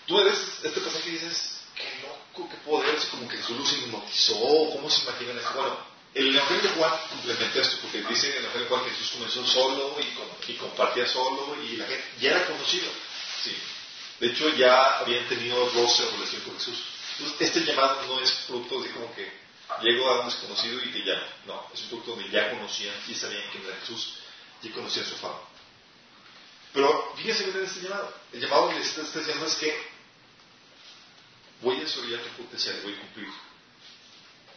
Tú 0.06 0.20
eres, 0.20 0.38
este 0.62 0.80
pasaje 0.80 1.10
dices, 1.10 1.60
qué 1.74 2.00
loco, 2.02 2.48
qué 2.48 2.56
poder, 2.58 2.94
es 2.94 3.04
como 3.06 3.28
que 3.28 3.36
Jesús 3.36 3.58
los 3.58 3.72
hipnotizó, 3.72 4.34
¿cómo 4.72 4.88
se 4.90 5.02
imaginan 5.02 5.38
eso? 5.38 5.52
Bueno, 5.54 5.76
el 6.18 6.34
Evangelio 6.34 6.62
de 6.62 6.68
Juan 6.70 6.92
complementa 7.10 7.60
esto, 7.60 7.76
porque 7.80 8.02
dice 8.02 8.26
en 8.26 8.32
el 8.32 8.44
Evangelio 8.44 8.64
de 8.64 8.68
Juan 8.68 8.84
que 8.84 8.90
Jesús 8.90 9.10
comenzó 9.12 9.46
solo 9.46 9.96
y, 10.48 10.54
compartía 10.54 11.06
solo 11.06 11.56
y 11.62 11.76
la 11.76 11.86
gente 11.86 12.04
ya 12.20 12.30
era 12.30 12.46
conocido. 12.46 12.90
Sí. 13.44 13.56
De 14.18 14.26
hecho, 14.26 14.48
ya 14.56 14.98
habían 14.98 15.28
tenido 15.28 15.70
roce 15.70 16.02
o 16.02 16.10
relación 16.10 16.42
con 16.42 16.54
Jesús. 16.54 16.82
Entonces, 17.18 17.40
este 17.40 17.64
llamado 17.64 18.02
no 18.06 18.20
es 18.20 18.32
producto 18.48 18.82
de 18.82 18.90
como 18.90 19.14
que 19.14 19.30
llego 19.82 20.08
a 20.08 20.20
un 20.20 20.26
desconocido 20.26 20.82
y 20.82 20.88
te 20.88 20.98
llamo. 21.00 21.22
No, 21.46 21.70
es 21.72 21.82
un 21.82 21.88
producto 21.88 22.16
donde 22.16 22.30
ya 22.30 22.50
conocían 22.50 22.94
y 23.06 23.14
sabían 23.14 23.44
quién 23.52 23.64
era 23.64 23.76
Jesús 23.76 24.14
y 24.62 24.70
conocían 24.70 25.06
su 25.06 25.14
fama. 25.16 25.38
Pero 26.72 27.14
fíjense 27.16 27.44
bien 27.44 27.58
en 27.58 27.64
este 27.64 27.80
llamado. 27.82 28.12
El 28.32 28.40
llamado 28.40 28.70
que 28.70 28.80
está, 28.80 29.02
está 29.02 29.20
diciendo 29.20 29.46
es 29.46 29.54
que 29.54 29.88
voy 31.62 31.76
a 31.76 31.80
desarrollar 31.80 32.20
tu 32.22 32.42
potencial 32.42 32.80
voy 32.82 32.94
a 32.94 33.00
cumplir. 33.00 33.28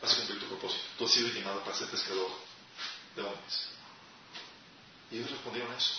Vas 0.02 0.14
a 0.14 0.16
cumplir 0.18 0.40
tu 0.40 0.48
propósito. 0.48 0.84
Tú 0.98 1.06
has 1.06 1.12
sido 1.12 1.30
llamado 1.30 1.64
para 1.64 1.78
ser 1.78 1.88
pescador 1.90 2.32
de 3.16 3.22
hombres. 3.22 3.68
Y 5.12 5.18
ellos 5.18 5.32
respondieron 5.32 5.72
a 5.72 5.78
eso. 5.78 5.94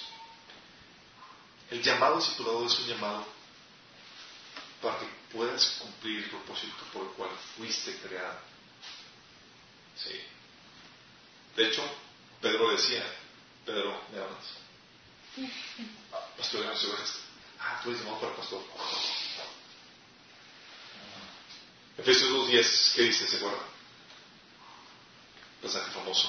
El 1.70 1.82
llamado 1.82 2.16
discipulado 2.16 2.66
es 2.66 2.78
un 2.80 2.86
llamado 2.86 3.26
para 4.82 4.98
que 4.98 5.06
puedas 5.32 5.64
cumplir 5.78 6.24
el 6.24 6.30
propósito 6.30 6.84
por 6.92 7.02
el 7.04 7.08
cual 7.10 7.30
fuiste 7.56 7.96
creado. 7.98 8.40
Sí. 9.96 10.20
De 11.56 11.68
hecho, 11.68 11.82
Pedro 12.40 12.72
decía, 12.72 13.04
Pedro, 13.64 14.02
me 14.12 14.18
hablas. 14.18 14.44
Pastor 16.36 16.62
de 16.62 16.66
las 16.66 16.84
ovejas. 16.84 17.20
Ah, 17.60 17.80
tú 17.82 17.90
eres 17.90 18.02
llamado 18.02 18.20
para 18.20 18.36
pastor. 18.36 18.62
Efesios 21.98 22.30
2.10, 22.30 22.94
¿qué 22.94 23.02
dice? 23.02 23.28
¿Se 23.28 23.36
acuerdan? 23.36 23.71
Pasaje 25.62 25.90
famoso. 25.92 26.28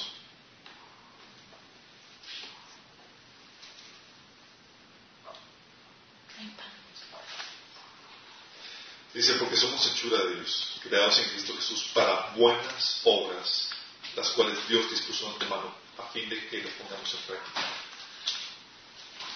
Dice, 9.13 9.33
porque 9.35 9.57
somos 9.57 9.85
hechura 9.85 10.23
de 10.25 10.35
Dios, 10.35 10.79
creados 10.81 11.17
en 11.19 11.29
Cristo 11.29 11.55
Jesús 11.55 11.91
para 11.93 12.31
buenas 12.35 13.01
obras, 13.03 13.69
las 14.15 14.29
cuales 14.31 14.67
Dios 14.67 14.89
dispuso 14.89 15.25
de 15.25 15.33
antemano 15.33 15.75
a 15.99 16.03
fin 16.11 16.27
de 16.29 16.47
que 16.47 16.63
las 16.63 16.73
pongamos 16.73 17.13
en 17.13 17.19
práctica. 17.21 17.61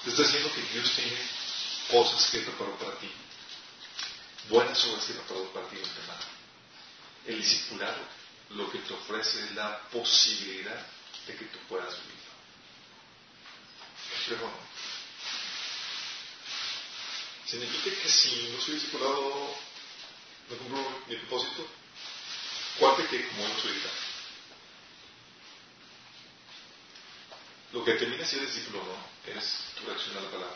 Te 0.04 0.10
está 0.10 0.24
diciendo 0.24 0.52
que 0.54 0.62
Dios 0.74 0.92
tiene 0.96 1.18
cosas 1.92 2.30
que 2.32 2.40
preparó 2.40 2.76
para 2.78 2.98
ti 3.00 3.12
buenas 4.50 4.84
obras 4.86 5.06
que 5.06 5.14
preparó 5.14 5.44
para 5.54 5.68
ti 5.68 5.76
de 5.76 5.84
antemano. 5.84 6.26
El 7.26 7.38
discipulado 7.38 7.98
lo 8.52 8.72
que 8.72 8.80
te 8.80 8.94
ofrece 8.94 9.44
es 9.44 9.52
la 9.56 9.80
posibilidad 9.90 10.86
de 11.28 11.36
que 11.36 11.46
tú 11.46 11.60
puedas 11.68 11.94
vivir. 12.04 12.18
Pero 14.30 14.52
significa 17.46 18.02
que 18.02 18.10
si 18.10 18.50
no 18.54 18.62
soy 18.62 18.76
discipulado, 18.76 19.56
no 20.50 20.58
cumplo 20.58 21.02
mi 21.08 21.16
propósito, 21.16 21.68
cuál 22.80 22.96
que 23.08 23.28
como 23.30 23.48
no 23.48 23.60
soy 23.60 23.82
Lo 27.74 27.84
que 27.84 27.92
determina 27.94 28.26
si 28.26 28.38
eres 28.38 28.56
discípulo 28.56 28.84
no 28.84 29.32
es 29.32 29.60
tu 29.78 29.86
reacción 29.86 30.18
a 30.18 30.22
la 30.22 30.32
palabra. 30.32 30.56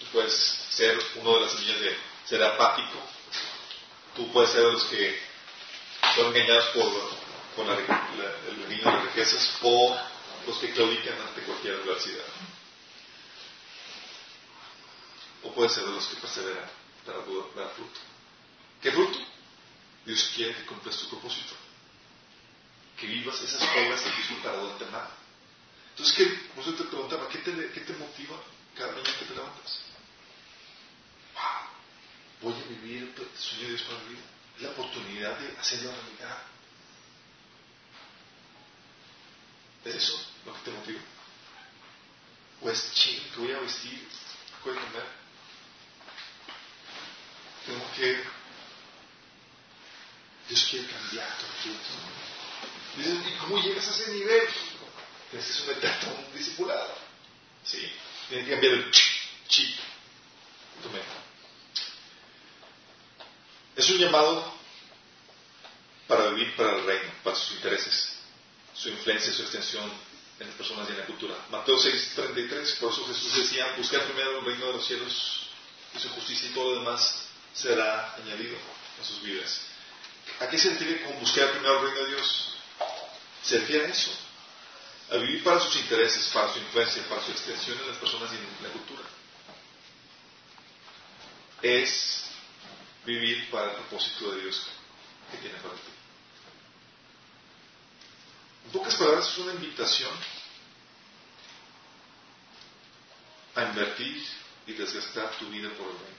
Tú 0.00 0.06
puedes 0.06 0.34
ser 0.70 0.98
uno 1.16 1.34
de 1.34 1.40
las 1.40 1.52
semillas 1.52 1.80
de 1.80 1.96
ser 2.26 2.42
apático. 2.42 3.00
Tú 4.16 4.32
puedes 4.32 4.50
ser 4.50 4.62
de 4.62 4.72
los 4.72 4.84
que 4.84 5.27
son 6.14 6.26
engañados 6.34 6.66
por, 6.68 7.66
la, 7.66 7.74
el 7.74 8.68
niño 8.68 8.84
de 8.84 8.92
las 8.92 9.04
riquezas 9.04 9.58
o 9.62 9.98
los 10.46 10.58
que 10.58 10.72
claudican 10.72 11.20
ante 11.20 11.42
cualquier 11.42 11.74
adversidad. 11.74 12.24
O 15.42 15.52
puede 15.52 15.68
ser 15.70 15.84
de 15.84 15.92
los 15.92 16.06
que 16.06 16.16
perseveran 16.16 16.70
para 17.04 17.18
dar 17.18 17.74
fruto. 17.74 18.00
¿Qué 18.82 18.92
fruto? 18.92 19.18
Dios 20.04 20.30
quiere 20.34 20.54
que 20.54 20.66
cumplas 20.66 20.96
tu 20.98 21.08
propósito. 21.08 21.54
Que 22.98 23.06
vivas 23.06 23.40
esas 23.40 23.62
obras 23.62 24.00
que 24.00 24.10
Dios 24.10 24.26
preparado 24.26 24.66
de 24.66 24.72
antemano. 24.72 25.10
Entonces, 25.90 26.16
¿qué? 26.16 26.24
Por 26.54 26.64
te 26.64 26.84
preguntaba, 26.84 27.28
¿qué 27.28 27.38
te, 27.38 27.70
¿qué 27.72 27.80
te 27.80 27.92
motiva 27.94 28.36
cada 28.76 28.92
mañana 28.92 29.18
que 29.18 29.24
te 29.24 29.34
levantas? 29.34 29.80
voy 32.40 32.54
a 32.54 32.68
vivir 32.68 33.14
el 33.16 33.38
sueño 33.38 33.64
de 33.64 33.68
Dios 33.70 33.82
para 33.82 33.98
mi 34.00 34.10
vida. 34.10 34.22
Es 34.58 34.64
la 34.64 34.70
oportunidad 34.70 35.38
de 35.38 35.56
hacerlo 35.56 35.92
realidad. 35.92 36.42
¿Es 39.84 39.94
eso 39.94 40.20
lo 40.44 40.52
que 40.52 40.60
te 40.62 40.70
motiva? 40.72 41.00
¿O 42.62 42.70
es 42.70 42.92
ching 42.92 43.22
que 43.30 43.40
voy 43.40 43.52
a 43.52 43.60
vestir? 43.60 44.08
¿Qué 44.64 44.70
voy 44.70 44.78
a 44.78 44.80
comer? 44.80 45.06
Tengo 47.66 47.92
que. 47.96 48.24
Dios 50.48 50.66
quiere 50.68 50.88
cambiar 50.88 51.38
tu 51.38 51.68
vida. 51.68 53.28
¿y 53.28 53.38
cómo 53.38 53.62
llegas 53.62 53.86
a 53.86 53.90
ese 53.90 54.12
nivel? 54.12 54.48
Tienes 55.30 55.46
que 55.46 55.54
someterte 55.54 56.06
a 56.06 56.08
un 56.14 56.34
discipulado. 56.34 56.98
Sí. 57.64 57.92
Tienes 58.28 58.46
que 58.48 58.52
cambiar 58.54 58.72
el 58.72 58.90
chip 58.90 59.78
tu 60.82 60.90
mente. 60.90 61.27
Es 63.78 63.88
un 63.90 63.98
llamado 63.98 64.52
para 66.08 66.30
vivir 66.30 66.56
para 66.56 66.78
el 66.78 66.84
reino, 66.84 67.12
para 67.22 67.36
sus 67.36 67.52
intereses, 67.52 68.12
su 68.74 68.88
influencia, 68.88 69.32
su 69.32 69.42
extensión 69.42 69.88
en 70.40 70.48
las 70.48 70.56
personas 70.56 70.88
y 70.88 70.92
en 70.94 70.98
la 70.98 71.06
cultura. 71.06 71.36
Mateo 71.48 71.78
6, 71.78 72.12
33, 72.16 72.72
por 72.80 72.92
eso 72.92 73.06
Jesús 73.06 73.36
decía, 73.36 73.72
buscar 73.76 74.02
primero 74.02 74.40
el 74.40 74.44
reino 74.46 74.66
de 74.66 74.72
los 74.72 74.84
cielos 74.84 75.46
y 75.94 76.00
su 76.00 76.08
justicia 76.08 76.50
y 76.50 76.54
todo 76.54 76.74
lo 76.74 76.78
demás 76.80 77.22
será 77.54 78.16
añadido 78.16 78.56
a 79.00 79.04
sus 79.04 79.22
vidas. 79.22 79.60
¿A 80.40 80.48
qué 80.48 80.58
se 80.58 80.70
refiere 80.70 81.04
con 81.04 81.20
buscar 81.20 81.52
primero 81.52 81.78
el 81.78 81.84
reino 81.84 82.00
de 82.00 82.16
Dios? 82.16 82.54
Se 83.44 83.60
refiere 83.60 83.86
a 83.86 83.90
eso, 83.90 84.10
a 85.12 85.16
vivir 85.18 85.44
para 85.44 85.60
sus 85.60 85.76
intereses, 85.76 86.26
para 86.34 86.52
su 86.52 86.58
influencia, 86.58 87.08
para 87.08 87.24
su 87.24 87.30
extensión 87.30 87.78
en 87.78 87.86
las 87.86 87.98
personas 87.98 88.28
y 88.32 88.38
en 88.38 88.64
la 88.64 88.70
cultura. 88.70 89.02
Es 91.62 92.27
vivir 93.04 93.50
para 93.50 93.70
el 93.70 93.76
propósito 93.76 94.32
de 94.32 94.42
Dios 94.42 94.66
que 95.30 95.38
tiene 95.38 95.58
para 95.58 95.74
ti. 95.74 95.80
En 98.66 98.70
pocas 98.72 98.96
palabras, 98.96 99.28
es 99.28 99.38
una 99.38 99.54
invitación 99.54 100.12
a 103.54 103.62
invertir 103.64 104.24
y 104.66 104.72
desgastar 104.74 105.30
tu 105.38 105.48
vida 105.48 105.70
por 105.70 105.86
el 105.86 105.98
reino, 105.98 106.18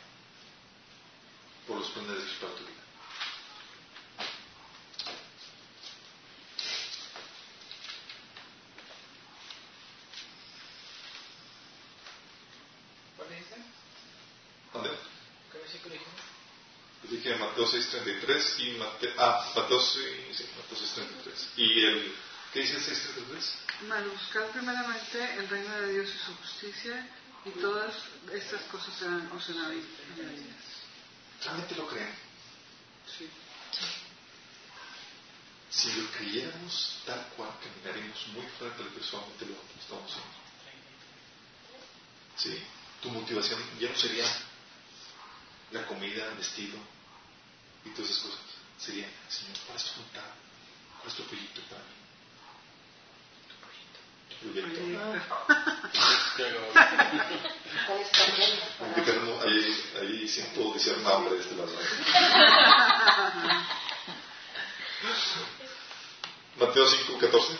por 1.67 1.77
los 1.77 1.89
planes 1.89 2.11
de 2.11 2.23
Dios 2.23 2.37
para 2.39 2.53
tu 2.53 2.63
vida. 2.63 2.79
dije 17.09 17.35
Mateo 17.35 17.58
6.33 17.71 18.59
y 18.59 18.77
Mateo, 18.77 19.13
ah, 19.17 19.51
Mateo, 19.55 19.81
sí, 19.81 19.99
Mateo 20.57 20.77
6.33. 20.77 21.47
¿Y 21.57 21.85
el, 21.85 22.15
qué 22.53 22.59
dice 22.61 22.77
el 22.77 22.83
6.33? 22.83 23.87
Bueno, 23.87 24.11
buscar 24.11 24.51
primeramente 24.51 25.35
el 25.35 25.49
reino 25.49 25.81
de 25.81 25.93
Dios 25.93 26.09
y 26.09 26.25
su 26.25 26.35
justicia 26.35 27.09
y 27.45 27.51
todas 27.51 27.93
estas 28.33 28.61
cosas 28.63 28.93
serán, 28.95 29.31
os 29.31 29.43
serán 29.43 29.65
añadidas. 29.65 30.65
¿Realmente 31.43 31.75
lo 31.75 31.87
creen? 31.87 32.13
Sí. 33.17 33.29
Si 35.69 35.93
lo 35.93 36.09
creyéramos 36.11 36.97
tal 37.05 37.25
cual, 37.37 37.51
caminaríamos 37.63 38.27
muy 38.29 38.45
fuera 38.57 38.75
de 38.75 38.83
lo 38.83 38.93
que 38.93 38.99
estamos 38.99 40.11
haciendo. 40.11 40.39
Sí, 42.35 42.63
tu 43.01 43.09
motivación 43.09 43.59
ya 43.79 43.89
no 43.89 43.95
sería 43.95 44.25
la 45.71 45.85
comida, 45.85 46.25
el 46.27 46.35
vestido, 46.37 46.79
y 47.85 47.89
todas 47.89 48.11
esas 48.11 48.23
cosas 48.23 48.39
serían, 48.77 49.09
Señor, 49.29 49.57
¿cuál 49.65 49.77
es 49.77 49.83
tu 49.85 49.91
voluntad? 49.91 50.25
¿Cuál 50.99 51.07
es 51.07 51.15
tu 51.15 51.23
proyecto 51.23 51.61
para 51.69 51.81
mí? 51.81 51.87
Tu 54.29 54.35
proyecto, 54.51 54.79
tu 54.79 54.85
ahí, 59.41 59.83
ahí 60.01 60.27
siento 60.27 60.73
decir 60.73 60.95
hambre 61.05 61.35
de 61.35 61.41
este 61.41 61.55
lado. 61.55 61.71
Mateo 66.59 66.87
5, 66.87 67.17
14 67.19 67.57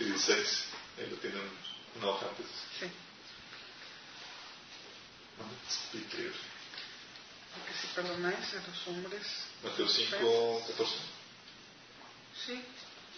y 0.00 0.04
16. 0.04 0.64
Ahí 0.98 1.08
lo 1.10 1.16
tienen 1.16 1.42
una 1.96 2.06
hoja 2.08 2.26
antes. 2.26 2.46
Sí. 2.80 2.86
No, 5.38 5.44
es 5.68 5.78
increíble. 7.56 7.64
Porque 7.64 7.72
si 7.80 7.86
perdonáis 7.94 8.54
a 8.54 8.66
los 8.66 8.86
hombres. 8.88 9.26
Mateo 9.62 9.88
5, 9.88 10.64
14. 10.68 10.94
Sí. 12.46 12.64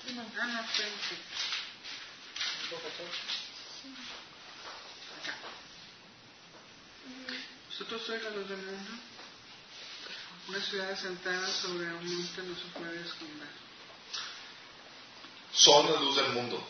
Ah, 0.08 0.46
no, 0.46 0.62
sí, 0.74 0.82
sí. 1.08 1.16
Acá. 5.20 5.34
Vosotros 7.68 8.02
sois 8.06 8.22
la 8.22 8.30
luz 8.30 8.48
del 8.48 8.58
mundo. 8.58 8.92
Una 10.48 10.60
ciudad 10.60 10.90
asentada 10.92 11.46
sobre 11.48 11.92
un 11.92 12.16
monte 12.16 12.42
no 12.42 12.54
se 12.56 12.66
puede 12.78 13.00
esconder. 13.02 13.48
Son 15.52 15.92
la 15.92 16.00
luz 16.00 16.16
del 16.16 16.32
mundo. 16.32 16.66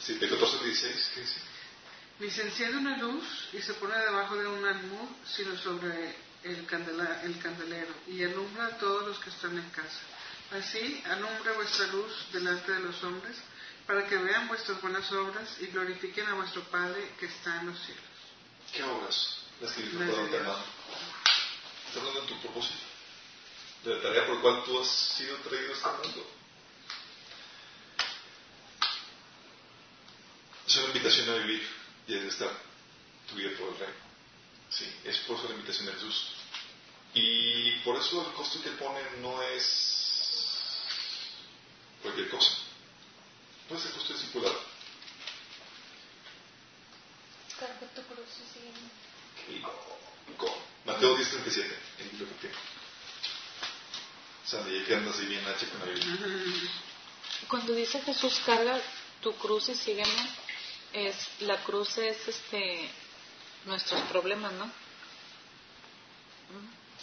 Sí, 0.00 0.14
de 0.14 0.28
14 0.28 0.56
al 0.58 0.64
16, 0.64 1.10
¿qué 1.14 1.20
dice? 1.20 1.40
Ni 2.20 2.30
se 2.30 2.42
enciende 2.42 2.78
una 2.78 2.96
luz 2.96 3.24
y 3.52 3.60
se 3.60 3.74
pone 3.74 3.96
debajo 3.98 4.36
de 4.36 4.46
un 4.46 4.64
almud, 4.64 5.08
sino 5.26 5.56
sobre 5.58 6.16
el, 6.44 6.66
candela- 6.66 7.22
el 7.24 7.38
candelero, 7.40 7.92
y 8.06 8.22
alumbra 8.24 8.66
a 8.66 8.78
todos 8.78 9.06
los 9.08 9.18
que 9.18 9.30
están 9.30 9.56
en 9.58 9.68
casa. 9.70 10.00
Así 10.52 11.02
alumbra 11.06 11.52
vuestra 11.54 11.86
luz 11.88 12.12
delante 12.32 12.72
de 12.72 12.80
los 12.80 13.02
hombres, 13.04 13.36
para 13.86 14.06
que 14.06 14.16
vean 14.16 14.48
vuestras 14.48 14.80
buenas 14.80 15.10
obras 15.12 15.48
y 15.60 15.66
glorifiquen 15.66 16.26
a 16.26 16.34
vuestro 16.34 16.62
Padre 16.64 17.12
que 17.18 17.26
está 17.26 17.60
en 17.60 17.66
los 17.68 17.78
cielos. 17.80 18.04
¿Qué 18.72 18.82
obras? 18.82 19.38
Las 19.60 19.72
que 19.72 19.82
Las 19.84 19.92
de. 20.08 20.36
Está 20.36 22.00
hablando 22.00 22.20
de 22.20 22.26
tu 22.28 22.40
propósito. 22.42 22.84
De 23.84 23.94
la 23.96 24.02
tarea 24.02 24.26
por 24.26 24.36
la 24.36 24.42
cual 24.42 24.64
tú 24.64 24.80
has 24.80 24.88
sido 24.88 25.36
traído 25.36 25.72
a 25.72 25.76
este 25.76 25.88
mundo. 25.88 26.30
Es 30.66 30.76
una 30.76 30.86
invitación 30.88 31.30
a 31.30 31.34
vivir 31.44 31.66
y 32.06 32.14
a 32.14 32.22
estar 32.24 32.50
tu 33.28 33.36
vida 33.36 33.50
por 33.58 33.68
el 33.68 33.78
reino. 33.78 34.07
Sí, 34.70 34.86
es 35.04 35.18
por 35.18 35.38
eso 35.38 35.48
la 35.48 35.54
invitación 35.54 35.86
de 35.86 35.92
Jesús. 35.92 36.32
Y 37.14 37.72
por 37.80 37.96
eso 37.96 38.26
el 38.26 38.32
costo 38.34 38.62
que 38.62 38.70
pone 38.70 39.00
no 39.20 39.42
es 39.42 40.78
cualquier 42.02 42.28
cosa. 42.28 42.52
No 43.70 43.76
es 43.76 43.84
el 43.86 43.92
costo 43.92 44.12
discipulado. 44.12 44.60
Carga 47.58 47.88
tu 47.94 48.02
cruz 48.02 48.28
y 49.48 49.60
con 50.36 50.50
Mateo 50.84 51.16
10, 51.16 51.30
37, 51.30 51.76
en 52.00 52.18
lo 52.18 52.28
que 52.28 52.34
tiene. 52.34 52.56
Sandy, 54.44 54.80
ya 54.80 54.86
que 54.86 54.94
andas 54.94 55.18
ahí 55.18 55.26
bien 55.26 55.46
H 55.46 55.66
con 55.68 55.80
la 55.80 55.86
Biblia. 55.86 56.70
Cuando 57.48 57.74
dice 57.74 58.00
Jesús 58.00 58.40
carga 58.44 58.80
tu 59.22 59.34
cruz 59.36 59.68
y 59.68 59.74
sígueme, 59.74 60.30
es 60.92 61.16
la 61.40 61.62
cruz 61.64 61.98
es 61.98 62.28
este 62.28 62.90
nuestros 63.64 64.00
problemas, 64.02 64.52
¿no? 64.52 64.70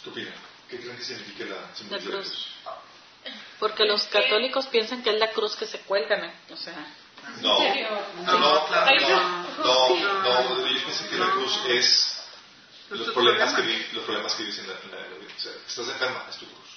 ¿Qué 0.02 0.10
opinan? 0.10 0.34
¿Qué 0.68 0.78
creen 0.80 0.96
que 0.96 1.04
significa 1.04 1.44
la 1.44 1.56
La 1.90 1.98
de 1.98 2.04
cruz. 2.04 2.46
Porque 3.58 3.84
los 3.84 4.04
católicos 4.04 4.66
piensan 4.66 5.02
que 5.02 5.10
es 5.10 5.18
la 5.18 5.30
cruz 5.32 5.56
que 5.56 5.66
se 5.66 5.80
cuelga, 5.80 6.16
¿no? 6.16 6.54
O 6.54 6.56
sea, 6.56 6.74
No, 7.40 7.58
no, 7.58 7.64
no, 8.22 8.68
no, 8.68 8.68
no, 9.64 9.98
no, 10.22 10.68
yo 10.68 10.84
pienso 10.84 11.08
que 11.10 11.16
la 11.16 11.30
cruz 11.30 11.58
es 11.68 12.12
los 12.90 13.10
problemas 13.12 13.52
que, 13.54 13.62
vi- 13.62 13.86
los 13.92 14.04
problemas 14.04 14.32
que 14.34 14.42
vives 14.44 14.58
en 14.60 14.68
la, 14.68 14.74
en 14.74 14.90
la, 14.92 15.06
en 15.06 15.12
la 15.12 15.18
vida. 15.18 15.32
O 15.36 15.40
sea, 15.40 15.52
estás 15.66 15.88
enferma, 15.88 16.24
es 16.30 16.36
tu 16.36 16.46
cruz. 16.46 16.68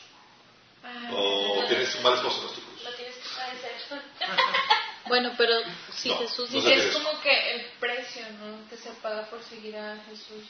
Ah, 0.84 1.10
O 1.12 1.66
tienes 1.68 1.94
un 1.96 2.04
mal 2.04 2.14
esposo, 2.16 2.42
no 2.42 2.50
es 2.50 2.56
tu 2.56 2.62
cruz. 2.62 2.84
Lo 2.84 2.92
tienes 2.96 3.16
que 3.16 3.30
padecer. 3.30 4.04
Bueno, 5.10 5.34
pero 5.38 5.54
si 5.94 6.10
No, 6.10 6.18
Jesús 6.20 6.50
no 6.52 6.62
dice 6.62 6.70
sé. 6.82 6.88
es 6.88 6.94
como 6.96 7.20
que 7.22 7.52
el 7.56 7.66
precio, 7.82 8.24
¿no? 8.40 8.70
Que 8.70 8.78
se 8.78 8.90
paga 9.02 9.26
por 9.30 9.44
seguir 9.44 9.76
a 9.78 9.98
Jesús. 10.10 10.46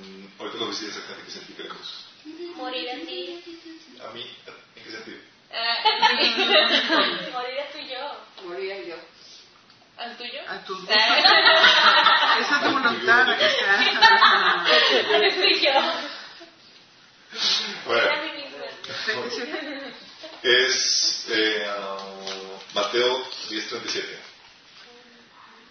Mm, 0.00 0.40
ahorita 0.40 0.58
lo 0.58 0.66
voy 0.66 0.74
a 0.74 0.78
decir 0.78 0.88
exactamente 0.88 1.24
qué 1.26 1.30
significa 1.32 1.62
la 1.64 1.68
cruz. 1.68 1.90
Morir 2.56 2.88
a 2.90 2.94
ti. 2.94 3.44
A 4.02 4.10
mí, 4.12 4.22
¿en 4.76 4.84
qué 4.84 4.90
sentido? 4.90 5.18
Ah, 5.52 5.76
Morir 7.32 7.60
a 7.60 7.70
tu 7.72 7.78
yo. 7.78 8.48
Moría 8.48 8.82
yo. 8.84 8.96
¿Al 9.98 10.16
tuyo? 10.16 10.40
A 10.48 10.64
tus 10.64 10.78
Ah, 10.88 12.38
Esa 12.40 12.56
es 12.56 12.62
tu 12.64 12.70
voluntad. 12.70 13.28
Al 15.14 15.34
tuyo. 15.34 15.72
Bueno. 17.86 18.02
Era 18.02 18.22
mi 18.22 18.30
misma. 18.42 18.66
37. 19.04 19.94
Es 20.42 21.24
eh, 21.30 21.66
uh, 21.68 22.74
Mateo 22.74 23.26
10:37. 23.48 24.18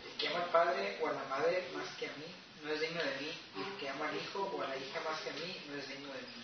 El 0.06 0.18
que 0.18 0.28
ama 0.30 0.44
al 0.44 0.50
padre 0.50 0.98
o 1.02 1.08
a 1.08 1.14
la 1.14 1.24
madre 1.26 1.70
más 1.76 1.88
que 1.98 2.08
a 2.08 2.12
mí 2.18 2.26
no 2.64 2.72
es 2.72 2.82
digno 2.82 3.02
de 3.04 3.18
mí, 3.22 3.32
y 3.58 3.62
el 3.62 3.80
que 3.80 3.90
ama 3.90 4.10
al 4.10 4.16
hijo 4.18 4.40
o 4.42 4.62
a 4.62 4.68
la 4.68 4.78
hija 4.78 5.00
más 5.02 5.20
que 5.22 5.30
a 5.30 5.34
mí 5.34 5.62
no 5.70 5.76
es 5.78 5.88
digno 5.88 6.12
de 6.14 6.22
mí. 6.22 6.44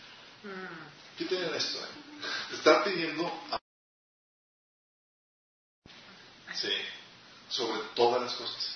¿Qué 1.18 1.26
tienen 1.26 1.54
esto? 1.54 1.80
eh? 1.80 1.88
Te 2.50 2.56
está 2.56 2.84
pidiendo 2.84 3.28
a- 3.52 3.60
sí, 6.54 6.72
sobre 7.50 7.80
todas 7.96 8.22
las 8.22 8.34
cosas. 8.34 8.76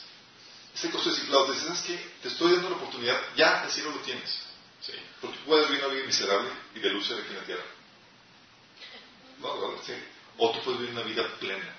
Ese 0.73 0.89
costo 0.91 1.09
de 1.09 1.15
discipulado, 1.15 1.45
te 1.47 1.53
dice, 1.53 1.65
¿sabes 1.67 1.81
qué? 1.81 2.11
Te 2.21 2.27
estoy 2.27 2.51
dando 2.53 2.69
la 2.69 2.75
oportunidad, 2.77 3.19
ya 3.35 3.63
el 3.65 3.71
cielo 3.71 3.91
lo 3.91 3.99
tienes. 3.99 4.29
Sí, 4.81 4.93
porque 5.21 5.37
puedes 5.45 5.67
vivir 5.69 5.83
una 5.83 5.93
vida 5.93 6.05
miserable 6.05 6.49
y 6.75 6.79
de 6.79 6.89
luz 6.91 7.11
aquí 7.11 7.29
en 7.29 7.35
la 7.37 7.43
tierra. 7.43 7.63
No, 9.39 9.59
¿verdad? 9.61 9.83
sí. 9.85 9.93
O 10.37 10.51
tú 10.51 10.63
puedes 10.63 10.79
vivir 10.81 10.93
una 10.95 11.03
vida 11.03 11.27
plena. 11.39 11.75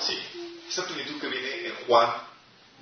Sí. 0.00 0.18
Esa 0.68 0.86
plenitud 0.86 1.20
que 1.20 1.28
viene 1.28 1.66
en 1.66 1.74
Juan 1.86 2.10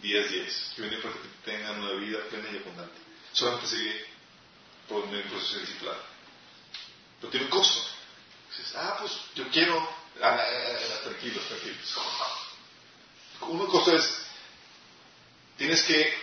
10.10, 0.03 0.29
10, 0.29 0.73
que 0.77 0.83
viene 0.83 0.97
para 0.99 1.15
que 1.15 1.21
tengan 1.45 1.81
una 1.81 1.93
vida 1.93 2.19
plena 2.29 2.49
y 2.51 2.57
abundante. 2.57 2.99
Solamente 3.33 3.69
se 3.69 3.77
vive 3.77 4.07
por 4.89 5.11
del 5.11 5.23
proceso 5.25 5.55
de 5.55 5.61
discipulado. 5.61 6.03
Pero 7.21 7.31
tiene 7.31 7.47
un 7.47 7.53
costo. 7.53 7.81
Dices, 8.51 8.75
ah, 8.77 8.97
pues 9.01 9.13
yo 9.35 9.49
quiero. 9.51 9.79
Ah, 10.21 10.37
ah, 10.37 10.39
ah, 10.39 10.79
ah, 10.95 11.05
tranquilos, 11.05 11.45
tranquilos. 11.47 11.97
Uno 13.43 13.67
costo 13.67 13.97
es. 13.97 14.19
Tienes 15.57 15.83
que 15.83 16.15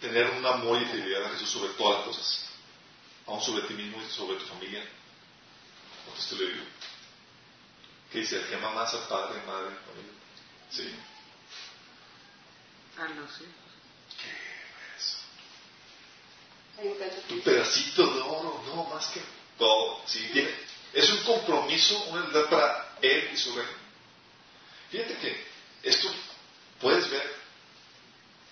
tener 0.00 0.30
un 0.30 0.46
amor 0.46 0.80
y 0.80 0.86
fidelidad 0.86 1.26
a 1.26 1.30
Jesús 1.30 1.50
sobre 1.50 1.72
todas 1.74 1.98
las 1.98 2.06
cosas. 2.06 2.44
Aún 3.26 3.42
sobre 3.42 3.62
ti 3.62 3.74
mismo 3.74 4.00
y 4.02 4.10
sobre 4.10 4.38
tu 4.38 4.46
familia. 4.46 4.82
O 6.08 6.12
tu 6.12 6.18
estilo. 6.18 6.64
¿Qué 8.10 8.20
dice? 8.20 8.36
El 8.36 8.46
que 8.48 8.54
ama 8.54 8.70
más 8.70 8.92
al 8.94 9.06
padre, 9.06 9.40
madre, 9.46 9.74
familia. 9.86 10.12
Sí. 10.70 10.94
A 12.96 13.08
los 13.08 13.30
hijos. 13.40 13.48
¿Qué 14.20 14.30
es? 14.96 15.16
Hay 16.78 16.88
un 16.88 16.96
que 17.28 17.42
pedacito 17.42 18.06
de 18.14 18.20
oro, 18.20 18.62
no 18.66 18.84
más 18.84 19.06
que 19.08 19.20
todo. 19.58 20.02
Sí, 20.06 20.28
tiene, 20.32 20.50
es 20.92 21.10
un 21.10 21.22
compromiso, 21.24 21.98
una 22.04 22.22
verdad 22.22 22.48
para 22.48 22.96
Él 23.02 23.30
y 23.32 23.36
su 23.36 23.54
reino. 23.54 23.72
Fíjate 24.90 25.16
que 25.18 25.46
esto 25.82 26.08
puedes 26.80 27.10
ver 27.10 27.36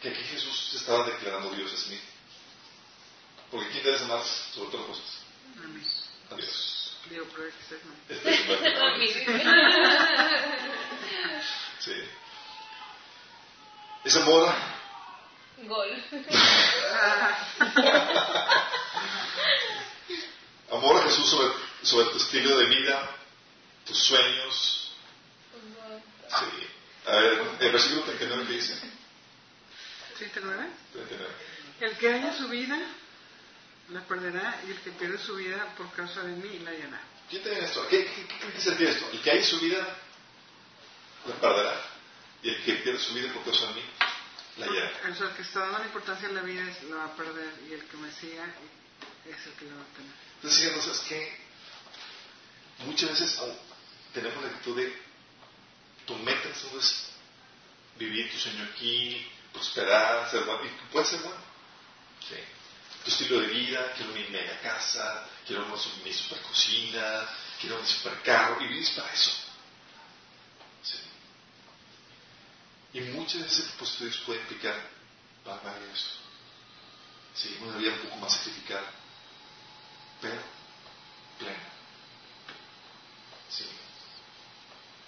que 0.00 0.11
aquí 0.11 0.22
Jesús 0.22 0.68
se 0.70 0.76
estaba 0.76 1.07
declarando 1.07 1.50
Dios 1.50 1.72
a 1.72 1.76
sí 1.76 1.90
mismo. 1.90 2.07
Porque 3.50 3.70
¿quién 3.70 3.84
debes 3.84 4.02
amar 4.02 4.22
sobre 4.54 4.70
todas 4.70 4.88
las 4.88 4.98
cosas? 4.98 5.16
A 5.64 5.66
mí. 5.68 5.82
A 6.30 6.34
Dios. 6.34 6.86
Digo, 7.11 7.26
pero 7.32 7.44
que 7.44 7.50
ustedes 7.62 7.84
no. 7.84 7.92
Este. 8.09 9.26
Sí. 11.78 11.92
Esa 14.04 14.20
moda 14.24 14.57
Gol. 15.68 16.02
amor 20.70 20.96
a 20.96 21.02
Jesús 21.04 21.30
sobre, 21.30 21.48
sobre 21.82 22.11
tu 22.11 22.16
estilo 22.18 22.59
de 22.59 22.66
vida, 22.66 23.11
tus 23.86 23.98
sueños. 23.98 24.92
Sí. 26.28 26.44
A 27.07 27.16
ver, 27.16 27.40
el 27.61 27.72
versículo 27.72 28.02
39 28.02 28.46
que 28.46 28.52
dice. 28.52 28.74
39. 30.18 30.66
39. 30.92 31.34
El 31.80 31.96
que 31.98 32.12
haya 32.12 32.36
su 32.36 32.48
vida 32.48 32.78
la 33.91 34.01
perderá 34.03 34.62
y 34.66 34.70
el 34.70 34.80
que 34.80 34.91
pierde 34.93 35.18
su 35.18 35.37
vida 35.37 35.74
por 35.76 35.91
causa 35.93 36.22
de 36.22 36.37
mí 36.37 36.59
la 36.61 36.70
hallará. 36.70 37.01
¿Quién 37.30 37.43
te 37.43 37.51
viene 37.51 37.66
esto? 37.66 37.87
¿Qué, 37.89 38.05
qué, 38.05 38.26
qué 38.26 38.39
cree 38.39 38.53
que 38.53 38.61
se 38.61 38.70
refiere 38.70 38.93
esto? 38.93 39.11
El 39.11 39.20
que 39.20 39.30
hay 39.30 39.43
su 39.45 39.61
vida 39.61 39.99
la 41.26 41.34
perderá 41.37 41.80
y 42.43 42.49
el 42.49 42.62
que 42.62 42.74
pierde 42.74 42.99
su 42.99 43.14
vida 43.14 43.32
por 43.32 43.45
causa 43.45 43.66
de 43.68 43.74
mí 43.74 43.82
la 44.59 44.66
hallará. 44.66 44.93
O 45.11 45.14
sea, 45.14 45.28
el 45.28 45.34
que 45.34 45.43
está 45.43 45.61
dando 45.61 45.78
la 45.78 45.87
importancia 45.87 46.28
en 46.28 46.34
la 46.34 46.43
vida 46.43 46.70
es, 46.70 46.82
la 46.84 46.97
va 46.97 47.05
a 47.07 47.16
perder 47.16 47.53
y 47.68 47.74
el 47.74 47.84
que 47.84 47.97
me 47.97 48.11
siga 48.12 48.45
es 49.24 49.47
el 49.47 49.53
que 49.53 49.64
la 49.66 49.74
va 49.74 49.82
a 49.82 49.97
tener. 49.97 50.12
Entonces, 50.37 50.61
fíjate, 50.61 50.91
es 50.91 51.01
que 51.01 51.39
muchas 52.84 53.11
veces 53.11 53.39
oh, 53.41 53.57
tenemos 54.12 54.43
la 54.43 54.51
actitud 54.51 54.76
de 54.76 55.07
tu 56.07 56.16
meta 56.16 56.49
es 56.49 57.11
vivir 57.99 58.30
tu 58.30 58.39
sueño 58.39 58.64
aquí, 58.72 59.26
prosperar, 59.53 60.30
ser 60.30 60.45
bueno. 60.45 60.64
Y 60.64 60.93
puede 60.93 61.07
ser 61.07 61.20
bueno. 61.20 61.41
Sí. 62.28 62.37
Tu 63.07 63.12
estilo 63.12 63.40
de 63.40 63.46
vida, 63.46 63.92
quiero 63.92 64.11
mi 64.11 64.24
mega 64.30 64.61
casa, 64.62 65.28
quiero 65.46 65.64
mi 66.04 66.12
super 66.12 66.42
cocina, 66.42 67.28
quiero 67.61 67.80
mi 67.80 67.86
super 67.86 68.20
carro. 68.22 68.61
Y 68.61 68.66
vives 68.66 68.90
para 68.90 69.12
eso. 69.12 69.30
Y 72.94 73.00
muchas 73.12 73.42
de 73.42 73.46
esas 73.46 73.66
propósito 73.66 74.04
de 74.04 74.11
Dios 74.11 74.22
puede 74.26 74.40
implicar 74.40 74.90
pagar 75.44 75.80
eso. 75.94 76.16
Sí, 77.32 77.57
una 77.61 77.76
vida 77.76 77.92
un 77.92 78.09
poco 78.09 78.16
más 78.16 78.32
sacrificada, 78.32 78.90
pero 80.20 80.42
plena. 81.38 81.62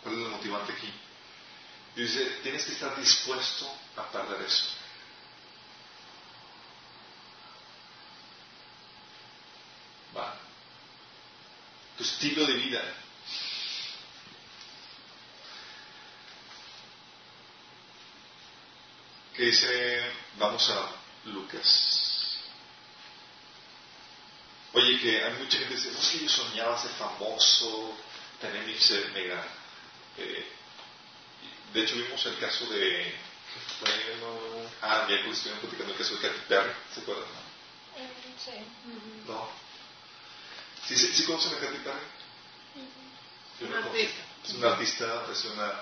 ¿Cuál 0.05 0.15
es 0.15 0.21
el 0.21 0.29
motivante 0.29 0.73
aquí? 0.73 0.93
Dice, 1.97 2.25
tienes 2.45 2.65
que 2.65 2.75
estar 2.75 2.97
dispuesto 2.97 3.69
a 3.97 4.05
perder 4.13 4.43
eso. 4.43 4.67
Va. 10.17 10.35
Tu 11.99 12.05
estilo 12.05 12.47
de 12.47 12.55
vida. 12.55 12.81
Que 19.35 19.43
dice, 19.47 20.13
vamos 20.39 20.71
a 20.71 20.91
Lucas. 21.25 22.39
Oye, 24.75 25.01
que 25.01 25.25
hay 25.25 25.33
mucha 25.35 25.59
gente 25.59 25.75
que 25.75 25.75
dice, 25.75 25.93
no 25.93 26.01
sé, 26.01 26.21
yo 26.21 26.29
soñaba 26.29 26.81
ser 26.81 26.93
famoso, 26.93 27.97
tener 28.41 28.65
mi 28.65 28.75
ser 28.79 29.11
mega. 29.11 29.45
Eh, 30.19 30.47
de 31.73 31.83
hecho, 31.83 31.97
vimos 31.97 32.25
el 32.27 32.39
caso 32.39 32.65
de. 32.67 33.13
Bueno, 33.81 34.71
ah, 34.83 35.05
miércoles 35.09 35.39
estuvimos 35.39 35.63
platicando 35.63 35.93
el 35.95 35.99
caso 35.99 36.15
de 36.15 36.21
Katy 36.21 36.41
Perry, 36.49 36.73
¿se 36.95 37.01
acuerdan? 37.01 37.27
Sí. 38.45 38.53
No. 39.27 39.68
¿Sí, 40.87 40.97
sí, 40.97 41.13
sí 41.15 41.25
conocen 41.25 41.55
a 41.55 41.59
Katy 41.59 41.79
Perry? 41.79 41.99
Sí, 43.59 43.65
Una 43.65 43.79
artista. 43.79 44.23
Es 44.45 44.53
una 44.55 44.69
artista, 44.73 45.27
es 45.33 45.45
una. 45.45 45.81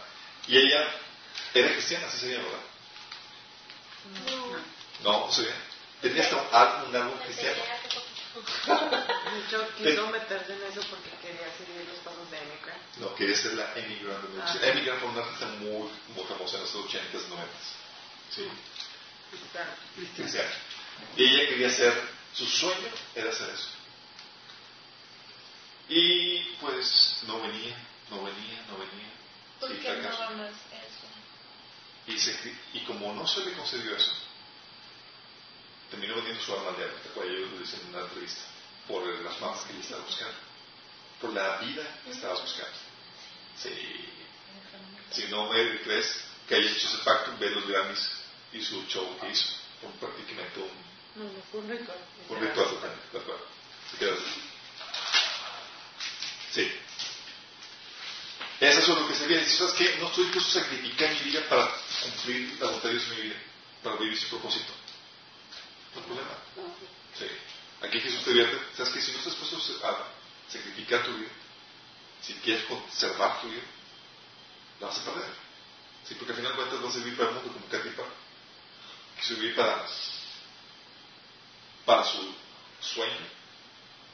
Y 0.48 0.56
ella 0.56 0.88
era 1.54 1.72
cristiana, 1.72 2.06
así 2.06 2.18
sería, 2.18 2.38
¿verdad? 2.38 2.60
No, 5.02 5.26
no 5.26 5.32
sabía. 5.32 5.54
Tenía 6.00 6.22
hasta 6.22 6.84
un 6.84 6.96
álbum, 6.96 7.18
cristiano. 7.24 7.62
Hecho, 9.46 9.68
quiso 9.78 10.06
meterse 10.08 10.52
en 10.52 10.62
eso 10.62 10.80
porque 10.90 11.10
quería 11.22 11.48
seguir 11.56 11.88
los 11.88 11.98
pasos 11.98 12.30
de 12.30 12.38
Amy 12.38 12.58
Grant. 12.64 12.96
No, 12.98 13.14
quería 13.14 13.36
ser 13.36 13.54
la 13.54 13.72
Amy 13.72 13.98
Grant. 14.02 14.24
Ah. 14.40 14.70
Amy 14.70 14.82
Grant 14.82 15.00
fue 15.00 15.08
una 15.08 15.20
artista 15.22 15.46
muy, 15.58 15.90
muy 16.14 16.24
famosa 16.28 16.56
en 16.56 16.62
los 16.62 16.74
80s, 16.74 17.28
90s. 17.28 17.86
Sí. 18.34 18.48
Cristiano. 19.30 19.70
cristiana. 20.14 20.50
Y 21.16 21.24
ella 21.24 21.48
quería 21.48 21.70
ser, 21.70 21.92
su 22.34 22.46
sueño 22.46 22.88
era 23.14 23.30
hacer 23.30 23.50
eso. 23.50 23.68
Y 25.88 26.38
pues 26.60 27.18
no 27.26 27.40
venía, 27.42 27.76
no 28.10 28.22
venía, 28.24 28.62
no 28.68 28.78
venía. 28.78 29.10
¿Por 29.60 29.70
qué 29.78 29.96
no 30.02 30.18
vamos 30.18 30.50
eso? 30.50 31.06
Y, 32.08 32.18
se- 32.18 32.54
y 32.74 32.80
como 32.80 33.12
no 33.14 33.26
se 33.26 33.44
le 33.44 33.52
concedió 33.52 33.96
eso, 33.96 34.12
terminó 35.90 36.16
vendiendo 36.16 36.42
su 36.42 36.52
alma 36.54 36.70
al 36.70 36.76
diablo, 36.76 36.94
¿te 37.02 37.08
acuerdas? 37.08 37.34
Ellos 37.36 37.50
lo 37.52 37.58
dicen 37.58 37.80
en 37.82 37.88
una 37.94 38.00
entrevista, 38.02 38.42
por 38.88 39.06
las 39.06 39.40
mamas 39.40 39.60
que 39.64 39.72
ella 39.72 39.80
estaba 39.82 40.02
buscando, 40.04 40.34
por 41.20 41.32
la 41.32 41.56
vida 41.58 41.82
que 42.04 42.10
estabas 42.10 42.42
buscando. 42.42 42.76
Sí. 43.56 44.08
Si 45.12 45.24
no 45.28 45.48
me 45.52 45.80
crees 45.82 46.20
que 46.48 46.56
haya 46.56 46.70
hecho 46.70 46.88
ese 46.88 46.98
pacto, 46.98 47.32
ve 47.38 47.50
los 47.50 47.66
Grammys 47.66 48.10
y 48.52 48.62
su 48.62 48.84
show 48.86 49.18
que 49.20 49.30
hizo. 49.30 49.48
Fue 49.80 49.90
prácticamente 50.08 50.60
un, 50.60 50.70
No, 51.16 51.32
no 51.32 51.42
fue 51.50 51.60
un 51.60 51.70
ritual. 51.70 51.98
un 52.28 52.40
ritual 52.40 52.68
totalmente, 52.68 53.06
¿de 53.12 53.18
acuerdo? 53.18 53.46
Se 53.90 53.96
queda 53.98 54.12
así. 54.14 54.42
Sí. 56.52 56.72
Eso 58.66 58.80
es 58.80 58.88
lo 58.88 59.06
que 59.06 59.14
se 59.14 59.26
viene. 59.28 59.46
¿Sabes 59.46 59.74
qué? 59.74 59.96
No 60.00 60.08
estoy 60.08 60.24
dispuesto 60.24 60.58
a 60.58 60.62
sacrificar 60.62 61.10
mi 61.14 61.20
vida 61.30 61.48
para 61.48 61.70
cumplir 62.02 62.56
la 62.58 62.66
voluntad 62.66 62.88
de 62.88 62.94
Dios 62.94 63.08
en 63.08 63.16
mi 63.16 63.22
vida, 63.22 63.36
para 63.82 63.96
vivir 63.96 64.18
su 64.18 64.28
propósito. 64.28 64.72
No 65.94 66.00
hay 66.00 66.06
problema. 66.06 66.30
Sí. 67.16 67.26
Aquí 67.82 68.00
Jesús 68.00 68.24
te 68.24 68.30
advierte, 68.30 68.58
¿sabes 68.76 68.92
qué? 68.92 69.00
Si 69.00 69.12
no 69.12 69.18
estás 69.18 69.38
dispuesto 69.38 69.86
a 69.86 70.08
sacrificar 70.48 71.04
tu 71.04 71.14
vida, 71.16 71.28
si 72.22 72.34
quieres 72.34 72.64
conservar 72.64 73.40
tu 73.40 73.50
vida, 73.50 73.62
la 74.80 74.88
vas 74.88 74.98
a 74.98 75.04
perder. 75.04 75.30
Sí, 76.08 76.14
porque 76.14 76.32
al 76.32 76.38
final 76.38 76.52
de 76.52 76.56
cuentas 76.56 76.82
vas 76.82 76.94
a 76.94 76.98
vivir 76.98 77.16
para 77.16 77.28
el 77.28 77.34
mundo 77.36 77.52
como 77.52 77.66
Catipa. 77.66 78.02
Quiso 79.20 79.34
vivir 79.36 79.54
para, 79.54 79.86
para 81.84 82.04
su 82.04 82.34
sueño, 82.80 83.26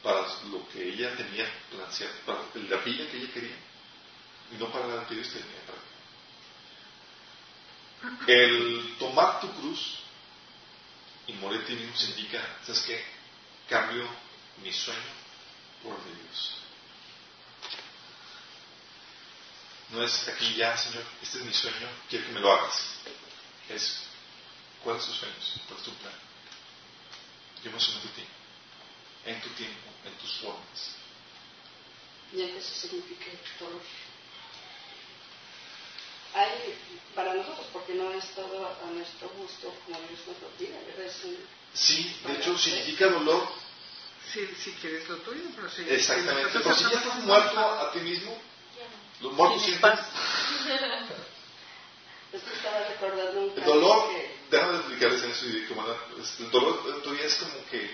para 0.03 0.27
lo 0.51 0.69
que 0.69 0.89
ella 0.89 1.15
tenía 1.15 1.51
planeado, 1.71 2.19
para 2.25 2.39
la 2.53 2.77
vida 2.83 3.09
que 3.09 3.17
ella 3.17 3.33
quería, 3.33 3.55
y 4.51 4.55
no 4.57 4.71
para 4.71 4.87
para 4.87 5.13
ella. 5.13 5.23
El 8.27 8.95
tomar 8.99 9.39
tu 9.39 9.49
cruz 9.53 9.99
y 11.27 11.33
morir 11.33 11.61
a 11.61 11.65
ti 11.65 11.73
mismo 11.73 11.95
significa, 11.95 12.39
¿sabes 12.65 12.81
qué? 12.81 13.03
Cambio 13.69 14.07
mi 14.61 14.71
sueño 14.73 14.99
por 15.81 15.97
de 16.03 16.15
Dios. 16.15 16.55
No 19.91 20.03
es 20.03 20.27
aquí 20.27 20.55
ya, 20.55 20.75
Señor, 20.77 21.03
este 21.21 21.39
es 21.39 21.45
mi 21.45 21.53
sueño, 21.53 21.87
quiero 22.09 22.25
que 22.25 22.31
me 22.31 22.39
lo 22.39 22.51
hagas. 22.51 22.95
Es, 23.69 23.99
¿cuáles 24.83 25.03
son 25.03 25.11
tus 25.11 25.19
sueños? 25.19 25.61
¿Cuál 25.67 25.79
es 25.79 25.85
tu 25.85 25.93
plan? 25.95 26.13
Yo 27.63 27.71
me 27.71 27.79
someto 27.79 28.07
a 28.09 28.11
ti, 28.11 28.25
en 29.25 29.41
tu 29.41 29.49
tiempo, 29.49 29.89
en 30.05 30.13
tus 30.15 30.33
formas. 30.39 30.95
Y 32.33 32.41
eso 32.41 32.73
signifique 32.73 33.39
dolor. 33.59 33.81
Hay, 36.35 36.75
para 37.15 37.33
nosotros, 37.35 37.67
porque 37.71 37.93
no 37.93 38.11
es 38.11 38.25
todo 38.35 38.65
a 38.67 38.91
nuestro 38.91 39.29
gusto 39.29 39.73
como 39.85 39.99
Dios 40.07 40.19
nos 40.27 40.41
lo 40.41 40.47
pide, 40.57 40.73
¿verdad? 40.87 41.05
Es 41.05 41.23
un- 41.25 41.37
Sí, 41.73 42.15
de 42.25 42.33
hecho 42.33 42.57
significa 42.57 43.07
dolor, 43.09 43.47
Si, 44.31 44.45
si 44.55 44.71
quieres 44.73 45.07
lo 45.09 45.17
tuyo, 45.17 45.43
pero 45.55 45.69
si. 45.69 45.83
exactamente. 45.83 46.51
si 46.51 46.57
Pero 46.63 46.75
si 46.75 46.83
ya 46.85 46.89
estás 46.97 47.15
muerto 47.23 47.59
a 47.59 47.91
ti 47.91 47.99
mismo, 47.99 48.35
los 49.21 49.33
muertos 49.33 49.61
sienten 49.61 49.81
paz. 49.81 49.99
Es 52.33 52.41
que 52.41 52.53
estaba 52.55 52.79
recordando 52.87 53.41
un 53.41 53.53
el 53.55 53.63
dolor. 53.63 54.09
que 54.09 54.33
Déjame 54.49 54.77
explicarles 54.77 55.23
en 55.23 55.31
eso 55.31 55.45
y 55.49 55.65
como 55.67 55.81
una- 55.81 55.97
el 56.39 56.49
dolor 56.51 57.01
todavía 57.03 57.25
es 57.25 57.35
como 57.35 57.53
que 57.69 57.91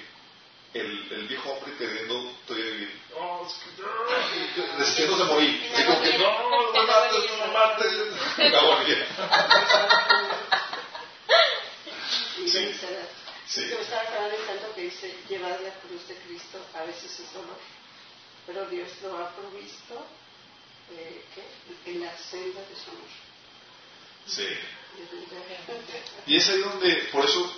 el, 0.74 1.12
el 1.12 1.28
viejo 1.28 1.50
hombre 1.50 1.74
queriendo 1.78 2.32
todavía 2.46 2.72
vivir. 2.72 3.02
Oh, 3.18 3.48
es 3.48 3.54
que 3.54 3.82
no, 3.82 4.78
deseándose 4.78 5.24
morir. 5.26 5.72
Así 5.74 5.84
como 5.84 6.02
que 6.02 6.18
no, 6.18 6.50
no 6.50 6.72
me 6.74 6.88
mates, 6.88 7.32
no 7.32 7.48
me 7.48 7.54
mates. 7.54 8.56
Agonía. 8.56 9.08
y 12.38 12.50
Sí. 12.50 12.80
Sí. 13.48 13.68
Yo 13.68 13.80
estaba 13.80 14.04
acabando 14.04 14.38
el 14.38 14.46
canto 14.46 14.76
que 14.76 14.82
dice, 14.82 15.16
llevar 15.28 15.60
la 15.62 15.74
cruz 15.82 16.08
de 16.08 16.16
Cristo 16.18 16.60
a 16.76 16.84
veces 16.84 17.20
es 17.20 17.34
dolor, 17.34 17.58
pero 18.46 18.68
Dios 18.68 18.90
lo 19.02 19.18
ha 19.18 19.32
provisto 19.32 20.06
eh, 20.92 21.26
¿qué? 21.34 21.92
en 21.92 22.02
la 22.02 22.16
senda 22.16 22.62
de 22.62 22.76
su 22.76 22.92
amor. 22.92 23.10
Sí. 24.28 24.48
Y 26.28 26.36
es 26.36 26.50
ahí 26.50 26.60
donde, 26.60 26.94
por 27.12 27.26
eso, 27.26 27.52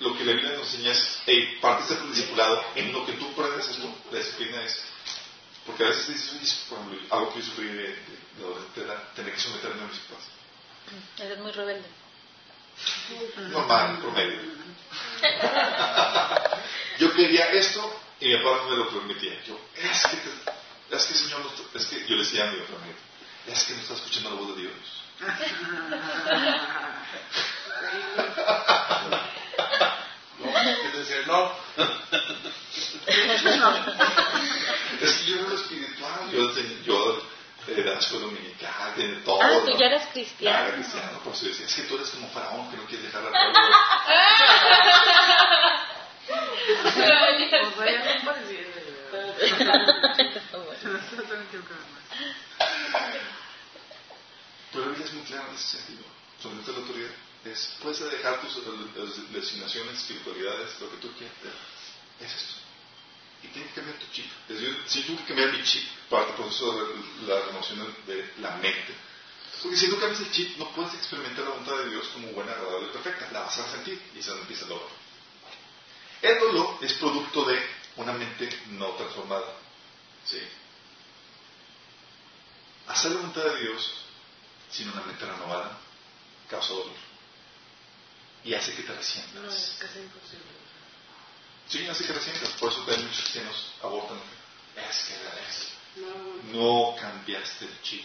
lo 0.00 0.16
que 0.16 0.24
la 0.24 0.32
Biblia 0.32 0.52
nos 0.52 0.72
enseña 0.74 0.92
es, 0.92 1.18
hey, 1.26 1.58
parte 1.60 1.94
de 1.94 2.00
tu 2.00 2.08
discipulado, 2.12 2.62
en 2.74 2.92
lo 2.92 3.04
que 3.06 3.12
tú 3.14 3.28
aprendes 3.30 3.68
esto, 3.68 3.88
la 4.10 4.18
disciplina 4.18 4.62
es, 4.62 4.82
porque 5.64 5.84
a 5.84 5.88
veces 5.88 6.08
dices, 6.08 6.64
por 6.68 6.78
ejemplo, 6.78 7.16
algo 7.16 7.32
que 7.32 7.40
yo 7.40 7.46
sufrí 7.46 7.68
de, 7.68 7.82
de, 7.82 7.94
de 8.74 8.82
tener 9.14 9.32
que 9.34 9.40
someterme 9.40 9.82
a 9.82 9.86
mis 9.86 9.98
papás. 10.00 10.24
Eres 11.18 11.38
muy 11.38 11.52
rebelde. 11.52 11.88
Normal, 13.50 13.98
promedio. 14.00 14.38
yo 16.98 17.12
quería 17.14 17.50
esto 17.52 18.00
y 18.20 18.26
mi 18.28 18.36
papá 18.36 18.56
no 18.64 18.70
me 18.70 18.76
lo 18.76 18.88
permitía. 18.90 19.42
Yo, 19.44 19.58
es 19.76 20.06
que, 20.06 20.16
te- 20.18 20.96
es 20.96 21.04
que 21.06 21.14
Señor, 21.14 21.40
no 21.40 21.50
es 21.80 21.86
que 21.86 22.06
yo 22.06 22.16
le 22.16 22.22
decía 22.22 22.44
a 22.48 22.52
mi 22.52 22.58
papá, 22.60 22.74
es 23.46 23.64
que 23.64 23.72
no 23.74 23.80
está 23.80 23.94
escuchando 23.94 24.30
la 24.30 24.36
voz 24.36 24.56
de 24.56 24.62
Dios. 24.62 24.72
Decir 30.96 31.26
no. 31.26 31.52
Es 35.00 35.12
que 35.18 35.24
yo 35.26 35.36
era 35.36 35.48
lo 35.48 35.54
espiritual, 35.56 36.30
yo, 36.32 36.52
yo 36.84 37.22
era 37.68 37.98
dominical, 38.00 38.94
tiene 38.94 39.16
todo. 39.20 39.38
Ah, 39.42 39.50
tú 39.64 39.70
¿no? 39.72 39.78
ya 39.78 39.86
eres 39.86 40.02
Ya 40.02 40.06
era 40.06 40.12
cristiano. 40.12 40.72
cristiano, 40.72 41.18
por 41.22 41.34
eso 41.34 41.46
decía, 41.46 41.66
es 41.66 41.74
que 41.74 41.82
tú 41.82 41.96
eres 41.96 42.08
como 42.10 42.28
faraón 42.30 42.70
que 42.70 42.76
no 42.78 42.84
quieres 42.86 43.06
dejar 43.06 43.22
la. 43.24 43.30
Pero 54.72 54.84
la 54.84 54.90
Biblia 54.90 55.06
es 55.06 55.12
muy 55.12 55.22
clara 55.24 55.46
en 55.48 55.54
ese 55.54 55.76
sentido. 55.78 56.04
someterte 56.42 56.70
a 56.70 56.74
la 56.74 56.78
autoridad. 56.80 57.10
Es, 57.52 57.76
puedes 57.82 58.00
dejar 58.00 58.40
tus 58.40 58.58
designaciones, 59.30 59.98
espiritualidades, 59.98 60.80
lo 60.80 60.90
que 60.90 60.96
tú 60.96 61.12
quieras. 61.12 61.34
Es 62.20 62.34
esto. 62.34 62.54
Y 63.42 63.48
tienes 63.48 63.70
que 63.70 63.80
cambiar 63.80 63.98
tu 63.98 64.06
chip. 64.12 64.26
Si 64.86 65.02
tuve 65.02 65.18
que 65.18 65.24
cambiar 65.24 65.52
mi 65.52 65.62
chip 65.62 65.84
para 66.08 66.26
el 66.28 66.34
proceso 66.34 66.72
de 66.72 67.26
la 67.26 67.40
renovación 67.42 67.94
de 68.06 68.32
la 68.38 68.56
mente. 68.56 68.94
Porque 69.62 69.76
si 69.76 69.88
no 69.88 69.98
cambias 69.98 70.20
el 70.20 70.32
chip, 70.32 70.56
no 70.58 70.70
puedes 70.70 70.94
experimentar 70.94 71.44
la 71.44 71.50
voluntad 71.50 71.78
de 71.78 71.90
Dios 71.90 72.08
como 72.08 72.28
buena, 72.28 72.52
agradable 72.52 72.88
y 72.88 72.92
perfecta. 72.92 73.30
La 73.32 73.40
vas 73.40 73.58
a 73.58 73.70
sentir 73.70 74.00
y 74.16 74.22
se 74.22 74.32
empieza 74.32 74.62
el 74.62 74.68
dolor. 74.70 74.88
El 76.22 76.38
dolor 76.38 76.78
es 76.80 76.94
producto 76.94 77.44
de 77.44 77.60
una 77.96 78.12
mente 78.12 78.48
no 78.70 78.88
transformada. 78.92 79.54
¿Sí? 80.24 80.40
Hacer 82.88 83.12
la 83.12 83.18
voluntad 83.18 83.44
de 83.44 83.60
Dios 83.60 83.92
sin 84.70 84.90
una 84.90 85.02
mente 85.02 85.24
renovada 85.24 85.78
causa 86.48 86.72
dolor. 86.72 87.15
Y 88.46 88.54
hace 88.54 88.72
que 88.74 88.84
te 88.84 88.92
resientas. 88.94 89.34
No, 89.34 89.50
es 89.50 89.76
casi 89.80 89.98
imposible. 89.98 90.44
Sí, 91.68 91.84
hace 91.88 92.06
que 92.06 92.12
resientas. 92.12 92.48
Por 92.60 92.70
eso 92.70 92.84
hay 92.88 93.02
muchos 93.02 93.28
que 93.30 93.40
nos 93.40 93.72
abortan. 93.82 94.18
Es 94.76 95.04
que 95.04 95.14
es. 95.14 95.76
No, 96.52 96.92
No 96.92 96.96
cambiaste 96.96 97.64
el 97.64 97.82
chip. 97.82 98.04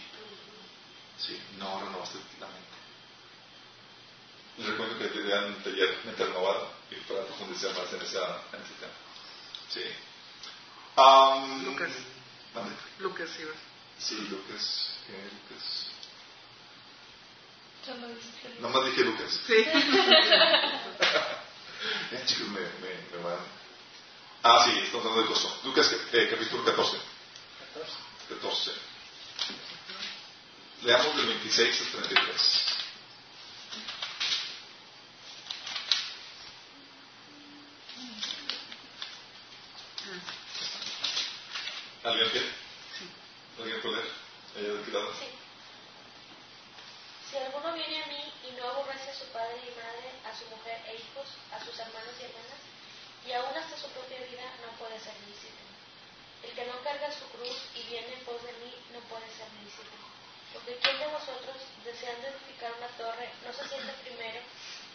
Sí, 1.16 1.40
no 1.58 1.78
renovaste 1.84 2.18
la 2.40 2.48
mente. 2.48 2.72
Les 4.58 4.66
recuerdo 4.66 4.98
que 4.98 5.08
te 5.08 5.22
dan 5.28 5.44
un 5.44 5.62
taller 5.62 6.00
mente 6.04 6.24
renovada 6.24 6.72
y 6.90 6.96
para 7.08 7.24
profundizar 7.24 7.72
más 7.78 7.92
en, 7.92 8.02
esa, 8.02 8.42
en 8.52 8.62
ese 8.62 8.74
tema. 8.80 8.92
Sí. 9.72 9.82
Am, 10.96 11.64
Lucas. 11.64 11.90
¿Mande? 12.52 12.74
Lucas, 12.98 13.30
¿verdad? 13.38 13.54
Sí, 13.98 14.16
Lucas. 14.28 14.90
¿Qué 15.06 15.12
Lucas? 15.12 15.86
Nada 17.86 18.74
más 18.74 18.84
dije 18.86 19.04
Lucas. 19.04 19.40
Sí. 19.46 19.54
Eh, 22.12 22.22
chicos, 22.26 22.46
me, 22.48 22.60
me, 22.60 22.94
me 23.10 23.24
van. 23.24 23.40
Ah, 24.44 24.62
sí, 24.64 24.70
estamos 24.78 25.04
hablando 25.04 25.22
del 25.22 25.30
costo. 25.32 25.60
Lucas, 25.64 25.92
eh, 26.12 26.28
capítulo 26.30 26.64
14. 26.64 26.96
14. 28.28 28.72
Leamos 30.82 31.16
del 31.16 31.26
26 31.26 31.80
al 31.80 31.86
33. 32.06 32.64
¿Alguien 42.04 42.30
quiere? 42.30 42.48
¿Alguien 43.58 43.80
puede 43.80 43.96
leer? 43.96 44.10
¿Ella 44.56 44.72
de 44.74 44.84
qué 44.84 44.90
lado? 44.90 45.12
Sí. 45.14 45.28
Si 47.30 47.36
alguno 47.38 47.72
viene 47.72 48.02
a 48.02 48.06
mí 48.08 48.22
y 48.44 48.50
no 48.58 48.68
aborrece 48.68 49.08
a 49.08 49.14
su 49.14 49.24
padre 49.32 49.56
y 49.64 49.72
madre, 49.78 50.10
a 50.26 50.36
su 50.36 50.44
mujer 50.50 50.82
e 50.84 50.96
hijos, 51.00 51.24
a 51.48 51.64
sus 51.64 51.78
hermanos 51.78 52.12
y 52.20 52.24
hermanas, 52.28 52.60
y 53.24 53.32
aún 53.32 53.56
hasta 53.56 53.78
su 53.78 53.88
propia 53.94 54.18
vida, 54.26 54.44
no 54.66 54.76
puede 54.76 54.98
ser 54.98 55.14
mi 55.22 55.32
discípulo. 55.32 55.70
El 56.42 56.52
que 56.52 56.66
no 56.66 56.76
carga 56.82 57.08
su 57.14 57.24
cruz 57.32 57.56
y 57.78 57.88
viene 57.88 58.18
en 58.18 58.24
pos 58.26 58.42
de 58.42 58.52
mí, 58.60 58.74
no 58.92 59.00
puede 59.08 59.30
ser 59.32 59.48
mi 59.56 59.64
discípulo. 59.64 60.04
Porque 60.52 60.76
¿quién 60.82 60.98
de 60.98 61.06
vosotros, 61.06 61.56
deseando 61.86 62.28
no 63.44 63.52
se 63.52 63.68
sienta 63.68 63.92
primero 64.02 64.40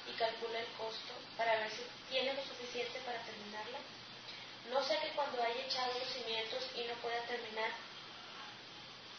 y 0.07 0.11
calcula 0.13 0.59
el 0.59 0.67
costo 0.77 1.13
para 1.37 1.57
ver 1.59 1.71
si 1.71 1.83
tiene 2.09 2.33
lo 2.33 2.43
suficiente 2.43 2.99
para 3.05 3.21
terminarla? 3.23 3.79
No 4.71 4.83
sea 4.83 4.99
que 4.99 5.15
cuando 5.15 5.41
haya 5.41 5.65
echado 5.65 5.93
los 5.99 6.09
cimientos 6.09 6.63
y 6.75 6.83
no 6.83 6.93
pueda 6.95 7.21
terminar, 7.23 7.71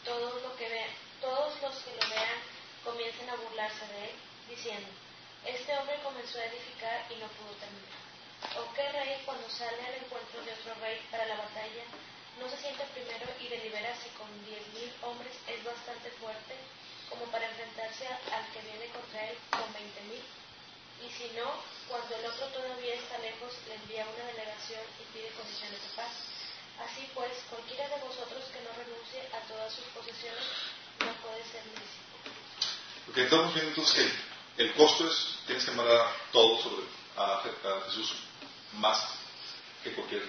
todos, 0.05 0.41
lo 0.41 0.55
que 0.55 0.69
vean, 0.69 0.93
todos 1.21 1.61
los 1.61 1.75
que 1.83 1.91
lo 1.91 2.09
vean 2.09 2.39
comiencen 2.83 3.29
a 3.29 3.35
burlarse 3.35 3.85
de 3.87 4.09
él, 4.09 4.15
diciendo, 4.47 4.89
este 5.45 5.77
hombre 5.77 5.99
comenzó 6.03 6.39
a 6.39 6.45
edificar 6.45 7.05
y 7.11 7.15
no 7.15 7.27
pudo 7.33 7.53
terminar. 7.59 7.99
¿O 8.57 8.73
qué 8.73 8.87
rey 8.91 9.21
cuando 9.25 9.49
sale 9.49 9.81
al 9.85 9.95
encuentro 9.95 10.41
de 10.41 10.53
otro 10.53 10.73
rey 10.81 11.01
para 11.11 11.25
la 11.25 11.35
batalla 11.35 11.83
no 12.39 12.49
se 12.49 12.57
sienta 12.57 12.85
primero 12.95 13.27
y 13.39 13.47
delibera 13.47 13.93
si 13.99 14.09
con 14.11 14.29
diez 14.45 14.65
mil 14.73 14.93
hombres 15.03 15.35
es 15.45 15.61
bastante 15.63 16.09
fuerte 16.11 16.55
como 17.09 17.25
para 17.31 17.49
enfrentarse 17.49 18.07
al 18.07 18.45
que 18.53 18.61
viene 18.61 18.87
contra 18.93 19.29
él 19.29 19.37
con 19.49 19.73
veinte 19.73 20.01
mil? 20.07 20.23
Y 20.99 21.07
si 21.11 21.31
no, 21.37 21.47
cuando 21.87 22.15
el 22.15 22.25
otro 22.25 22.47
todavía 22.47 22.95
está 22.95 23.17
lejos, 23.19 23.53
le 23.67 23.75
envía 23.75 24.05
una 24.05 24.25
delegación 24.31 24.83
y 24.99 25.03
pide 25.13 25.29
condiciones 25.31 25.81
de 25.81 25.89
paz. 25.95 26.11
Así 26.79 27.09
pues, 27.13 27.31
cualquiera 27.49 27.87
de 27.89 28.03
vosotros 28.03 28.43
que 28.51 28.61
no 28.61 28.71
renuncie 28.75 29.23
a 29.35 29.39
todas 29.47 29.73
sus 29.73 29.85
posesiones 29.95 30.43
no 30.99 31.13
puede 31.23 31.43
ser 31.43 31.63
mi. 31.65 31.79
Porque 33.05 33.23
estamos 33.23 33.53
viendo 33.53 33.69
entonces 33.71 34.11
que 34.55 34.63
el 34.63 34.73
costo 34.73 35.07
es, 35.07 35.39
tienes 35.47 35.63
que 35.65 35.71
amar 35.71 35.87
a 35.87 36.11
todos 36.31 36.61
sobre 36.63 36.83
a, 37.17 37.43
a 37.43 37.81
Jesús 37.87 38.13
más 38.73 38.99
que 39.83 39.93
cualquier 39.93 40.23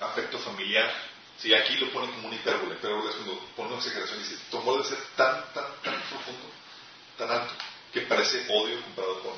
afecto 0.00 0.38
familiar. 0.38 0.92
Si 1.38 1.52
aquí 1.54 1.76
lo 1.76 1.90
ponen 1.90 2.12
como 2.12 2.28
una 2.28 2.36
hipérbole, 2.36 2.74
hipérbole 2.74 3.10
es 3.10 3.16
cuando 3.16 3.38
pone 3.56 3.68
una 3.70 3.78
exageración 3.78 4.20
y 4.20 4.22
dice, 4.22 4.38
amor 4.52 4.76
debe 4.76 4.88
ser 4.88 5.04
tan, 5.16 5.52
tan, 5.52 5.64
tan 5.82 6.00
profundo, 6.02 6.50
tan 7.18 7.30
alto, 7.30 7.54
que 7.92 8.02
parece 8.02 8.46
odio 8.48 8.80
comparado 8.82 9.22
con, 9.22 9.34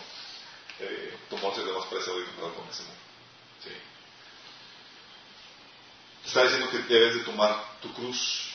eh, 0.80 1.18
tu 1.30 1.36
amor 1.36 1.54
se 1.54 1.62
más 1.62 1.86
parece 1.86 2.10
odio 2.10 2.26
comparado 2.26 2.54
con 2.54 2.68
ese 2.68 2.82
amor. 2.82 2.96
Sí. 3.62 3.70
Está 6.26 6.42
diciendo 6.44 6.70
que 6.70 6.78
debes 6.78 7.14
de 7.16 7.20
tomar 7.20 7.78
tu 7.80 7.92
cruz. 7.94 8.50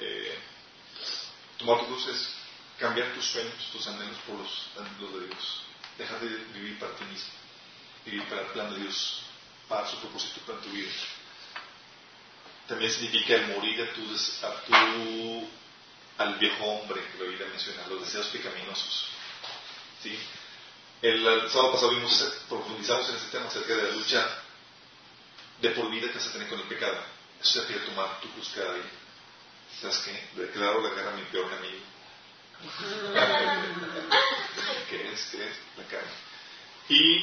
eh, 0.00 0.38
tomar 1.58 1.80
tu 1.80 1.86
cruz 1.86 2.06
es 2.08 2.28
cambiar 2.78 3.12
tus 3.14 3.24
sueños, 3.24 3.54
tus 3.72 3.86
anhelos 3.88 4.18
por 4.26 4.36
los 4.38 4.68
anhelos 4.78 5.20
de 5.20 5.26
Dios. 5.26 5.62
Dejar 5.98 6.20
de 6.20 6.28
vivir 6.52 6.78
para 6.78 6.94
ti 6.96 7.04
mismo. 7.04 7.32
Vivir 8.04 8.28
para 8.28 8.42
el 8.42 8.48
plan 8.48 8.70
de 8.74 8.80
Dios, 8.80 9.22
para 9.68 9.88
su 9.88 9.98
propósito 9.98 10.40
para 10.46 10.60
tu 10.60 10.68
vida. 10.70 10.90
También 12.68 12.90
significa 12.92 13.34
el 13.34 13.46
morir 13.48 13.80
a 13.82 13.92
tu, 13.92 14.02
a 14.46 14.62
tu- 14.64 15.48
al 16.18 16.34
viejo 16.36 16.64
hombre 16.64 17.00
que 17.12 17.18
lo 17.24 17.30
iba 17.30 17.46
a 17.46 17.50
mencionar, 17.50 17.86
los 17.88 18.00
deseos 18.04 18.26
pecaminosos. 18.28 19.08
¿Sí? 20.02 20.18
El, 21.02 21.24
el 21.26 21.50
sábado 21.50 21.72
pasado 21.72 21.90
vimos, 21.90 22.12
profundizamos 22.48 23.08
en 23.10 23.16
este 23.16 23.30
tema 23.30 23.46
acerca 23.46 23.74
de 23.76 23.82
la 23.84 23.90
lucha 23.90 24.26
de 25.60 25.70
por 25.70 25.90
vida 25.90 26.08
que 26.08 26.14
vas 26.18 26.26
a 26.26 26.32
tener 26.32 26.48
con 26.48 26.58
el 26.60 26.66
pecado. 26.66 26.96
Eso 27.40 27.52
se 27.52 27.60
requiere 27.60 27.82
tomar 27.84 28.20
tu 28.20 28.28
cruz 28.30 28.50
cada 28.54 28.74
día. 28.74 28.84
¿Sabes 29.80 29.98
qué? 29.98 30.28
Declaro 30.40 30.80
la 30.80 30.94
guerra 30.94 31.12
a 31.12 31.16
mi 31.16 31.22
peor 31.24 31.52
enemigo. 31.52 31.84
¿Qué 34.90 35.12
es? 35.12 35.28
¿Qué 35.30 35.46
es? 35.48 35.54
La 35.76 35.84
carne. 35.84 36.08
Y 36.88 37.22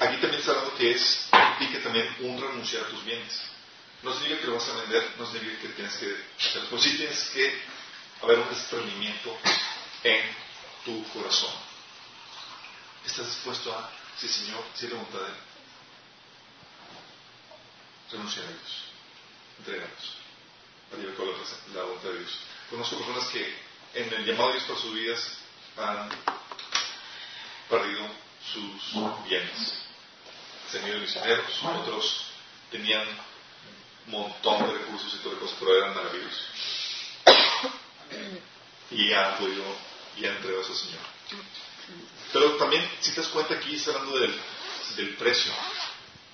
aquí 0.00 0.16
también 0.20 0.34
está 0.40 0.50
hablando 0.52 0.74
que 0.76 0.90
es, 0.92 1.28
implica 1.32 1.82
también 1.84 2.16
un 2.20 2.40
renunciar 2.40 2.84
a 2.84 2.88
tus 2.88 3.04
bienes. 3.04 3.40
No 4.02 4.12
significa 4.14 4.40
que 4.40 4.46
lo 4.46 4.54
vas 4.54 4.68
a 4.68 4.80
vender, 4.80 5.14
no 5.18 5.26
significa 5.26 5.62
que 5.62 5.68
tienes 5.68 5.96
que 5.96 6.16
hacerlo, 6.38 6.68
pero 6.70 6.82
sí 6.82 6.96
tienes 6.96 7.30
que 7.30 7.62
haber 8.22 8.38
un 8.38 8.48
desprendimiento 8.48 9.36
en 10.04 10.22
tu 10.84 11.04
corazón. 11.12 11.52
¿Estás 13.04 13.26
dispuesto 13.26 13.72
a, 13.74 13.90
sí 14.18 14.28
Señor, 14.28 14.64
sí 14.74 14.88
la 14.88 14.94
voluntad 14.94 15.20
de? 15.20 15.50
Renunciar 18.12 18.46
a 18.46 18.48
ellos, 18.48 18.84
entregarlos, 19.58 20.14
para 20.90 21.02
llevar 21.02 21.36
la, 21.74 21.82
voluntad 21.82 22.08
de 22.08 22.18
Dios. 22.18 22.38
Conozco 22.70 22.96
personas 22.98 23.28
que 23.28 23.54
en 23.94 24.12
el 24.14 24.24
llamado 24.24 24.48
de 24.48 24.54
Dios 24.54 24.64
para 24.66 24.80
sus 24.80 24.94
vidas 24.94 25.38
han 25.76 26.10
perdido 27.68 28.08
sus 28.52 29.24
bienes. 29.28 29.82
Se 30.70 30.78
han 30.78 30.88
ido 30.88 30.98
misioneros, 30.98 31.62
otros 31.62 32.24
tenían 32.70 33.06
montón 34.06 34.66
de 34.66 34.78
recursos 34.78 35.14
y 35.14 35.18
todas 35.18 35.38
cosas, 35.38 35.56
pero 35.58 35.76
eran 35.76 35.94
maravillosos. 35.94 36.44
Y 38.92 39.12
han 39.12 39.38
podido, 39.38 39.62
y 40.16 40.26
han 40.26 40.34
entregado 40.34 40.66
al 40.66 40.74
Señor. 40.74 40.98
Pero 42.32 42.56
también, 42.56 42.90
si 43.00 43.12
te 43.12 43.20
das 43.20 43.30
cuenta, 43.30 43.54
aquí 43.54 43.76
está 43.76 43.92
hablando 43.92 44.18
del, 44.18 44.34
del 44.96 45.14
precio. 45.14 45.52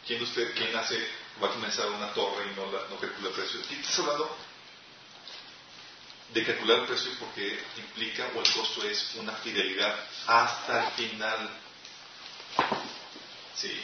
¿Quién 0.06 0.20
de 0.20 0.24
usted, 0.24 0.54
quién 0.54 0.74
hace, 0.74 1.06
va 1.42 1.48
a 1.48 1.52
comenzar 1.52 1.90
una 1.90 2.14
torre 2.14 2.50
y 2.50 2.56
no, 2.56 2.72
la, 2.72 2.88
no 2.88 2.96
calcula 2.98 3.28
el 3.28 3.34
precio? 3.34 3.60
Aquí 3.60 3.74
estás 3.74 3.98
hablando 3.98 4.36
de 6.32 6.44
calcular 6.44 6.80
el 6.80 6.86
precio 6.86 7.10
porque 7.20 7.58
implica 7.76 8.28
o 8.34 8.40
el 8.40 8.52
costo 8.52 8.82
es 8.84 9.14
una 9.16 9.32
fidelidad 9.32 9.94
hasta 10.26 10.86
el 10.86 10.92
final. 10.92 11.50
Sí. 13.54 13.80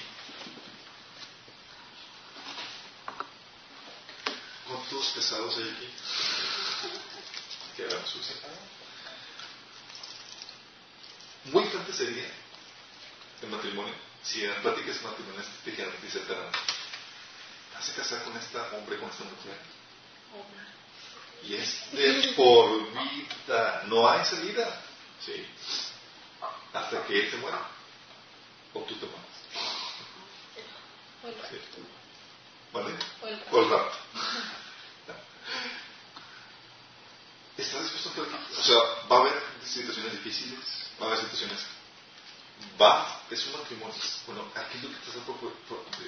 ¿Cuántos 4.93 5.13
pesados 5.13 5.57
hay 5.57 5.71
aquí? 5.71 5.89
Que 7.77 7.85
hagan 7.85 8.07
su 8.07 8.19
Muy 11.51 11.65
fuerte 11.65 11.93
sería 11.95 12.31
el 13.41 13.49
matrimonio 13.49 13.95
si 14.23 14.45
en 14.45 14.51
las 14.51 14.59
pláticas 14.59 15.03
matrimoniales 15.03 15.49
te 15.65 15.71
dijeran, 15.71 15.95
dice 16.03 16.21
Terán, 16.21 16.53
vas 17.73 17.89
a 17.89 17.95
casar 17.95 18.23
con 18.25 18.37
este 18.37 18.59
hombre, 18.59 18.99
con 18.99 19.09
esta 19.09 19.25
mujer. 19.25 19.59
Y 21.43 21.55
es 21.55 21.91
de 21.93 22.35
por 22.37 22.93
vida, 22.93 23.85
no 23.87 24.09
hay 24.09 24.25
salida. 24.27 24.83
Sí. 25.25 25.47
hasta 26.73 27.07
que 27.07 27.19
Él 27.19 27.31
te 27.31 27.37
muera 27.39 27.67
o 28.75 28.81
tú 28.81 28.95
te 28.97 29.07
mueras. 29.07 29.27
O 31.25 31.29
el 31.29 31.35
Sí. 31.35 31.61
¿Vale? 32.73 32.95
O 33.23 33.27
el 33.27 33.43
O 33.51 33.63
el 33.63 33.71
rapto. 33.71 33.99
¿Estás 37.73 37.91
dispuesto 37.91 38.11
a 38.11 38.13
predicar? 38.27 38.41
O 38.59 38.63
sea, 38.63 38.77
va 39.11 39.17
a 39.17 39.21
haber 39.21 39.43
situaciones 39.65 40.13
difíciles, 40.13 40.59
va 41.01 41.07
a 41.07 41.09
haber 41.09 41.21
situaciones. 41.21 41.61
Va, 42.81 43.23
es 43.31 43.47
un 43.47 43.53
matrimonio. 43.55 43.95
Bueno, 44.27 44.53
aquí 44.55 44.79
lo 44.83 44.89
que 44.91 44.97
te 44.97 45.09
está 45.09 45.21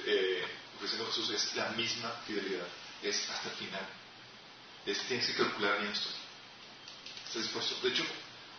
eh, 0.05 0.45
ofreciendo 0.75 1.07
Jesús 1.07 1.29
es 1.31 1.55
la 1.55 1.69
misma 1.69 2.11
fidelidad, 2.27 2.67
es 3.01 3.29
hasta 3.31 3.49
el 3.49 3.55
final. 3.55 3.81
Es, 4.85 4.99
tienes 5.07 5.25
que 5.25 5.33
calcular 5.33 5.79
bien 5.79 5.91
esto. 5.91 6.07
¿Estás 7.27 7.41
dispuesto? 7.41 7.75
De 7.81 7.89
hecho, 7.89 8.05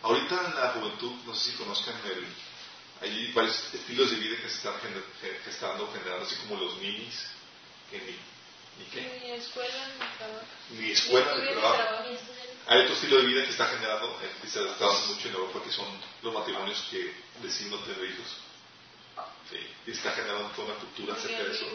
ahorita 0.03 0.35
en 0.45 0.55
la 0.55 0.71
juventud, 0.73 1.13
no 1.25 1.33
sé 1.33 1.51
si 1.51 1.57
conozcan 1.57 1.95
el. 2.05 2.27
Hay 2.99 3.31
varios 3.31 3.55
estilos 3.73 4.09
de 4.11 4.17
vida 4.17 4.35
que 4.41 4.49
se 4.49 4.57
están 4.57 4.73
gestando, 5.45 5.89
generando, 5.93 6.25
así 6.25 6.35
como 6.47 6.59
los 6.61 6.75
minis, 6.79 7.15
que 7.89 7.99
ni, 7.99 8.83
ni 8.83 8.89
qué, 8.91 9.21
Ni 9.23 9.31
escuela 9.31 9.87
ni 9.93 10.17
trabajo. 10.17 10.45
ni 10.71 10.91
escuela 10.91 11.35
Ni 11.37 11.41
ni 11.43 11.51
trabajo. 11.53 11.75
trabajo. 11.77 12.03
Hay 12.69 12.81
otro 12.81 12.95
estilo 12.95 13.17
de 13.17 13.25
vida 13.27 13.43
que 13.45 13.51
está 13.51 13.67
generando, 13.67 14.19
eh, 14.21 14.29
que 14.41 14.47
se 14.49 14.59
está 14.59 14.85
dando 14.85 15.07
mucho 15.07 15.29
en 15.29 15.35
Europa, 15.35 15.63
que 15.63 15.71
son 15.71 15.87
los 16.21 16.33
matrimonios 16.33 16.85
que 16.91 17.15
deciden 17.41 17.71
no 17.71 17.77
tener 17.79 18.11
hijos. 18.11 18.27
Sí, 19.49 19.57
y 19.85 19.91
está 19.91 20.11
generando 20.11 20.49
toda 20.49 20.73
una 20.73 20.79
cultura 20.79 21.13
acerca 21.13 21.43
de 21.43 21.55
eso. 21.55 21.65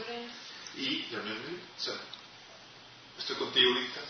Y 0.77 1.07
la 1.11 1.21
unión 1.21 1.39
libre, 1.39 1.63
o 1.79 1.81
sea, 1.81 1.95
estoy 3.19 3.37
contigo 3.37 3.73
ahorita, 3.73 4.01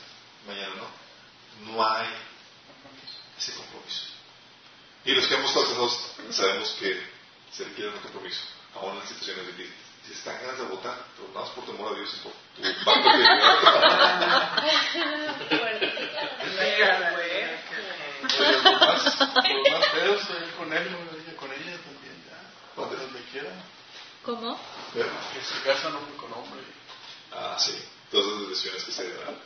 mañana 0.46 0.74
no. 0.74 1.72
No 1.72 1.86
hay 1.86 2.08
ese 3.38 3.52
compromiso. 3.54 4.06
Y 5.04 5.12
los 5.12 5.26
que 5.26 5.34
hemos 5.34 5.50
estado 5.50 5.66
casados 5.66 6.12
sabemos 6.30 6.70
que 6.80 7.00
se 7.52 7.64
requiere 7.64 7.90
un 7.90 7.98
compromiso, 7.98 8.40
aún 8.74 8.96
en 9.00 9.06
situaciones 9.06 9.46
difíciles. 9.46 9.78
Si 10.06 10.12
están 10.14 10.40
ganas 10.42 10.58
de 10.58 10.64
votar, 10.64 11.06
pero 11.14 11.28
nada 11.28 11.42
más 11.46 11.50
por 11.50 11.64
temor 11.64 11.92
a 11.92 11.96
Dios 11.96 12.12
y 12.12 12.18
por 12.18 12.32
tu 12.56 12.84
pacto 12.84 13.08
de 13.08 13.22
Oye, 16.72 18.58
por 18.62 18.80
más, 18.80 19.16
por 19.16 19.70
más 19.70 19.86
feo 19.88 20.14
estoy 20.14 20.48
con 20.56 20.72
él, 20.72 20.90
no 20.90 20.98
ella 20.98 21.36
con 21.36 21.50
ella 21.52 21.76
también, 21.78 22.16
ya. 22.26 22.38
¿Dónde? 22.76 22.96
Donde 22.96 23.20
quiera. 23.30 23.50
¿Cómo? 24.24 24.58
Que 24.94 25.02
se 25.42 25.62
casan 25.64 25.96
hombre 25.96 26.16
con 26.16 26.32
hombre. 26.32 26.62
Ah, 27.32 27.56
sí, 27.58 27.74
todas 28.10 28.26
esas 28.26 28.48
decisiones 28.48 28.84
que 28.84 28.92
se 28.92 29.14
dan. 29.14 29.36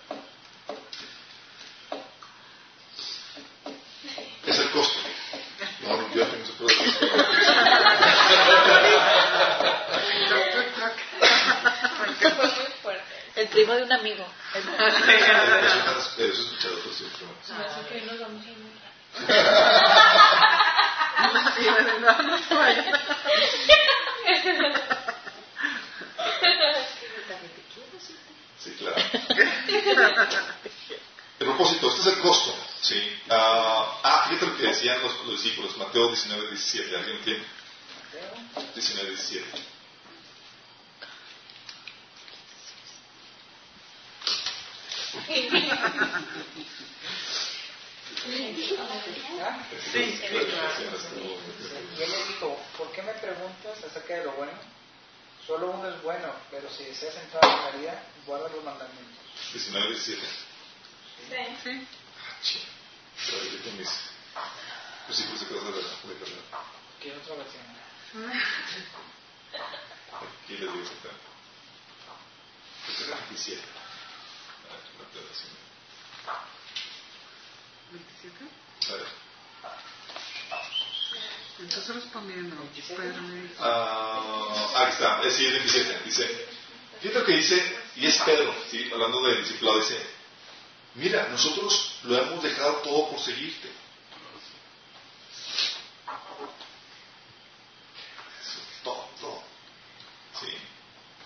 Es 4.47 4.59
el 4.59 4.71
costo. 4.71 4.99
No, 5.83 5.97
no, 5.97 6.15
yo 6.15 6.27
tengo 6.27 6.45
fuerte. 12.83 13.03
El 13.37 13.49
primo 13.49 13.75
de 13.75 13.83
un 13.83 13.93
amigo. 13.93 14.27
Eso 14.55 14.73
escuchado 16.19 16.75
otros 16.79 16.97
siempre. 16.97 17.27
Se 17.45 17.53
me 17.53 17.65
hace 17.65 17.81
que 17.89 17.95
hoy 17.95 18.03
nos 18.03 18.21
vamos 18.21 18.43
a 18.45 18.49
ir 18.49 18.57
muy 18.57 18.73
rápido. 18.73 18.97
Bueno, 21.71 21.99
no, 22.01 22.23
no 22.23 22.57
vaya. 22.57 22.85
Sí, 28.59 28.71
claro. 28.79 28.97
El 31.39 31.47
propósito, 31.47 31.89
este 31.89 32.01
es 32.01 32.07
el 32.17 32.23
costo. 32.23 32.55
Sí. 32.81 33.21
Ah, 33.31 34.01
ah, 34.03 34.27
fíjate 34.29 34.47
lo 34.47 34.57
que 34.57 34.63
decían 34.65 35.01
los, 35.03 35.13
los 35.27 35.43
discípulos, 35.43 35.77
Mateo 35.77 36.09
19, 36.09 36.49
17. 36.49 36.97
¿Alguien 36.97 37.23
tiene? 37.23 37.45
19, 38.75 39.09
17. 39.11 39.47
¿Ah? 49.43 49.59
Sí, 49.93 49.99
Y 49.99 52.03
él 52.03 52.11
le 52.11 52.25
dijo, 52.27 52.59
¿por 52.77 52.91
qué 52.93 52.96
me 53.07 53.13
preguntas 53.15 53.85
acerca 53.85 54.15
de 54.15 54.25
lo 54.25 54.33
bueno? 54.33 54.53
Solo 55.47 55.71
uno 55.71 55.89
es 55.89 56.03
bueno, 56.03 56.33
pero 56.51 56.69
si 56.69 56.85
deseas 56.85 57.15
entrar 57.17 57.45
en 57.45 57.65
la 57.65 57.71
vida, 57.79 58.03
guarda 58.27 58.49
los 58.49 58.65
mandamientos. 58.65 59.25
19, 59.53 59.89
17. 59.91 60.23
Sí. 60.23 60.27
Ah, 61.33 62.37
ching. 62.43 62.63
Pero 63.27 63.45
yo 63.45 63.63
con 63.63 63.77
mis 63.79 63.89
hijos 65.21 65.39
se 65.39 65.47
casan 65.47 65.73
de 65.73 65.79
de 65.79 66.19
carrera. 66.19 66.43
¿Qué 67.01 67.13
otra 67.13 67.35
versión? 67.37 67.63
Aquí 70.13 70.53
les 70.53 70.61
digo 70.61 70.81
exactamente. 70.81 71.27
Este 72.89 73.03
es 73.03 73.09
el 73.09 73.15
27. 73.15 73.63
A 73.63 74.73
ver, 74.73 74.83
Mateo 74.99 75.23
19. 75.23 75.67
27. 77.93 78.45
A 78.91 78.97
ver. 78.97 79.09
Entonces 81.59 81.95
respondiendo, 81.95 82.57
Pedro 82.87 83.23
le 83.23 83.43
dijo, 83.43 83.55
Ah, 83.61 84.89
está, 84.91 85.23
es 85.23 85.35
sí, 85.35 85.47
el 85.47 85.55
27. 85.55 86.03
Dice, 86.05 86.49
fíjate 87.01 87.19
lo 87.19 87.25
que 87.25 87.37
dice, 87.37 87.79
y 87.97 88.07
es 88.07 88.19
Pedro, 88.19 88.55
¿sí? 88.71 88.91
hablando 88.93 89.23
del 89.23 89.41
discipulado, 89.41 89.81
dice, 89.81 89.99
mira, 90.97 91.29
nosotros 91.29 91.99
lo 92.05 92.17
hemos 92.19 92.43
dejado 92.43 92.75
todo 92.77 93.11
por 93.11 93.21
seguirte. 93.21 93.71
Todo, 98.85 99.09
todo. 99.19 99.43
¿Sí? 100.39 100.49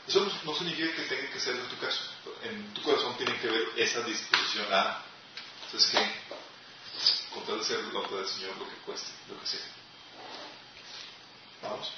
Eso 0.06 0.32
no, 0.44 0.54
significa 0.54 0.94
que 0.94 1.02
tenga 1.02 1.30
que 1.30 1.40
ser 1.40 1.56
en 1.56 1.68
tu 1.68 1.78
caso. 1.78 2.02
En 2.44 2.72
tu 2.72 2.82
corazón 2.82 3.16
tiene 3.16 3.36
que 3.40 3.48
ver 3.48 3.68
esa 3.76 4.00
disposición 4.02 4.66
a, 4.72 5.02
¿sabes 5.70 5.86
qué? 5.86 6.20
Con 7.34 7.58
de 7.58 7.64
ser 7.64 7.80
la 7.92 8.16
del 8.16 8.28
Señor, 8.28 8.56
lo 8.58 8.68
que 8.68 8.76
cueste, 8.84 9.10
lo 9.28 9.40
que 9.40 9.46
sea. 9.46 9.79
Vamos. 11.62 11.92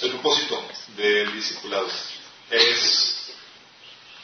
El 0.00 0.10
propósito 0.10 0.64
del 0.96 1.32
discipulado 1.32 1.88
es 2.50 3.32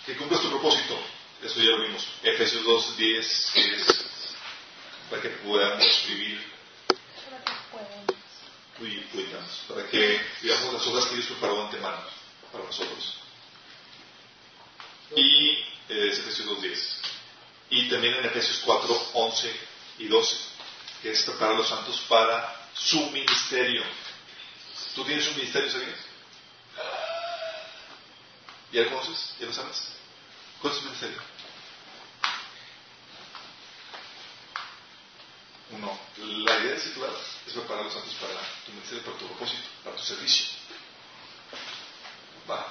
que 0.05 0.16
cumplas 0.16 0.41
tu 0.41 0.51
propósito. 0.51 0.99
Eso 1.43 1.61
ya 1.61 1.70
lo 1.70 1.82
vimos. 1.82 2.07
Efesios 2.22 2.64
2, 2.64 2.97
10 2.97 3.57
es 3.57 4.05
para 5.09 5.22
que 5.22 5.28
podamos 5.28 6.05
vivir 6.09 6.59
y 8.80 9.01
cuidamos, 9.12 9.51
para 9.68 9.89
que 9.89 10.20
vivamos 10.41 10.74
las 10.74 10.86
obras 10.86 11.07
que 11.07 11.14
Dios 11.16 11.26
preparó 11.26 11.57
de 11.57 11.62
antemano 11.62 12.03
para 12.53 12.64
nosotros. 12.64 13.14
Y 15.16 15.51
eh, 15.89 16.09
es 16.11 16.18
Efesios 16.18 16.47
2, 16.47 16.62
10. 16.62 17.01
Y 17.70 17.89
también 17.89 18.14
en 18.14 18.24
Efesios 18.26 18.62
4, 18.64 19.11
11 19.14 19.61
y 19.99 20.07
12 20.07 20.36
que 21.03 21.12
es 21.12 21.22
preparar 21.22 21.55
a 21.55 21.59
los 21.59 21.68
santos 21.68 22.01
para 22.09 22.68
su 22.74 23.11
ministerio. 23.11 23.82
¿Tú 24.94 25.05
tienes 25.05 25.26
un 25.28 25.36
ministerio, 25.36 25.70
sabías? 25.70 25.99
¿Ya 28.72 28.82
lo 28.82 28.90
conoces? 28.90 29.34
¿Ya 29.38 29.46
lo 29.46 29.53
sabes? 29.53 29.88
¿Cuál 30.61 30.72
es 30.72 30.78
tu 30.80 30.84
ministerio? 30.86 31.18
Uno. 35.70 35.99
La 36.16 36.59
idea 36.59 36.72
de 36.72 36.80
circular 36.80 37.11
es 37.46 37.53
preparar 37.53 37.82
a 37.82 37.84
los 37.84 37.92
santos 37.92 38.14
para 38.14 38.40
tu 38.64 38.72
ministerio, 38.72 39.05
para 39.05 39.18
tu 39.18 39.26
propósito, 39.26 39.68
para 39.84 39.96
tu 39.96 40.03
servicio. 40.03 40.46
Va. 42.51 42.66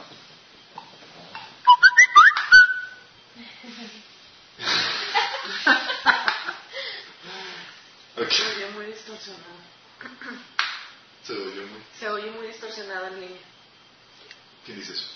Ok. 8.17 8.31
Se 8.31 8.55
oye 8.55 8.69
muy 8.71 8.85
distorsionado. 8.87 9.43
Se 11.23 11.33
oyó 11.33 11.67
muy. 11.67 11.81
Se 11.99 12.09
oye 12.09 12.31
muy 12.31 12.47
distorsionado 12.47 13.07
en 13.07 13.21
línea. 13.21 13.41
¿Quién 14.67 14.79
dice 14.79 14.91
eso? 14.91 15.07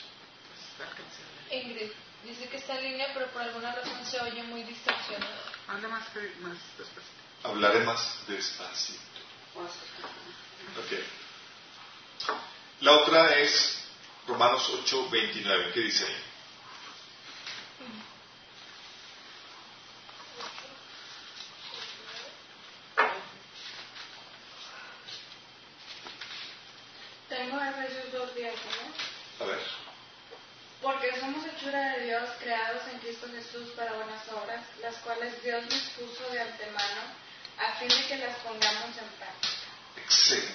Ingrid 1.52 1.91
dice 2.24 2.47
que 2.49 2.56
está 2.58 2.78
en 2.80 2.84
línea, 2.86 3.08
pero 3.14 3.28
por 3.34 3.41
alguna 3.41 3.76
razón 3.76 4.06
se 4.06 4.20
oye 4.22 4.41
muy 4.43 4.64
distorsionado. 4.64 5.41
habla 5.68 5.88
más, 5.89 6.08
que- 6.10 6.34
más 6.39 6.58
después. 6.78 7.06
Hablaré 7.43 7.82
más 7.82 8.20
despacito. 8.28 8.99
Ok. 10.80 10.91
La 12.80 12.91
otra 12.93 13.38
es 13.39 13.84
Romanos 14.26 14.70
8, 14.70 15.10
29. 15.10 15.72
¿Qué 15.74 15.80
dice 15.82 16.06
ahí? 16.06 16.24
Tengo 27.30 27.58
Efesios 27.62 28.12
2.10, 28.36 28.54
¿no? 29.39 29.45
A 29.45 29.47
ver. 29.47 29.60
Porque 30.82 31.20
somos 31.20 31.45
hechura 31.45 31.93
de 31.97 32.06
Dios, 32.06 32.30
creados 32.39 32.82
en 32.91 32.99
Cristo 32.99 33.28
Jesús 33.32 33.70
para 33.76 33.93
buenas 33.93 34.28
obras, 34.30 34.66
las 34.82 34.95
cuales 35.22 35.44
Dios 35.44 35.70
dispuso 35.70 36.30
de 36.32 36.42
antemano 36.42 37.02
a 37.60 37.80
fin 37.80 37.90
de 37.90 38.08
que 38.08 38.18
las 38.18 38.38
pongamos 38.38 38.98
en 38.98 39.08
práctica. 39.20 39.68
Excelente. 39.98 40.54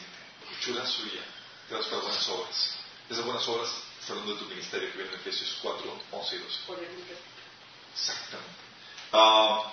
Chula 0.61 0.85
suya. 0.85 1.23
Gracias 1.71 1.89
por 1.89 1.99
las 1.99 2.07
buenas 2.07 2.29
obras. 2.29 2.75
Esas 3.09 3.25
buenas 3.25 3.49
obras, 3.49 3.71
está 4.01 4.13
hablando 4.13 4.35
de 4.35 4.41
tu 4.41 4.47
ministerio 4.47 4.91
que 4.91 4.99
viene 4.99 5.15
en 5.15 5.21
Efesios 5.21 5.59
4, 5.63 6.03
11 6.11 6.37
y 6.37 6.39
12. 6.39 6.59
Por 6.67 6.79
el. 6.81 6.89
Exactamente. 7.95 8.51
Ah, 9.13 9.73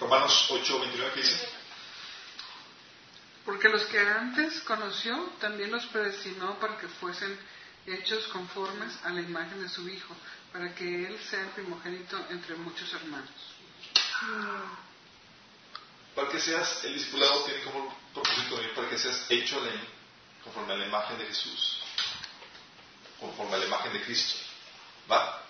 Romanos 0.00 0.46
8, 0.50 0.80
29, 0.80 1.12
¿qué 1.14 1.20
dice? 1.20 1.48
Porque 3.46 3.68
los 3.70 3.84
que 3.86 3.98
antes 3.98 4.60
conoció, 4.60 5.32
también 5.40 5.70
los 5.70 5.86
predestinó 5.86 6.58
para 6.60 6.76
que 6.76 6.88
fuesen 6.88 7.38
hechos 7.92 8.26
conformes 8.28 8.92
a 9.04 9.10
la 9.10 9.20
imagen 9.20 9.62
de 9.62 9.68
su 9.68 9.88
Hijo, 9.88 10.14
para 10.52 10.74
que 10.74 11.06
Él 11.06 11.18
sea 11.30 11.40
el 11.42 11.48
primogénito 11.50 12.18
entre 12.30 12.54
muchos 12.56 12.92
hermanos. 12.94 13.30
Para 16.14 16.28
que 16.30 16.40
seas, 16.40 16.84
el 16.84 16.94
discipulado 16.94 17.44
tiene 17.44 17.62
como 17.62 17.96
propósito 18.12 18.60
para 18.74 18.88
que 18.90 18.98
seas 18.98 19.26
hecho 19.30 19.60
la- 19.64 19.70
conforme 20.42 20.72
a 20.72 20.76
la 20.76 20.86
imagen 20.86 21.18
de 21.18 21.26
Jesús, 21.26 21.80
conforme 23.20 23.54
a 23.54 23.58
la 23.58 23.66
imagen 23.66 23.92
de 23.92 24.02
Cristo. 24.02 24.38
¿Va? 25.10 25.44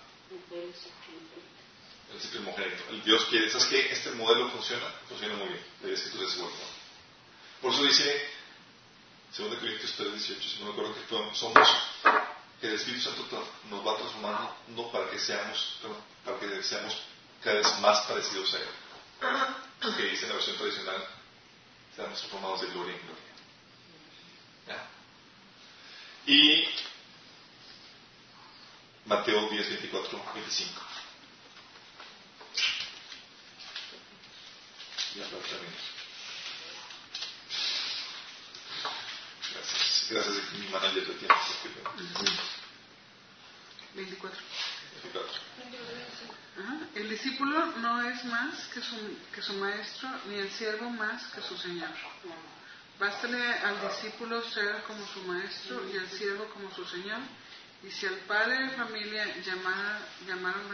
El 2.13 2.29
primogénito. 2.29 2.83
El 2.89 3.03
Dios 3.03 3.25
quiere. 3.25 3.49
¿Sabes 3.49 3.67
qué? 3.67 3.91
Este 3.91 4.11
modelo 4.11 4.49
funciona, 4.51 4.85
funciona 5.07 5.35
muy 5.35 5.47
bien. 5.47 5.65
La 5.83 5.93
escritura 5.93 6.27
es 6.27 6.37
bueno. 6.37 6.55
Por 7.61 7.73
eso 7.73 7.83
dice, 7.83 8.29
2 9.37 9.55
Corintios 9.59 9.93
3, 9.97 10.11
18, 10.13 10.41
si 10.49 10.59
no 10.59 10.65
me 10.65 10.71
acuerdo 10.71 10.95
que 10.95 11.35
somos, 11.35 11.77
que 12.59 12.67
el 12.67 12.73
Espíritu 12.75 13.03
Santo 13.03 13.25
nos 13.69 13.85
va 13.85 13.97
transformando, 13.97 14.55
no 14.69 14.91
para 14.91 15.09
que 15.09 15.19
seamos, 15.19 15.77
para 16.25 16.39
que 16.39 16.63
seamos 16.63 16.97
cada 17.43 17.57
vez 17.57 17.79
más 17.79 18.01
parecidos 18.01 18.53
a 18.53 18.57
Él. 18.57 19.95
Que 19.95 20.03
dice 20.03 20.23
en 20.23 20.29
la 20.29 20.35
versión 20.35 20.57
tradicional, 20.57 21.07
seamos 21.95 22.19
transformados 22.19 22.61
de 22.61 22.67
gloria 22.67 22.95
en 22.95 23.01
gloria. 23.01 23.23
¿Ya? 24.67 24.87
Y 26.31 26.69
Mateo 29.05 29.49
10, 29.49 29.69
24, 29.69 30.23
25. 30.35 30.81
Ya 35.15 35.27
lo 35.29 35.37
termino. 35.37 35.98
Gracias. 40.09 40.37
A 40.37 40.57
mi 40.57 40.67
manager 40.69 41.05
de 41.05 41.13
tiempo. 41.13 41.35
24. 43.95 44.39
24. 45.03 45.31
Ajá. 46.59 46.77
El 46.95 47.09
discípulo 47.09 47.65
no 47.77 48.01
es 48.09 48.25
más 48.25 48.67
que 48.73 48.81
su, 48.81 48.95
que 49.33 49.41
su 49.41 49.53
maestro, 49.53 50.09
ni 50.27 50.35
el 50.35 50.49
siervo 50.51 50.89
más 50.89 51.27
que 51.27 51.41
su 51.41 51.57
señor. 51.57 51.89
Bástale 52.99 53.53
al 53.59 53.79
discípulo 53.87 54.41
ser 54.49 54.83
como 54.83 55.05
su 55.07 55.21
maestro 55.23 55.87
y 55.89 55.97
al 55.97 56.09
siervo 56.09 56.45
como 56.53 56.73
su 56.73 56.85
señor. 56.85 57.19
Y 57.83 57.91
si 57.91 58.07
al 58.07 58.17
padre 58.27 58.65
de 58.65 58.69
familia 58.71 59.25
llamara, 59.41 60.01
llamaron 60.27 60.67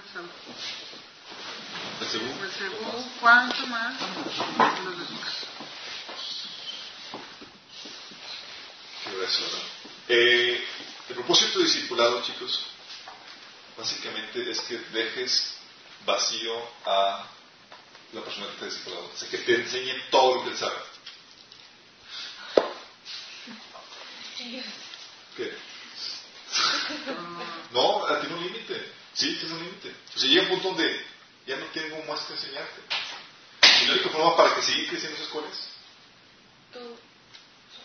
Beelzebú, 2.00 3.06
¿cuánto 3.20 3.68
más 3.68 3.96
los 4.86 5.00
de 5.00 5.06
su 5.06 5.20
casa? 5.20 5.55
Eh, 10.08 10.64
el 11.10 11.16
propósito 11.16 11.60
de 11.60 11.66
discipulado, 11.66 12.22
chicos, 12.24 12.66
básicamente 13.78 14.50
es 14.50 14.62
que 14.62 14.78
dejes 14.78 15.56
vacío 16.06 16.54
a 16.86 17.28
la 18.14 18.22
persona 18.22 18.48
que 18.48 18.54
está 18.54 18.66
discipulado. 18.66 19.12
O 19.14 19.18
sea, 19.18 19.30
que 19.30 19.38
te 19.40 19.56
enseñe 19.56 19.94
todo 20.12 20.36
lo 20.36 20.44
que 20.44 20.50
él 20.52 20.58
sabe. 20.58 20.76
¿Qué? 25.38 25.58
No, 27.72 28.06
a 28.06 28.22
ti 28.22 28.28
no 28.30 28.38
límite. 28.38 28.94
Sí, 29.14 29.36
tiene 29.36 29.56
un 29.56 29.64
límite. 29.64 29.96
O 30.16 30.20
sea, 30.20 30.30
llega 30.30 30.44
un 30.44 30.50
punto 30.50 30.68
donde 30.70 31.06
ya 31.48 31.56
no 31.58 31.66
tengo 31.68 32.04
más 32.04 32.22
que 32.22 32.34
enseñarte. 32.34 32.82
Y 33.82 33.86
la 33.88 33.94
única 33.94 34.10
forma 34.10 34.38
para 34.38 34.56
que 34.56 34.62
siga 34.62 34.90
creciendo 34.90 35.18
esas 35.18 35.30
cuál 35.30 35.46
es. 35.46 35.68
Pero 36.72 36.98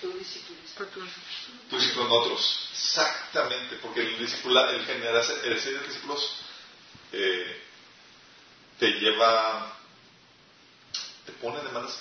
tú- 0.01 1.79
y 1.79 1.91
con 1.93 2.11
otros. 2.11 2.69
Exactamente, 2.73 3.77
porque 3.77 4.01
el 4.01 4.19
discipula, 4.19 4.71
el 4.71 4.85
generar, 4.87 5.25
el 5.45 5.61
ser 5.61 5.87
discípulos 5.87 6.37
eh, 7.13 7.63
te 8.79 8.89
lleva, 8.93 9.77
te 11.27 11.33
pone 11.33 11.61
demandas 11.63 11.99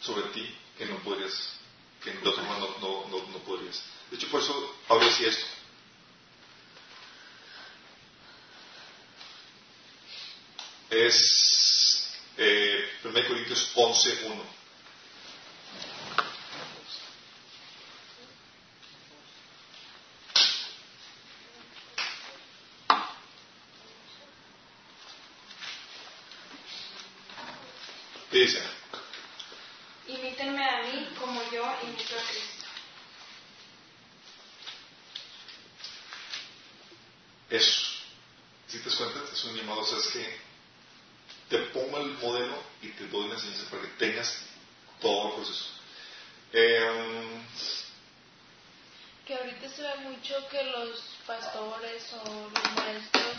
sobre 0.00 0.22
ti 0.28 0.54
que 0.78 0.86
no 0.86 0.98
podrías, 1.02 1.52
que 2.02 2.12
de 2.12 2.28
otra 2.28 2.42
no, 2.44 2.58
no, 2.80 3.08
no, 3.08 3.26
no 3.28 3.38
podrías. 3.40 3.82
De 4.10 4.16
hecho, 4.16 4.28
por 4.28 4.40
eso 4.40 4.76
Pablo 4.88 5.06
decía 5.06 5.28
esto. 5.28 5.46
Es 10.90 12.08
eh, 12.36 12.88
1 13.04 13.12
Corintios 13.28 13.70
11, 13.74 14.26
1. 14.26 14.44
¿Qué 28.30 28.38
dice? 28.40 28.62
Imítenme 30.08 30.64
a 30.68 30.82
mí 30.82 31.08
como 31.20 31.40
yo 31.52 31.62
imito 31.84 32.14
a 32.18 32.22
Cristo. 32.28 32.64
Eso. 37.50 37.80
Si 38.66 38.78
te 38.80 38.84
das 38.90 38.96
cuenta, 38.96 39.20
es 39.32 39.44
que 40.14 40.38
te 41.48 41.58
pongo 41.66 41.98
el 41.98 42.12
modelo 42.18 42.62
y 42.82 42.88
te 42.90 43.06
doy 43.08 43.26
una 43.26 43.34
enseñanza 43.34 43.70
para 43.70 43.82
que 43.82 43.88
tengas 43.98 44.46
todo 45.00 45.28
el 45.28 45.34
proceso. 45.34 45.66
Eh, 46.52 47.40
que 49.26 49.34
ahorita 49.34 49.68
se 49.70 49.82
ve 49.82 49.96
mucho 50.02 50.48
que 50.48 50.62
los 50.64 51.00
pastores 51.26 52.02
o 52.12 52.50
los 52.50 52.76
maestros 52.76 53.36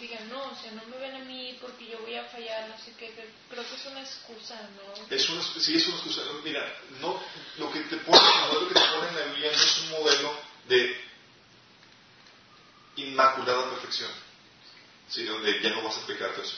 digan, 0.00 0.28
no, 0.28 0.50
o 0.50 0.54
sea, 0.56 0.72
no 0.72 0.84
me 0.86 0.96
ven 0.98 1.14
a 1.14 1.24
mí 1.24 1.58
porque 1.60 1.86
yo 1.86 1.98
voy 2.00 2.14
a 2.14 2.24
fallar, 2.24 2.68
no 2.68 2.78
sé 2.78 2.92
qué, 2.98 3.10
que 3.14 3.28
creo 3.50 3.68
que 3.68 3.74
es 3.74 3.86
una 3.86 4.00
excusa, 4.00 4.60
¿no? 4.76 5.14
es 5.16 5.28
una, 5.28 5.42
sí, 5.42 5.76
es 5.76 5.86
una 5.86 5.96
excusa. 5.96 6.22
Mira, 6.42 6.74
no, 7.00 7.20
lo 7.58 7.70
que 7.70 7.80
te 7.80 7.96
pone, 7.98 8.18
el 8.18 8.52
modelo 8.52 8.68
que 8.68 8.74
te 8.74 8.80
pone 8.80 9.08
en 9.08 9.14
la 9.14 9.24
Biblia 9.26 9.52
no 9.52 9.62
es 9.62 9.78
un 9.78 9.90
modelo 9.90 10.40
de 10.68 11.00
inmaculada 12.96 13.70
perfección, 13.70 14.10
¿sí? 15.08 15.24
donde 15.24 15.60
ya 15.60 15.70
no 15.70 15.82
vas 15.82 15.98
a 15.98 16.06
pecar 16.06 16.32
todo 16.32 16.42
eso. 16.44 16.56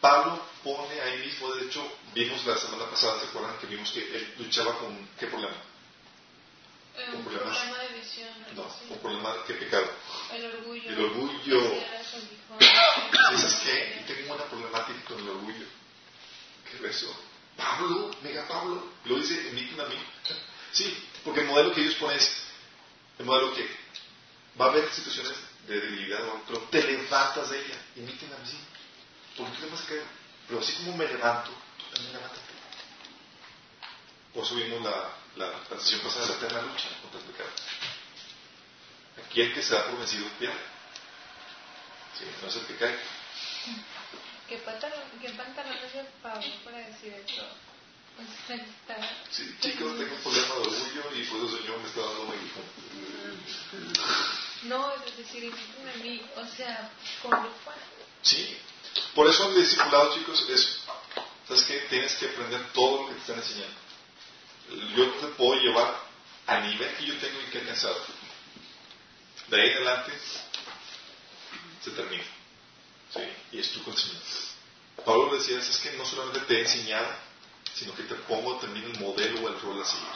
Pablo 0.00 0.40
pone 0.62 1.00
ahí 1.00 1.18
mismo, 1.26 1.52
de 1.54 1.66
hecho, 1.66 1.82
vimos 2.14 2.44
la 2.46 2.56
semana 2.56 2.88
pasada, 2.90 3.20
¿se 3.20 3.26
acuerdan? 3.26 3.58
Que 3.58 3.66
vimos 3.66 3.90
que 3.92 4.00
él 4.00 4.34
luchaba 4.38 4.78
con, 4.78 5.08
¿qué 5.18 5.26
problema? 5.26 5.56
Eh, 6.96 7.10
un 7.14 7.24
problema 7.24 7.78
de 7.82 7.98
visión, 7.98 8.28
No, 8.54 8.66
un 8.90 8.98
problema, 8.98 9.34
¿qué 9.46 9.54
pecado? 9.54 9.90
El 10.32 10.46
orgullo. 10.46 10.90
El 10.90 11.04
orgullo. 11.04 11.82
Dices 13.32 13.54
que 13.56 14.04
tengo 14.06 14.34
una 14.34 14.44
problemática 14.44 15.04
con 15.04 15.18
el 15.18 15.28
orgullo. 15.28 15.66
¿Qué 16.70 16.88
eso? 16.88 17.14
Pablo, 17.56 18.10
mega 18.22 18.46
Pablo, 18.46 18.86
lo 19.04 19.16
dice, 19.16 19.48
emiten 19.48 19.80
a 19.80 19.86
mí. 19.86 19.96
Sí, 20.72 20.96
porque 21.24 21.40
el 21.40 21.46
modelo 21.46 21.72
que 21.72 21.80
ellos 21.80 21.94
ponen 21.94 22.18
es 22.18 22.42
el 23.18 23.24
modelo 23.24 23.54
que 23.54 23.66
va 24.60 24.66
a 24.66 24.68
haber 24.68 24.92
situaciones 24.92 25.32
de 25.66 25.80
debilidad, 25.80 26.22
o 26.28 26.42
pero 26.46 26.60
te 26.70 26.82
levantas 26.82 27.50
de 27.50 27.58
ella, 27.64 27.78
imiten 27.96 28.32
a 28.32 28.38
mí. 28.38 28.58
Porque 29.36 29.52
tú 29.56 29.64
te 29.66 29.70
vas 29.70 29.82
a 29.82 29.86
caer. 29.86 30.04
Pero 30.48 30.60
así 30.60 30.72
como 30.74 30.96
me 30.96 31.06
levanto, 31.06 31.50
tú 31.78 31.84
también 31.94 32.12
levántate. 32.14 32.40
Por 34.32 34.44
eso 34.44 34.54
vimos 34.54 34.82
la, 34.82 35.10
la, 35.36 35.46
la 35.70 35.80
sesión 35.80 36.00
pasada 36.02 36.26
de 36.26 36.30
la 36.32 36.36
eterna 36.38 36.62
lucha 36.62 36.88
contra 37.02 37.20
el 37.20 37.26
pecado. 37.26 37.50
Aquí 39.26 39.40
el 39.40 39.54
que 39.54 39.62
se 39.62 39.74
da 39.74 39.86
por 39.86 39.98
vencido 39.98 40.28
pierde. 40.38 40.60
Sí, 42.18 42.24
no 42.42 42.48
es 42.48 42.56
el 42.56 42.66
que 42.66 42.76
cae. 42.76 42.98
¿Qué 44.48 44.58
pantalón, 44.58 45.00
qué 45.20 45.30
pantalón 45.30 45.76
es 45.84 45.94
el 45.94 46.06
Pablo 46.22 46.46
para 46.64 46.78
decir 46.78 47.12
eso? 47.14 47.42
Sea, 48.46 48.56
está- 48.56 49.10
Sí, 49.30 49.56
chicos, 49.60 49.98
tengo 49.98 50.14
un 50.14 50.22
problema 50.22 50.54
de 50.54 50.60
orgullo 50.60 51.14
y 51.14 51.24
por 51.24 51.44
eso 51.44 51.56
el 51.56 51.62
Señor 51.62 51.78
me 51.80 51.88
está 51.88 52.00
dando 52.00 52.22
un. 52.22 52.32
No, 54.62 54.92
es 54.94 55.16
decir, 55.16 55.44
imítame 55.44 55.92
a 55.92 55.96
mí, 55.96 56.22
o 56.36 56.46
sea, 56.56 56.90
como 57.22 57.36
yo 57.42 57.50
fuera. 57.64 57.80
Sí, 58.22 58.56
por 59.14 59.28
eso 59.28 59.48
el 59.48 59.56
discipulado, 59.56 60.14
chicos, 60.14 60.46
es, 60.48 60.80
¿sabes 61.46 61.64
qué? 61.64 61.78
Tienes 61.90 62.14
que 62.14 62.26
aprender 62.26 62.72
todo 62.72 63.02
lo 63.02 63.08
que 63.08 63.14
te 63.14 63.20
están 63.20 63.36
enseñando. 63.36 63.76
Yo 64.96 65.10
te 65.12 65.26
puedo 65.28 65.60
llevar 65.60 66.00
a 66.46 66.60
nivel 66.60 66.94
que 66.96 67.06
yo 67.06 67.16
tengo 67.18 67.40
y 67.40 67.50
que 67.50 67.58
he 67.58 67.60
alcanzado. 67.60 67.96
De 69.48 69.60
ahí 69.60 69.70
en 69.70 69.76
adelante 69.76 70.12
se 71.84 71.90
termina. 71.90 72.24
¿Sí? 73.12 73.20
Y 73.52 73.60
es 73.60 73.70
tu. 73.70 73.80
Pablo 75.04 75.36
decía, 75.36 75.58
es 75.58 75.78
que 75.78 75.92
no 75.92 76.04
solamente 76.04 76.40
te 76.40 76.56
he 76.56 76.60
enseñado, 76.62 77.06
sino 77.74 77.94
que 77.94 78.02
te 78.04 78.14
pongo 78.14 78.56
también 78.56 78.86
el 78.86 78.98
modelo 78.98 79.42
o 79.42 79.48
el 79.48 79.60
rol 79.60 79.80
a 79.80 79.84
seguir. 79.84 80.08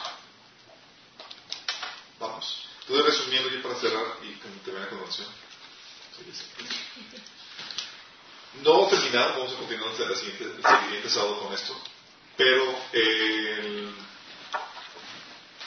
Vamos. 2.18 2.69
Entonces, 2.80 3.06
resumiendo 3.06 3.50
ya 3.50 3.62
para 3.62 3.74
cerrar 3.76 4.06
y 4.22 4.34
que 4.34 4.48
termine 4.64 4.84
la 4.84 4.90
conversación. 4.90 5.28
No 8.62 8.86
terminado, 8.88 9.38
vamos 9.38 9.52
a 9.54 9.56
continuar 9.56 9.94
el 9.96 10.16
siguiente, 10.16 10.44
el 10.44 10.84
siguiente 10.84 11.08
sábado 11.08 11.40
con 11.40 11.54
esto, 11.54 11.80
pero 12.36 12.78
el 12.92 13.94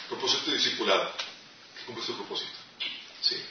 propósito 0.10 0.52
discipulado, 0.52 1.12
que 1.78 1.86
cumple 1.86 2.06
su 2.06 2.16
propósito. 2.16 2.52
Sí. 3.22 3.42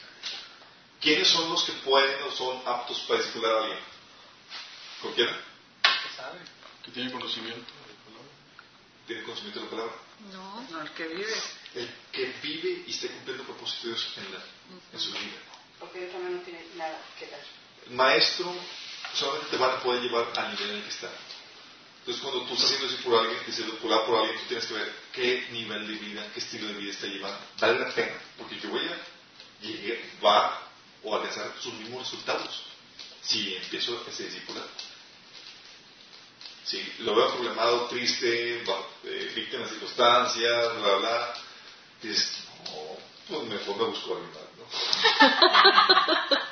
¿Quiénes 1.01 1.27
son 1.27 1.49
los 1.49 1.63
que 1.63 1.73
pueden 1.73 2.23
o 2.23 2.31
son 2.31 2.61
aptos 2.65 2.99
para 2.99 3.19
discipular 3.19 3.53
a 3.53 3.57
alguien? 3.63 3.79
¿Cualquiera? 5.01 5.41
¿Qué 5.81 6.15
sabe? 6.15 6.39
Que 6.85 6.91
tiene 6.91 7.11
conocimiento. 7.11 7.73
¿Tiene 9.07 9.23
conocimiento 9.23 9.59
de 9.59 9.65
la 9.65 9.71
palabra? 9.71 9.93
No. 10.31 10.67
No, 10.71 10.81
el 10.81 10.91
que 10.91 11.07
vive. 11.07 11.33
El 11.75 11.89
que 12.11 12.33
vive 12.41 12.83
y 12.87 12.91
esté 12.91 13.09
cumpliendo 13.09 13.43
propósitos 13.43 14.13
en, 14.17 14.31
la, 14.33 14.43
en 14.93 14.99
su 14.99 15.11
vida. 15.11 15.37
Porque 15.79 16.07
eso 16.07 16.19
no 16.19 16.39
tiene 16.41 16.65
nada 16.75 16.99
que. 17.19 17.29
El 17.89 17.95
maestro 17.95 18.53
solamente 19.13 19.49
te 19.51 19.57
van 19.57 19.71
a 19.71 19.83
poder 19.83 20.01
llevar 20.01 20.31
al 20.37 20.51
nivel 20.53 20.69
en 20.69 20.75
el 20.77 20.83
que 20.83 20.89
está. 20.89 21.09
Entonces, 21.99 22.23
cuando 22.23 22.45
tú 22.45 22.53
estás 22.53 22.71
haciendo 22.71 22.87
eso 22.87 23.03
por 23.03 23.19
alguien, 23.19 23.39
discipular 23.45 24.05
por 24.05 24.19
alguien, 24.19 24.37
tú 24.39 24.45
tienes 24.47 24.65
que 24.65 24.73
ver 24.73 24.93
qué 25.13 25.47
nivel 25.51 25.87
de 25.87 25.93
vida, 25.93 26.27
qué 26.33 26.39
estilo 26.39 26.67
de 26.67 26.73
vida 26.73 26.91
está 26.91 27.07
llevando. 27.07 27.39
Vale 27.59 27.79
la 27.79 27.93
pena, 27.93 28.13
porque 28.37 28.59
yo 28.59 28.69
voy 28.69 28.85
a 28.85 29.65
llegar, 29.65 29.97
va 30.23 30.67
o 31.03 31.15
alcanzar 31.15 31.53
sus 31.61 31.73
mismos 31.75 32.03
resultados 32.03 32.63
si 33.21 33.55
empiezo 33.55 34.05
ese 34.09 34.25
discipular. 34.25 34.65
Si 36.65 36.93
lo 36.99 37.15
veo 37.15 37.33
problemado, 37.33 37.87
triste, 37.87 38.63
eh, 38.63 39.31
víctima 39.35 39.63
de 39.63 39.69
circunstancias, 39.69 40.75
bla, 40.81 40.95
bla, 40.95 41.33
dices, 42.01 42.43
no, 42.65 42.97
pues 43.27 43.43
mejor 43.49 43.77
me 43.77 43.83
busco 43.85 44.15
a 44.15 44.19
más, 44.19 44.37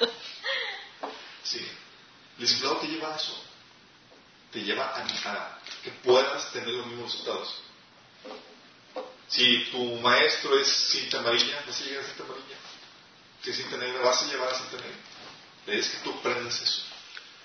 ¿no? 0.02 0.12
Sí. 1.44 1.60
El 2.38 2.46
discipulado 2.46 2.78
te 2.78 2.88
lleva 2.88 3.14
a 3.14 3.18
eso. 3.18 3.44
Te 4.52 4.64
lleva 4.64 4.86
a, 4.86 5.02
a 5.02 5.60
que 5.84 5.92
puedas 5.92 6.52
tener 6.52 6.70
los 6.70 6.86
mismos 6.88 7.12
resultados. 7.12 7.56
Si 9.28 9.66
tu 9.72 9.96
maestro 10.02 10.58
es 10.60 10.68
cinta 10.68 11.20
amarilla, 11.20 11.64
vas 11.66 11.82
a 11.82 11.84
llegar 11.86 12.04
a 12.04 12.08
cinta 12.08 12.24
amarilla. 12.24 12.58
Si 13.42 13.50
es 13.50 13.58
cinta 13.58 13.78
negra, 13.78 14.02
vas 14.02 14.22
a 14.24 14.26
llevar 14.28 14.50
a 14.50 14.58
cinta 14.58 14.78
negra. 14.78 14.98
Es 15.68 15.90
que 15.90 15.98
tú 16.00 16.12
aprendas 16.12 16.62
eso. 16.62 16.84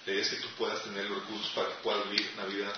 Es 0.07 0.28
que 0.28 0.37
tú 0.37 0.49
puedas 0.57 0.83
tener 0.85 1.05
los 1.07 1.20
recursos 1.23 1.51
para 1.53 1.69
que 1.69 1.74
puedas 1.83 2.09
vivir 2.09 2.31
una 2.35 2.47
vida 2.47 2.73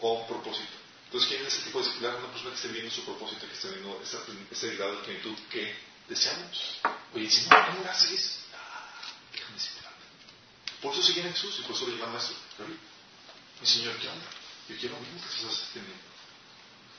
con 0.00 0.26
propósito. 0.26 0.74
Entonces, 1.04 1.28
¿quién 1.30 1.46
es 1.46 1.54
ese 1.54 1.62
tipo 1.64 1.78
de 1.78 1.84
discipular? 1.86 2.16
Una 2.16 2.32
persona 2.32 2.50
que 2.50 2.56
esté 2.56 2.68
viendo 2.68 2.90
su 2.90 3.04
propósito, 3.04 3.46
que 3.46 3.54
esté 3.54 3.70
viendo 3.70 4.00
esa, 4.02 4.18
ese 4.50 4.74
grado 4.76 4.96
de 4.96 5.04
plenitud 5.04 5.34
que 5.50 5.74
deseamos. 6.08 6.80
Oye, 7.14 7.30
si 7.30 7.48
no, 7.48 7.66
¿cómo 7.66 7.84
lo 7.84 7.90
haces? 7.90 8.40
Ah, 8.52 8.90
déjame 9.32 9.54
discipularme. 9.54 9.98
Por 10.82 10.92
eso 10.92 11.02
siguen 11.02 11.28
a 11.28 11.30
Jesús 11.30 11.56
y 11.60 11.62
por 11.62 11.76
eso 11.76 11.86
lo 11.86 11.96
llaman 11.96 12.12
maestro. 12.12 12.36
Mi 13.60 13.66
Señor, 13.66 13.96
¿qué 13.98 14.08
onda? 14.08 14.26
Yo 14.68 14.76
quiero 14.76 14.96
lo 14.96 15.00
mismo 15.00 15.20
que 15.20 15.28
estás 15.28 15.70
teniendo. 15.72 15.96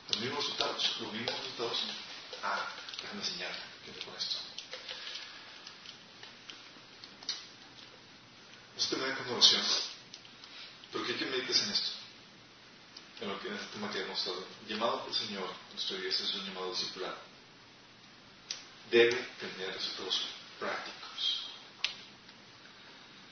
Los 0.10 0.20
mismos 0.20 0.44
resultados. 0.44 0.96
Los 1.02 1.14
mismos 1.14 1.38
resultados. 1.38 1.78
Ah, 2.44 2.66
déjame 3.02 3.22
enseñarte. 3.22 3.60
¿Qué 3.86 3.92
te 3.92 4.06
con 4.06 4.16
esto? 4.16 4.38
Vamos 8.80 8.94
a 8.94 8.96
terminar 8.96 9.18
con 9.18 9.34
oración. 9.34 9.62
Pero 10.94 11.06
que 11.06 11.26
medites 11.26 11.64
en 11.64 11.72
esto. 11.72 11.90
En 13.20 13.28
lo 13.28 13.40
que 13.42 13.50
en 13.50 13.56
este 13.56 13.68
tema 13.74 13.92
que 13.92 14.00
hemos 14.00 14.18
estado. 14.18 14.48
Llamado 14.70 15.02
por 15.02 15.10
el 15.10 15.16
Señor, 15.16 15.54
nuestro 15.74 15.98
Dios 15.98 16.18
es 16.18 16.34
un 16.36 16.46
llamado 16.46 16.72
discipular. 16.72 17.18
Debe 18.90 19.16
tener 19.38 19.74
resultados 19.74 20.22
prácticos. 20.58 21.48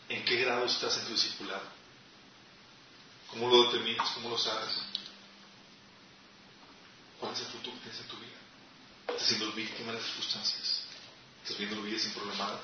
¿En 0.09 0.25
qué 0.25 0.35
grado 0.35 0.65
estás 0.65 0.97
en 0.97 1.05
tu 1.05 1.13
discipulado? 1.13 1.63
¿Cómo 3.29 3.47
lo 3.47 3.71
determinas? 3.71 4.09
¿Cómo 4.15 4.31
lo 4.31 4.37
sabes? 4.37 4.75
¿Cuál 7.21 7.31
es 7.31 7.39
el 7.39 7.45
futuro 7.45 7.73
que 7.77 7.83
tienes 7.83 8.01
en 8.01 8.07
tu 8.07 8.17
vida? 8.17 8.37
¿Estás 9.07 9.27
siendo 9.29 9.51
víctima 9.53 9.93
de 9.93 9.99
las 9.99 10.07
circunstancias? 10.07 10.81
¿Estás 11.43 11.57
viendo 11.57 11.81
vidas 11.83 12.01
sin 12.01 12.11
problemadas? 12.11 12.59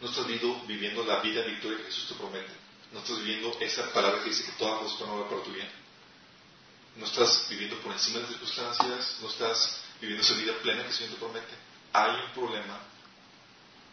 ¿No 0.00 0.08
estás 0.08 0.26
viviendo, 0.26 0.62
viviendo 0.66 1.04
la 1.04 1.20
vida 1.20 1.42
victoria 1.42 1.78
que 1.78 1.84
Jesús 1.84 2.08
te 2.08 2.14
promete? 2.14 2.52
¿No 2.92 3.00
estás 3.00 3.18
viviendo 3.18 3.56
esa 3.60 3.92
palabra 3.92 4.22
que 4.22 4.30
dice 4.30 4.44
que 4.44 4.52
todas 4.52 4.82
las 4.82 4.92
cosas 4.92 5.00
van 5.00 5.10
a 5.10 5.12
obrar 5.14 5.30
para 5.30 5.42
tu 5.42 5.52
bien? 5.52 5.68
¿No 6.96 7.04
estás 7.04 7.46
viviendo 7.48 7.78
por 7.80 7.92
encima 7.92 8.16
de 8.16 8.22
las 8.22 8.30
circunstancias? 8.30 9.16
¿No 9.20 9.28
estás 9.28 9.80
viviendo 10.00 10.24
esa 10.24 10.34
vida 10.34 10.52
plena 10.62 10.82
que 10.82 10.88
el 10.88 10.94
Señor 10.94 11.12
te 11.12 11.18
promete? 11.18 11.54
Hay 11.92 12.10
un 12.10 12.32
problema 12.32 12.78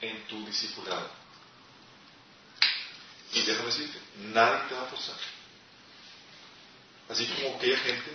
en 0.01 0.27
tu 0.27 0.45
discipulado. 0.45 1.09
Y 3.33 3.41
déjame 3.41 3.67
decirte, 3.67 3.99
nadie 4.17 4.69
te 4.69 4.75
va 4.75 4.83
a 4.83 4.85
forzar. 4.85 5.17
Así 7.09 7.25
como 7.27 7.57
aquella 7.57 7.77
gente 7.77 8.11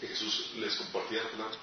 que 0.00 0.08
Jesús 0.08 0.52
les 0.56 0.74
compartía 0.76 1.22
la 1.22 1.30
palabra. 1.30 1.58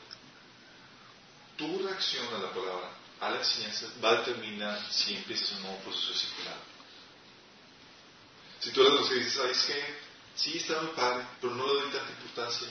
Tu 1.58 1.88
reacción 1.88 2.28
a 2.34 2.38
la 2.38 2.50
palabra, 2.54 2.92
a 3.22 3.30
la 3.30 3.38
enseñanza, 3.38 3.86
va 4.04 4.10
a 4.10 4.16
determinar 4.18 4.92
si 4.92 5.16
empiezas 5.16 5.52
un 5.52 5.62
nuevo 5.62 5.78
proceso 5.84 6.12
discipulado. 6.12 6.62
Si 8.60 8.72
tú 8.72 8.82
eres 8.82 8.94
de 8.94 9.00
los 9.00 9.10
que 9.10 9.16
dices, 9.16 9.34
¿sabes 9.34 9.64
qué? 9.66 10.00
Sí, 10.36 10.58
está 10.58 10.82
muy 10.82 10.92
padre, 10.94 11.26
pero 11.40 11.54
no 11.54 11.68
le 11.68 11.82
doy 11.82 11.92
tanta 11.92 12.10
importancia. 12.12 12.68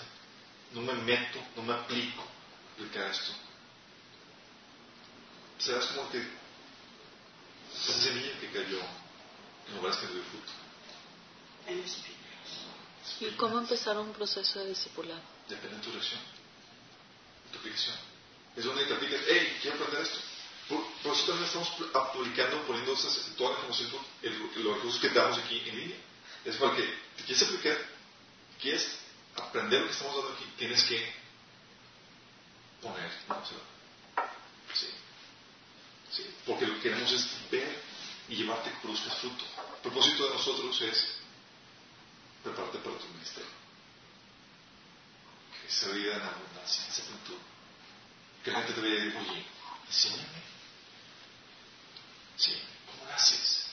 No 0.73 0.81
me 0.83 0.95
meto, 0.95 1.39
no 1.57 1.63
me 1.63 1.73
aplico 1.73 2.23
a 2.23 2.73
aplicar 2.75 3.11
esto. 3.11 3.33
Serás 5.59 5.87
como 5.87 6.11
que 6.11 6.19
esa 6.19 7.93
semilla 7.93 8.39
que 8.41 8.51
cayó 8.51 8.81
en 9.69 9.77
lugares 9.77 9.99
que 9.99 10.07
no 10.07 10.13
dio 10.15 10.23
fruto. 10.25 10.53
¿Y 13.21 13.31
cómo 13.37 13.59
empezar 13.59 13.97
un 13.99 14.13
proceso 14.13 14.59
de 14.61 14.71
discipulado? 14.71 15.21
Depende 15.49 15.77
de 15.77 15.83
tu 15.83 15.93
reacción, 15.93 16.21
de 17.45 17.53
tu 17.53 17.59
aplicación. 17.59 17.97
Es 18.57 18.65
donde 18.65 18.85
te 18.87 18.95
aplicas, 18.95 19.21
hey, 19.29 19.59
quiero 19.63 19.77
aprender 19.77 20.03
esto. 20.03 20.30
Por, 20.71 20.87
por 21.03 21.13
eso 21.13 21.27
también 21.27 21.47
estamos 21.47 21.69
publicando, 22.15 22.63
poniendo 22.63 22.95
toda 23.37 23.51
la 23.51 23.59
información, 23.59 23.91
los 24.23 24.77
recursos 24.77 25.01
que 25.01 25.09
damos 25.09 25.39
aquí 25.39 25.61
en 25.67 25.77
línea. 25.77 25.97
Es 26.45 26.57
para 26.57 26.77
que 26.77 26.83
te 27.17 27.25
quieres 27.25 27.43
aplicar, 27.43 27.77
quieres 28.61 28.99
aprender 29.37 29.81
lo 29.81 29.87
que 29.89 29.93
estamos 29.93 30.15
dando 30.15 30.33
aquí, 30.33 30.45
tienes 30.57 30.85
que 30.85 31.13
poner. 32.81 33.11
sí. 34.73 34.87
sí. 36.13 36.35
Porque 36.47 36.67
lo 36.67 36.75
que 36.77 36.83
queremos 36.83 37.11
es 37.11 37.29
ver 37.51 37.83
y 38.29 38.37
llevarte 38.37 38.71
que 38.71 38.77
produzcas 38.77 39.19
fruto. 39.19 39.45
El 39.75 39.81
propósito 39.83 40.29
de 40.29 40.35
nosotros 40.35 40.81
es 40.83 41.17
prepararte 42.45 42.79
para 42.79 42.97
tu 42.97 43.09
ministerio. 43.09 43.51
Que 45.61 45.67
esa 45.69 45.91
vida 45.91 46.15
en 46.15 46.23
abundancia, 46.23 46.85
esa 46.89 47.03
plenitud. 47.03 47.39
Que 48.45 48.53
la 48.53 48.59
gente 48.59 48.75
te 48.75 48.81
vaya 48.81 48.95
a 48.95 49.05
decir, 49.05 49.17
oye, 49.19 49.47
enséñame. 49.89 50.51
Sí, 52.41 52.57
¿cómo 52.87 53.05
lo 53.05 53.15
haces? 53.15 53.67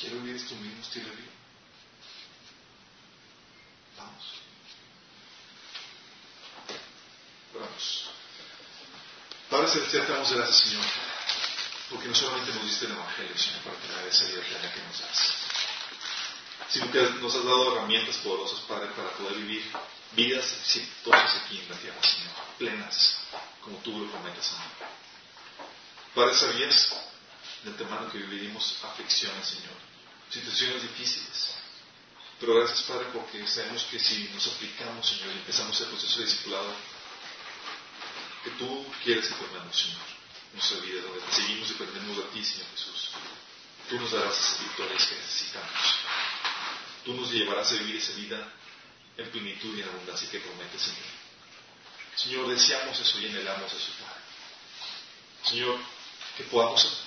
Quiero 0.00 0.20
vivir 0.20 0.48
tu 0.48 0.54
mismo 0.54 0.80
estilo 0.80 1.10
de 1.10 1.16
vida. 1.16 1.32
Vamos. 3.98 4.24
Vamos. 7.52 8.10
Padre 9.50 9.68
Celestial, 9.72 10.06
te 10.06 10.12
damos 10.12 10.32
gracias, 10.32 10.60
Señor, 10.60 10.84
porque 11.90 12.06
no 12.06 12.14
solamente 12.14 12.54
nos 12.54 12.62
diste 12.62 12.86
el 12.86 12.92
Evangelio, 12.92 13.36
Señor, 13.36 13.60
para 13.62 13.76
tener 13.78 14.06
esa 14.06 14.24
plena 14.26 14.72
que 14.72 14.82
nos 14.82 15.00
das, 15.00 15.34
sino 16.68 16.90
que 16.92 17.02
nos 17.02 17.34
has 17.34 17.44
dado 17.44 17.76
herramientas 17.76 18.18
poderosas, 18.18 18.60
Padre, 18.60 18.86
para 18.96 19.10
poder 19.10 19.34
vivir 19.34 19.68
vidas 20.12 20.52
exitosas 20.52 21.42
aquí 21.42 21.58
en 21.58 21.68
la 21.68 21.76
tierra, 21.76 22.02
Señor, 22.02 22.32
plenas, 22.56 23.18
como 23.62 23.76
tú 23.78 23.98
lo 23.98 24.10
prometes, 24.10 24.46
Señor. 24.46 24.91
Padre, 26.14 26.36
sabías 26.36 26.92
de 27.64 27.70
antemano 27.70 28.10
que 28.10 28.18
viviremos 28.18 28.76
aflicciones, 28.82 29.48
Señor, 29.48 29.76
situaciones 30.30 30.82
difíciles. 30.82 31.54
Pero 32.38 32.54
gracias, 32.56 32.82
Padre, 32.82 33.06
porque 33.12 33.46
sabemos 33.46 33.84
que 33.84 33.98
si 33.98 34.28
nos 34.34 34.46
aplicamos, 34.48 35.08
Señor, 35.08 35.28
y 35.28 35.38
empezamos 35.38 35.80
el 35.80 35.86
proceso 35.86 36.18
de 36.18 36.24
discipulado, 36.26 36.74
que 38.44 38.50
tú 38.50 38.86
quieres 39.04 39.28
que 39.28 39.34
formemos, 39.34 39.74
Señor, 39.74 40.02
nuestra 40.52 40.78
vida, 40.80 41.02
donde 41.02 41.20
seguimos 41.32 41.70
y 41.70 41.72
dependemos 41.74 42.16
de 42.16 42.22
ti, 42.24 42.44
Señor 42.44 42.66
Jesús. 42.72 43.10
Tú 43.88 44.00
nos 44.00 44.10
darás 44.10 44.38
esas 44.38 44.60
victorias 44.60 45.06
que 45.06 45.14
necesitamos. 45.14 45.96
Tú 47.04 47.14
nos 47.14 47.30
llevarás 47.30 47.70
a 47.70 47.74
vivir 47.74 47.96
esa 47.96 48.12
vida 48.14 48.52
en 49.16 49.30
plenitud 49.30 49.76
y 49.76 49.80
en 49.80 49.88
abundancia 49.88 50.30
que 50.30 50.40
prometes, 50.40 50.82
Señor. 50.82 51.22
Señor, 52.16 52.48
deseamos 52.48 52.98
eso 52.98 53.20
y 53.20 53.26
anhelamos 53.26 53.72
eso, 53.72 53.92
Padre. 54.00 54.20
Señor, 55.44 55.78
que 56.36 56.44
podamos 56.44 57.04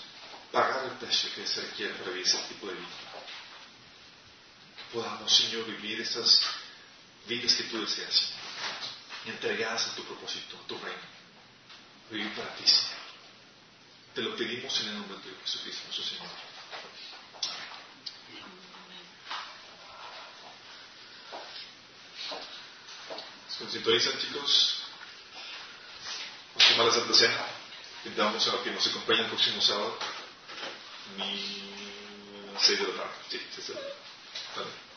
pagar 0.52 0.85
el 0.85 0.91
precio 0.91 1.30
que 1.35 1.47
se 1.47 1.61
requiere 1.61 1.93
para 1.95 2.11
vivir 2.11 2.26
ese 2.26 2.38
tipo 2.47 2.68
de 2.68 2.76
vida. 2.76 2.88
Que 4.77 4.93
podamos, 4.93 5.31
Señor, 5.31 5.65
vivir 5.65 6.02
esas 6.02 6.41
vidas 7.27 7.53
que 7.53 7.64
tú 7.64 7.81
deseas, 7.81 8.31
entregadas 9.26 9.88
a 9.88 9.95
tu 9.95 10.03
propósito, 10.03 10.57
a 10.57 10.68
tu 10.68 10.77
reino. 10.77 11.15
Vivir 12.10 12.34
para 12.35 12.56
ti, 12.56 12.68
Señor. 12.68 13.06
Te 14.14 14.22
lo 14.22 14.35
pedimos 14.35 14.80
en 14.81 14.88
el 14.89 14.93
nombre 14.93 15.18
de 15.18 15.35
Jesucristo, 15.43 15.84
nuestro 15.85 16.06
Señor. 16.06 16.30
Se 23.49 24.18
chicos. 24.19 24.81
Invitamos 28.06 28.48
a 28.48 28.64
que 28.64 28.69
nos 28.69 28.86
el 29.22 29.26
próximo 29.26 29.60
sábado. 29.61 29.98
Mi 31.18 32.53
6 32.60 32.80
de 32.80 32.88
la. 32.94 33.03
Sí, 33.30 33.41
6 33.56 33.68
de 33.69 33.73
la 33.73 33.82
tarde. 34.53 34.95